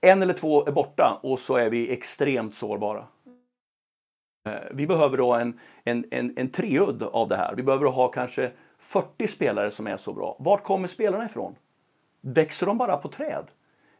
[0.00, 3.04] en eller två är borta och så är vi extremt sårbara.
[4.50, 7.54] Eh, vi behöver då en, en, en, en treudd av det här.
[7.54, 10.36] Vi behöver ha kanske 40 spelare som är så bra.
[10.38, 11.54] Vart kommer spelarna ifrån?
[12.20, 13.44] Växer de bara på träd?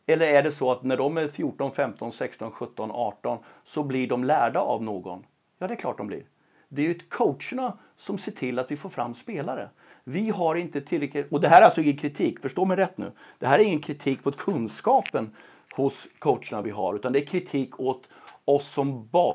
[0.06, 4.08] Eller är det så att när de är 14, 15, 16, 17, 18 så blir
[4.08, 5.26] de lärda av någon?
[5.58, 6.24] Ja, det är klart de blir.
[6.68, 9.68] Det är ju coacherna som ser till att vi får fram spelare.
[10.04, 13.12] Vi har inte tillräckligt, och det här är alltså ingen kritik, förstå mig rätt nu.
[13.38, 15.34] Det här är ingen kritik mot kunskapen
[15.74, 18.08] hos coacherna vi har, utan det är kritik åt
[18.44, 19.34] oss som bara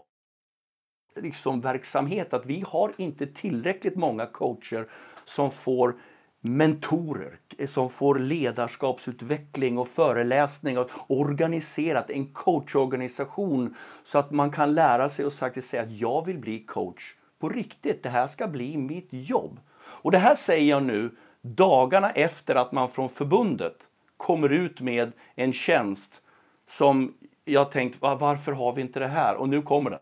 [1.16, 4.88] liksom verksamhet att vi har inte tillräckligt många coacher
[5.26, 5.96] som får
[6.42, 14.74] mentorer, eh, som får ledarskapsutveckling och föreläsning och organiserat en coachorganisation så att man kan
[14.74, 18.04] lära sig och faktiskt säga att jag vill bli coach på riktigt.
[18.04, 19.60] Det här ska bli mitt jobb.
[19.78, 21.12] Och det här säger jag nu
[21.42, 23.78] dagarna efter att man från förbundet
[24.18, 26.22] kommer ut med en tjänst
[26.68, 27.14] som
[27.46, 29.36] jag tänkt, varför har vi inte det här?
[29.36, 30.00] Och nu kommer den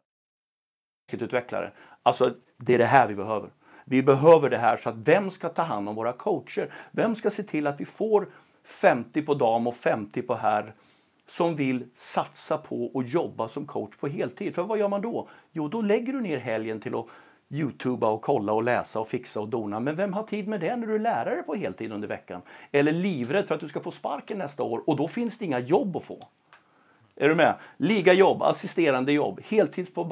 [1.13, 1.71] basketutvecklare.
[2.03, 3.49] Alltså, det är det här vi behöver.
[3.85, 6.73] Vi behöver det här så att vem ska ta hand om våra coacher?
[6.91, 8.27] Vem ska se till att vi får
[8.63, 10.73] 50 på dam och 50 på herr
[11.27, 14.55] som vill satsa på och jobba som coach på heltid.
[14.55, 15.27] För vad gör man då?
[15.51, 17.05] Jo, då lägger du ner helgen till att
[17.49, 19.79] Youtuba och kolla och läsa och fixa och dona.
[19.79, 22.41] Men vem har tid med det när du är lärare på heltid under veckan?
[22.71, 25.59] Eller livrädd för att du ska få sparken nästa år och då finns det inga
[25.59, 26.19] jobb att få.
[27.15, 27.55] Är du med?
[27.77, 30.03] Ligajobb, assisterande jobb, heltids på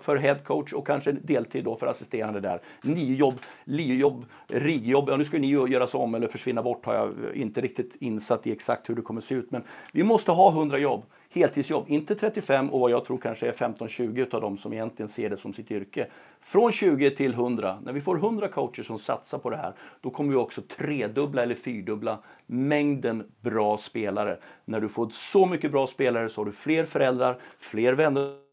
[0.00, 2.60] för headcoach och kanske deltid då för assisterande där.
[2.82, 3.34] Niojobb,
[3.64, 5.08] liojobb, rigjobb.
[5.08, 8.52] Ja, nu ska ni göras om eller försvinna bort har jag inte riktigt insatt i
[8.52, 9.50] exakt hur det kommer se ut.
[9.50, 9.62] Men
[9.92, 11.84] vi måste ha 100 jobb, heltidsjobb.
[11.88, 15.36] Inte 35 och vad jag tror kanske är 15-20 av dem som egentligen ser det
[15.36, 16.06] som sitt yrke.
[16.40, 17.78] Från 20 till 100.
[17.84, 21.42] När vi får 100 coacher som satsar på det här, då kommer vi också tredubbla
[21.42, 24.38] eller fyrdubbla mängden bra spelare.
[24.64, 28.47] När du får så mycket bra spelare så har du fler föräldrar, fler vänner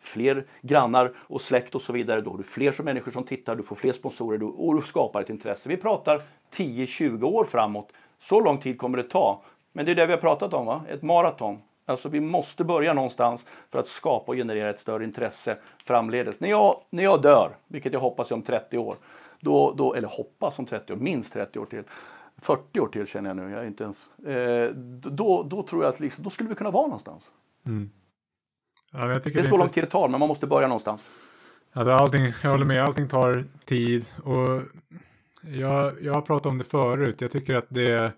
[0.00, 2.20] fler grannar och släkt och så vidare.
[2.20, 5.20] Då har du fler som människor som tittar, du får fler sponsorer och du skapar
[5.20, 5.68] ett intresse.
[5.68, 6.22] Vi pratar
[6.52, 7.92] 10-20 år framåt.
[8.18, 9.42] Så lång tid kommer det ta.
[9.72, 10.84] Men det är det vi har pratat om, va?
[10.88, 11.58] ett maraton.
[11.86, 16.40] Alltså vi måste börja någonstans för att skapa och generera ett större intresse framledes.
[16.40, 18.94] När jag, när jag dör, vilket jag hoppas om 30 år,
[19.40, 21.82] då, då, eller hoppas om 30 år, minst 30 år till,
[22.36, 24.70] 40 år till känner jag nu, jag är inte ens, eh,
[25.10, 27.30] då, då tror jag att liksom, då skulle vi kunna vara någonstans.
[27.66, 27.90] Mm.
[28.92, 31.10] Ja, det är så lång tid det tar, men man måste börja någonstans.
[31.72, 34.06] Alltså allting, jag håller med, allting tar tid.
[34.22, 34.62] Och
[35.40, 37.20] jag, jag har pratat om det förut.
[37.20, 38.12] Jag tycker att det,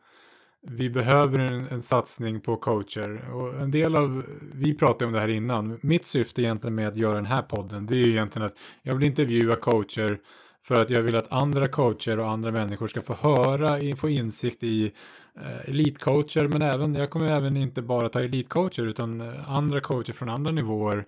[0.62, 3.34] vi behöver en, en satsning på coacher.
[3.34, 4.24] Och en del av,
[4.54, 5.78] vi pratade om det här innan.
[5.82, 8.94] Mitt syfte egentligen med att göra den här podden, det är ju egentligen att jag
[8.94, 10.18] vill intervjua coacher
[10.64, 14.62] för att jag vill att andra coacher och andra människor ska få höra, få insikt
[14.62, 14.92] i
[15.40, 20.12] eh, elitcoacher, men även, jag kommer även inte bara ta elitcoacher utan eh, andra coacher
[20.12, 21.06] från andra nivåer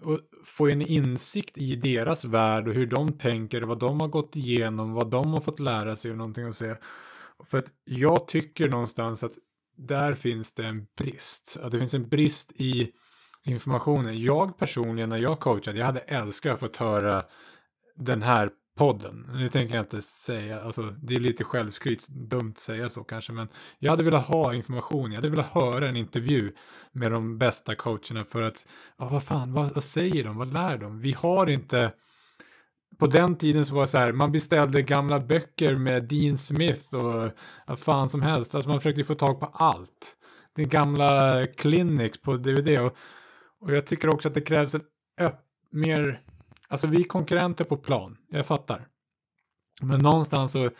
[0.00, 4.36] och få en insikt i deras värld och hur de tänker, vad de har gått
[4.36, 6.74] igenom, vad de har fått lära sig och någonting att se.
[7.50, 9.32] För att jag tycker någonstans att
[9.76, 11.56] där finns det en brist.
[11.62, 12.90] Att det finns en brist i
[13.44, 14.22] informationen.
[14.22, 17.24] Jag personligen när jag coachade, jag hade älskat att få höra
[17.96, 19.30] den här podden.
[19.34, 23.32] Nu tänker jag inte säga, alltså det är lite självskryt, dumt att säga så kanske,
[23.32, 23.48] men
[23.78, 26.52] jag hade velat ha information, jag hade velat höra en intervju
[26.92, 28.66] med de bästa coacherna för att,
[28.98, 31.00] ja vad fan, vad, vad säger de, vad lär de?
[31.00, 31.92] Vi har inte,
[32.98, 36.94] på den tiden så var det så här, man beställde gamla böcker med Dean Smith
[36.94, 37.30] och
[37.66, 40.16] vad fan som helst, alltså man försökte få tag på allt.
[40.56, 42.96] Den gamla Clinics på DVD och,
[43.60, 44.82] och jag tycker också att det krävs en
[45.20, 45.40] öpp,
[45.70, 46.20] mer
[46.68, 48.88] Alltså vi är konkurrenter på plan, jag fattar.
[49.82, 50.70] Men någonstans så,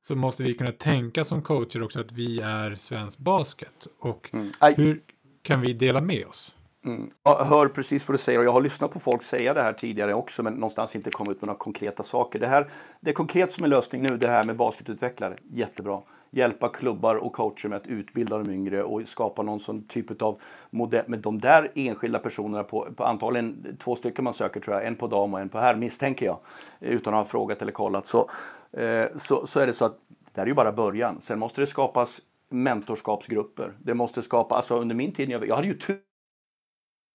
[0.00, 3.86] så måste vi kunna tänka som coacher också att vi är svensk basket.
[3.98, 4.50] Och mm.
[4.76, 5.02] hur
[5.42, 6.54] kan vi dela med oss?
[6.84, 7.08] Mm.
[7.22, 9.72] Jag hör precis vad du säger och jag har lyssnat på folk säga det här
[9.72, 12.38] tidigare också men någonstans inte kommit med några konkreta saker.
[12.38, 12.70] Det här
[13.00, 15.36] det är konkret som en lösning nu, det här med basketutvecklare.
[15.50, 20.22] Jättebra hjälpa klubbar och coacher med att utbilda de yngre och skapa någon sån typ
[20.22, 20.40] av
[20.70, 21.04] modell.
[21.06, 24.96] med de där enskilda personerna på, på antagligen två stycken man söker tror jag, en
[24.96, 26.38] på dam och en på herr misstänker jag,
[26.80, 28.06] utan att ha frågat eller kollat.
[28.06, 28.30] Så,
[28.72, 29.98] eh, så, så är det så att
[30.32, 31.20] det här är ju bara början.
[31.20, 33.72] Sen måste det skapas mentorskapsgrupper.
[33.78, 36.00] Det måste skapas, alltså under min tid, jag hade ju tur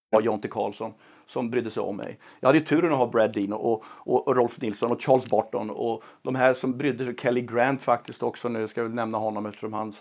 [0.09, 0.93] var Jonte Karlsson
[1.25, 2.19] som brydde sig om mig.
[2.39, 5.29] Jag hade ju turen att ha Brad Dean och, och, och, Rolf Nilsson och Charles
[5.29, 9.17] Barton och de här som brydde sig, Kelly Grant faktiskt också nu, ska jag nämna
[9.17, 9.91] honom eftersom han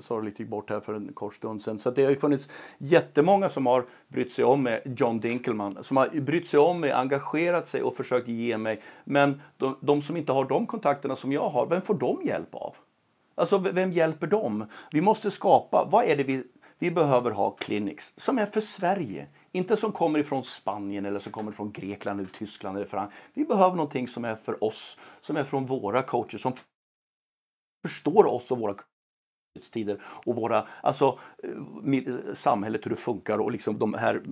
[0.00, 1.78] sorgligt gick bort här för en kort stund sedan.
[1.78, 5.96] Så det har ju funnits jättemånga som har brytt sig om mig, John Dinkelman, som
[5.96, 8.82] har brytt sig om mig, engagerat sig och försökt ge mig.
[9.04, 12.54] Men de, de som inte har de kontakterna som jag har, vem får de hjälp
[12.54, 12.76] av?
[13.34, 14.66] Alltså vem hjälper dem?
[14.92, 16.44] Vi måste skapa, vad är det vi
[16.78, 19.26] vi behöver ha clinics som är för Sverige.
[19.56, 23.22] Inte som kommer ifrån Spanien eller som kommer från Grekland eller Tyskland eller Frankrike.
[23.34, 26.52] Vi behöver någonting som är för oss, som är från våra coacher, som
[27.86, 28.74] förstår oss och våra
[29.72, 34.22] tider och våra, alltså eh, samhället hur det funkar och liksom de här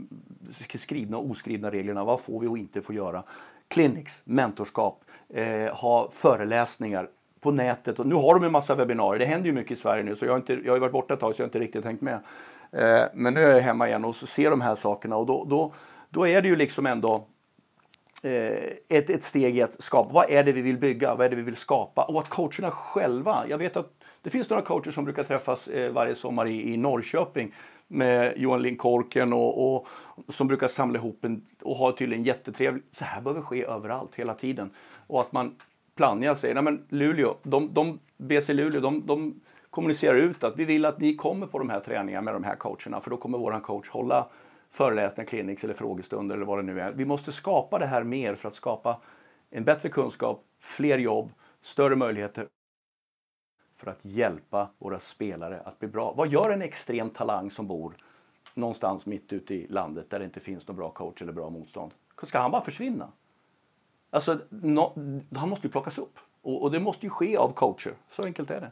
[0.75, 2.05] skrivna och oskrivna reglerna.
[2.05, 3.23] Vad får vi och inte får göra?
[3.69, 7.09] Clinics, mentorskap, eh, ha föreläsningar,
[7.43, 7.99] på nätet.
[7.99, 9.19] Och nu har de en massa webbinarier.
[9.19, 11.15] Det händer ju mycket i Sverige nu så jag har, inte, jag har varit borta
[11.15, 12.21] ett tag så jag har inte riktigt tänkt med.
[12.73, 15.73] Eh, men nu är jag hemma igen och ser de här sakerna och då, då,
[16.11, 17.27] då är det ju liksom ändå
[18.23, 20.13] eh, ett, ett steg i att skapa.
[20.13, 21.15] Vad är det vi vill bygga?
[21.15, 22.05] Vad är det vi vill skapa?
[22.05, 23.45] Och att coacherna själva.
[23.49, 23.93] Jag vet att
[24.23, 27.55] det finns några coacher som brukar träffas eh, varje sommar i, i Norrköping
[27.89, 29.87] med Johan Lindkorken och, och,
[30.29, 32.97] som brukar samla ihop en, och ha tydligen jättetrevligt.
[32.97, 34.71] Så här behöver ske överallt hela tiden.
[35.07, 35.57] Och att man
[35.95, 39.41] Plannja säger, nej men Luleå, de, de, BC Luleå, de, de
[39.73, 42.57] kommunicerar ut att vi vill att ni kommer på de här träningarna med de här
[42.57, 44.29] coacherna för då kommer våran coach hålla
[44.71, 46.93] föreläsningar, clinics eller frågestunder eller vad det nu är.
[46.93, 49.01] Vi måste skapa det här mer för att skapa
[49.51, 51.31] en bättre kunskap, fler jobb,
[51.61, 52.49] större möjligheter
[53.77, 56.13] för att hjälpa våra spelare att bli bra.
[56.13, 57.95] Vad gör en extrem talang som bor
[58.55, 61.93] någonstans mitt ute i landet där det inte finns någon bra coach eller bra motstånd?
[62.23, 63.13] Ska han bara försvinna?
[64.11, 64.93] Alltså, no,
[65.35, 66.19] han måste ju plockas upp.
[66.43, 67.95] Och, och, det måste ju ske av coacher.
[68.11, 68.71] Så enkelt är det.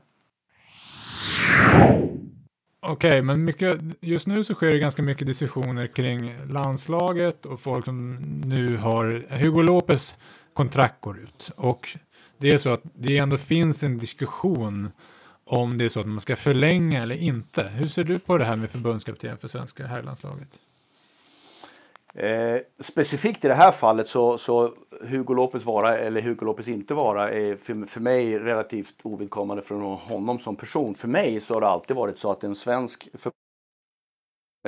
[2.83, 7.61] Okej, okay, men mycket, just nu så sker det ganska mycket diskussioner kring landslaget och
[7.61, 10.15] folk som nu har Hugo Lopez
[10.53, 11.51] kontrakt går ut.
[11.57, 11.89] Och
[12.39, 14.91] det är så att det ändå finns en diskussion
[15.45, 17.69] om det är så att man ska förlänga eller inte.
[17.69, 20.49] Hur ser du på det här med förbundskapten för svenska herrlandslaget?
[22.15, 26.95] Eh, specifikt i det här fallet så, så Hugo Lopez vara eller Hugo Lopez inte
[26.95, 30.95] vara är för, för mig relativt ovidkommande från honom som person.
[30.95, 33.33] För mig så har det alltid varit så att en svensk för,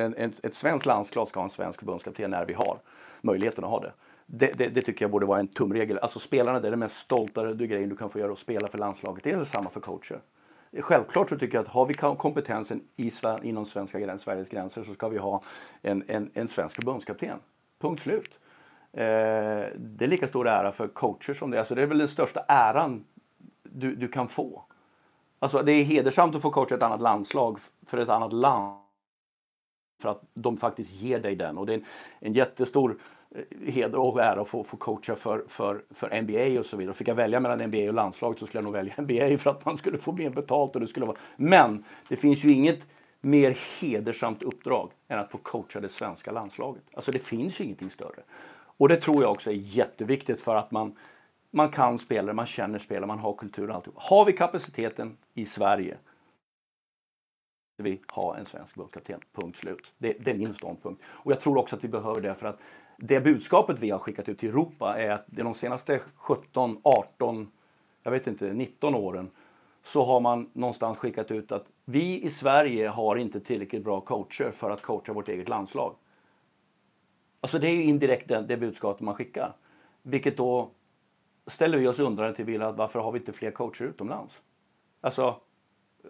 [0.00, 2.78] en, en, ett svenskt landslag ska ha en svensk förbundskapten när vi har
[3.20, 3.92] möjligheten att ha det.
[4.26, 5.98] Det, det, det, tycker jag borde vara en tumregel.
[5.98, 8.78] Alltså spelarna, det är det mest stolta grejen du kan få göra och spela för
[8.78, 9.24] landslaget.
[9.24, 10.20] Det är detsamma för coacher.
[10.80, 13.10] Självklart så tycker jag att har vi kompetensen i,
[13.42, 15.42] inom svenska gräns, Sveriges gränser så ska vi ha
[15.82, 17.38] en, en, en svensk förbundskapten.
[17.80, 18.38] Punkt slut.
[18.92, 19.00] Eh,
[19.76, 21.58] det är lika stor ära för coacher som det är.
[21.58, 23.04] Alltså det är väl den största äran
[23.62, 24.64] du, du kan få.
[25.38, 28.78] Alltså det är hedersamt att få coacha ett annat landslag för ett annat land.
[30.02, 31.58] För att de faktiskt ger dig den.
[31.58, 31.84] Och det är en,
[32.20, 32.98] en jättestor
[33.34, 36.94] Eh, heder och ära att få, få coacha för, för, för NBA och så vidare.
[36.94, 39.64] fick jag välja mellan NBA och landslaget så skulle jag nog välja NBA för att
[39.64, 40.74] man skulle få mer betalt.
[40.74, 41.16] Och det skulle vara...
[41.36, 42.86] Men det finns ju inget
[43.20, 46.82] mer hedersamt uppdrag än att få coacha det svenska landslaget.
[46.94, 48.22] Alltså det finns ju ingenting större.
[48.76, 50.96] Och det tror jag också är jätteviktigt för att man,
[51.50, 53.96] man kan spela, man känner spelare, man har kultur och alltihop.
[53.98, 55.96] Har vi kapaciteten i Sverige
[57.76, 59.20] vi ha en svensk förbundskapten.
[59.32, 59.92] Punkt slut.
[59.98, 61.02] Det, det, är min ståndpunkt.
[61.06, 62.58] Och jag tror också att vi behöver det för att
[62.96, 67.50] det budskapet vi har skickat ut till Europa är att de senaste 17, 18,
[68.02, 69.30] jag vet inte, 19 åren
[69.84, 74.50] så har man någonstans skickat ut att vi i Sverige har inte tillräckligt bra coacher
[74.50, 75.94] för att coacha vårt eget landslag.
[77.40, 79.56] Alltså det är ju indirekt det, det budskapet man skickar.
[80.02, 80.70] Vilket då
[81.46, 84.42] ställer vi oss undrande till varför har vi inte fler coacher utomlands?
[85.00, 85.40] Alltså,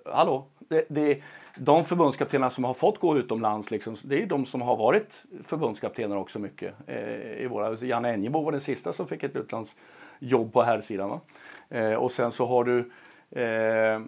[0.05, 1.23] hallå, det, det,
[1.57, 6.17] de förbundskaptenerna som har fått gå utomlands, liksom, det är de som har varit förbundskaptener
[6.17, 6.75] också mycket.
[6.87, 10.81] Eh, i våra, alltså Janne Enjebo var den sista som fick ett utlandsjobb på här
[10.81, 11.21] sidan.
[11.69, 12.91] Eh, och sen så har du
[13.35, 14.01] Eh,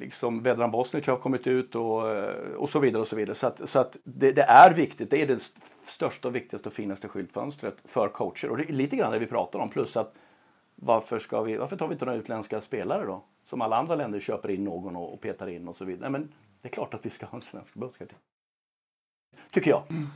[0.00, 2.02] liksom Vedran Bosnic har kommit ut och,
[2.56, 3.00] och så vidare.
[3.00, 3.34] och Så vidare.
[3.34, 5.10] Så, att, så att det, det, är viktigt.
[5.10, 5.42] Det är det
[5.86, 8.50] största, viktigaste och finaste skyltfönstret för coacher.
[8.50, 9.68] Och det är lite grann det vi pratar om.
[9.68, 10.14] Plus att
[10.74, 13.22] varför, ska vi, varför tar vi inte några utländska spelare då?
[13.44, 16.10] Som alla andra länder köper in någon och, petar in och så vidare.
[16.10, 16.32] Men
[16.62, 18.18] det är klart att vi ska ha en svensk förbundskapten.
[19.50, 19.82] Tycker jag.
[19.90, 20.08] Mm.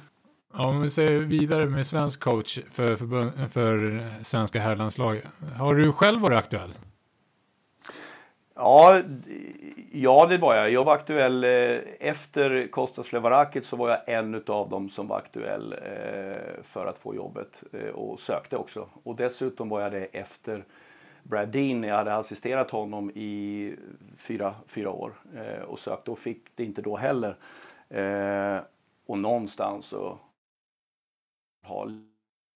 [0.52, 5.22] Om vi säger vidare med svensk coach för, för, för svenska herrlandslag.
[5.58, 6.74] Har du själv varit aktuell?
[8.54, 9.02] Ja,
[9.92, 10.72] ja, det var jag.
[10.72, 15.18] Jag var aktuell eh, efter Kostas Flevarakit så var jag en av dem som var
[15.18, 18.88] aktuell eh, för att få jobbet eh, och sökte också.
[19.02, 20.64] Och dessutom var jag det efter
[21.28, 21.82] Brad Dean.
[21.82, 23.74] Jag hade assisterat honom i
[24.16, 27.36] fyra, fyra år eh, och sökte och fick det inte då heller.
[27.88, 28.60] Eh,
[29.06, 30.18] och någonstans så
[31.62, 31.90] ha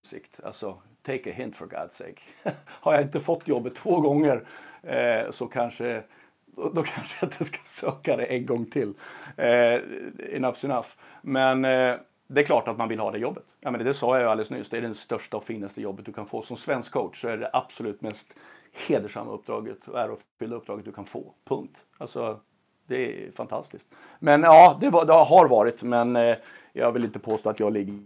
[0.03, 0.41] sikt.
[0.45, 2.21] Alltså, take a hint for God's sake.
[2.67, 4.47] Har jag inte fått jobbet två gånger
[4.83, 6.03] eh, så kanske
[6.47, 8.95] då, kanske jag inte ska söka det en gång till.
[9.37, 9.81] Eh,
[10.19, 10.89] enough's enough.
[11.23, 13.45] Men eh, det är klart att man vill ha det jobbet.
[13.61, 14.69] Ja, men det sa jag ju alldeles nyss.
[14.69, 16.43] Det är det största och finaste jobbet du kan få.
[16.43, 18.39] Som svensk coach så är det absolut mest
[18.73, 21.35] hedersamma uppdraget och ärofyllda uppdraget du kan få.
[21.45, 21.85] Punkt.
[21.99, 22.41] Alltså,
[22.87, 23.89] det är fantastiskt.
[24.19, 25.83] Men ja, det, var, det har varit.
[25.83, 26.37] Men eh,
[26.73, 27.99] jag vill inte påstå att jag ligger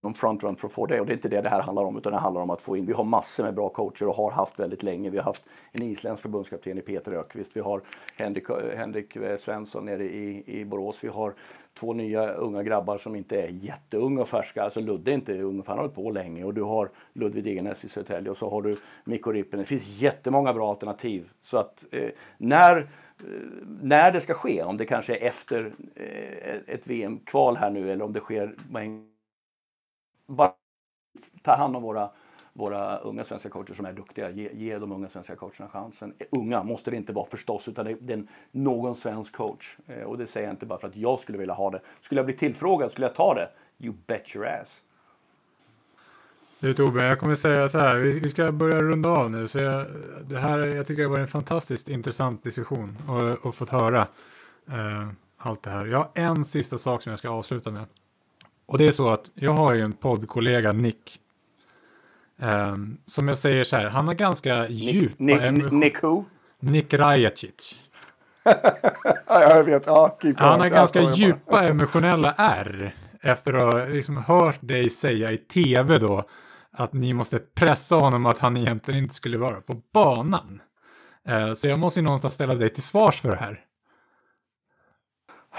[0.00, 1.00] någon frontrun för att få det.
[1.00, 2.76] Och det är inte det det här handlar om, utan det handlar om att få
[2.76, 2.86] in.
[2.86, 5.10] Vi har massor med bra coacher och har haft väldigt länge.
[5.10, 7.56] Vi har haft en isländsk förbundskapten i Peter Ökvist.
[7.56, 7.82] Vi har
[8.18, 8.44] Henrik,
[8.76, 11.04] Henrik eh, Svensson nere i, i Borås.
[11.04, 11.34] Vi har
[11.74, 14.62] två nya unga grabbar som inte är jätteunga och färska.
[14.62, 16.44] Alltså Ludde är inte ung, för han har hållit på länge.
[16.44, 19.60] Och du har Ludvig Degernäs i Södertälje och så har du Mikko Rippinen.
[19.60, 21.30] Det finns jättemånga bra alternativ.
[21.40, 22.86] Så att eh, när eh,
[23.82, 28.04] när det ska ske, om det kanske är efter eh, ett VM-kval här nu eller
[28.04, 28.54] om det sker
[30.30, 30.52] bara
[31.42, 32.10] ta hand om våra,
[32.52, 34.30] våra unga svenska coacher som är duktiga.
[34.30, 36.14] Ge, ge de unga svenska coacherna chansen.
[36.18, 39.76] Eh, unga måste det inte vara förstås, utan det, det är någon svensk coach.
[39.86, 41.80] Eh, och det säger jag inte bara för att jag skulle vilja ha det.
[42.00, 43.50] Skulle jag bli tillfrågad, skulle jag ta det?
[43.78, 44.82] You bet your ass.
[46.60, 49.48] Du Tobbe, jag kommer säga så här, vi, vi ska börja runda av nu.
[49.48, 49.86] Så jag,
[50.24, 54.08] det här, jag tycker det var en fantastiskt intressant diskussion och, och fått höra
[54.68, 55.86] eh, allt det här.
[55.86, 57.84] Jag har en sista sak som jag ska avsluta med.
[58.70, 61.20] Och det är så att jag har ju en poddkollega, Nick.
[62.36, 66.24] Um, som jag säger så här, han har ganska djupa Nick, Nick, Nick who?
[66.60, 67.80] Nick Rajacic.
[68.44, 69.86] ja, jag vet.
[69.86, 75.38] Ja, Han har ganska djupa emotionella R efter att ha liksom hört dig säga i
[75.38, 76.24] tv då
[76.70, 80.62] att ni måste pressa honom att han egentligen inte skulle vara på banan.
[81.28, 83.60] Eh, Så jag måste ju någonstans ställa dig till svars för det här.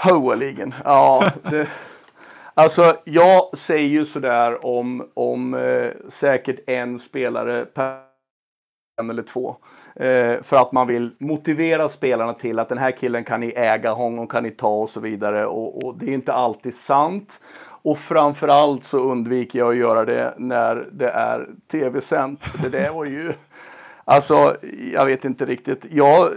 [0.04, 0.74] Hoaligen.
[0.84, 1.68] Ja, det,
[2.54, 8.12] alltså jag säger ju sådär om, om eh, säkert en spelare per
[9.00, 9.56] en eller två.
[9.96, 13.92] Eh, för att man vill motivera spelarna till att den här killen kan ni äga,
[13.92, 15.46] honom kan ni ta och så vidare.
[15.46, 17.40] Och, och det är inte alltid sant.
[17.84, 22.44] Och framförallt så undviker jag att göra det när det är tv-sänt.
[22.62, 23.32] Det där var ju...
[24.04, 24.56] Alltså,
[24.92, 25.84] jag vet inte riktigt.
[25.90, 26.32] Jag, eh,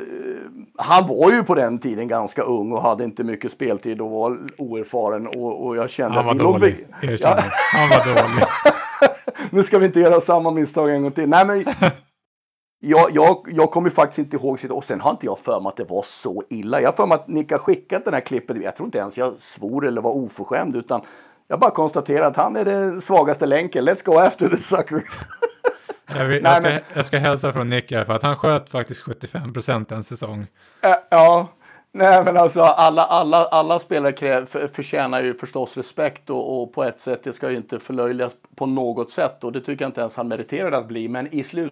[0.77, 4.39] han var ju på den tiden ganska ung och hade inte mycket speltid och var
[4.57, 5.27] oerfaren.
[5.27, 7.43] Och, och jag kände Han var att låg dålig, väl- erkänner.
[7.73, 8.45] Han var dålig.
[9.49, 11.29] nu ska vi inte göra samma misstag en gång till.
[11.29, 11.65] Nej, men
[12.79, 15.77] jag, jag, jag kommer faktiskt inte ihåg och sen har inte jag för mig att
[15.77, 16.81] det var så illa.
[16.81, 18.57] Jag har för mig att Nick har skickat den här klippet.
[18.63, 21.01] Jag tror inte ens jag svor eller var oförskämd utan
[21.47, 23.89] jag bara konstaterar att han är den svagaste länken.
[23.89, 25.03] Let's go after the sucker.
[26.07, 28.35] Jag, vill, Nej, jag, ska, men- jag ska hälsa från Nick här för att han
[28.35, 30.47] sköt faktiskt 75 procent en säsong.
[30.81, 31.49] Äh, ja,
[31.91, 36.83] nej men alltså alla, alla, alla spelare för, förtjänar ju förstås respekt och, och på
[36.83, 40.01] ett sätt, det ska ju inte förlöjligas på något sätt och det tycker jag inte
[40.01, 41.07] ens han meriterade att bli.
[41.07, 41.71] Men i slut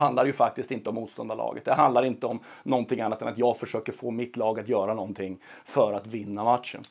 [0.00, 1.64] handlar ju faktiskt inte om motståndarlaget.
[1.64, 4.94] Det handlar inte om någonting annat än att jag försöker få mitt lag att göra
[4.94, 6.82] någonting för att vinna matchen.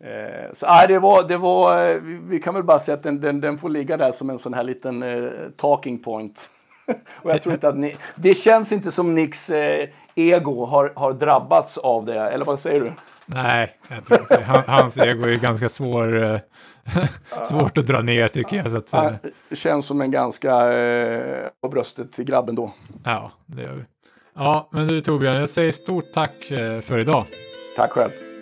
[0.00, 3.20] Eh, så nej, det var, det var, eh, vi, kan väl bara säga att den,
[3.20, 6.48] den, den får ligga där som en sån här liten eh, talking point.
[7.22, 11.12] Och jag tror inte att ni, det känns inte som Nicks eh, ego har, har
[11.12, 12.92] drabbats av det, eller vad säger du?
[13.26, 14.44] Nej, jag tror inte.
[14.44, 16.40] Han, hans ego är ganska svår, eh,
[17.48, 18.70] svårt att dra ner tycker jag.
[18.70, 22.72] Så att, Det känns som en ganska eh, på bröstet till grabben då.
[23.04, 23.84] ja, det gör vi.
[24.36, 26.44] Ja, men du Torbjörn, jag säger stort tack
[26.82, 27.24] för idag.
[27.76, 28.33] Tack själv.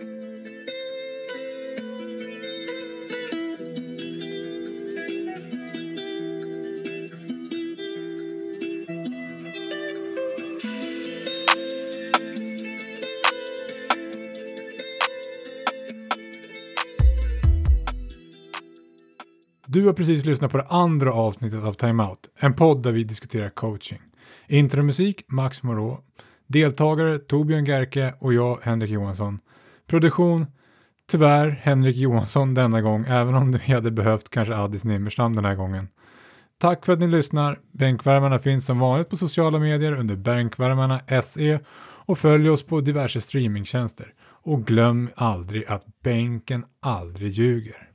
[19.72, 23.04] Du har precis lyssnat på det andra avsnittet av Time Out, en podd där vi
[23.04, 23.98] diskuterar coaching.
[24.48, 25.98] Intromusik Max Moreau,
[26.46, 29.38] deltagare Torbjörn Gerke och jag Henrik Johansson.
[29.86, 30.46] Produktion
[31.10, 35.54] Tyvärr Henrik Johansson denna gång, även om vi hade behövt kanske Addis Nimmerstam den här
[35.54, 35.88] gången.
[36.58, 37.58] Tack för att ni lyssnar.
[37.70, 41.60] Bänkvärmarna finns som vanligt på sociala medier under Bänkvärmarna SE
[42.06, 44.14] och följ oss på diverse streamingtjänster.
[44.44, 47.91] Och glöm aldrig att bänken aldrig ljuger.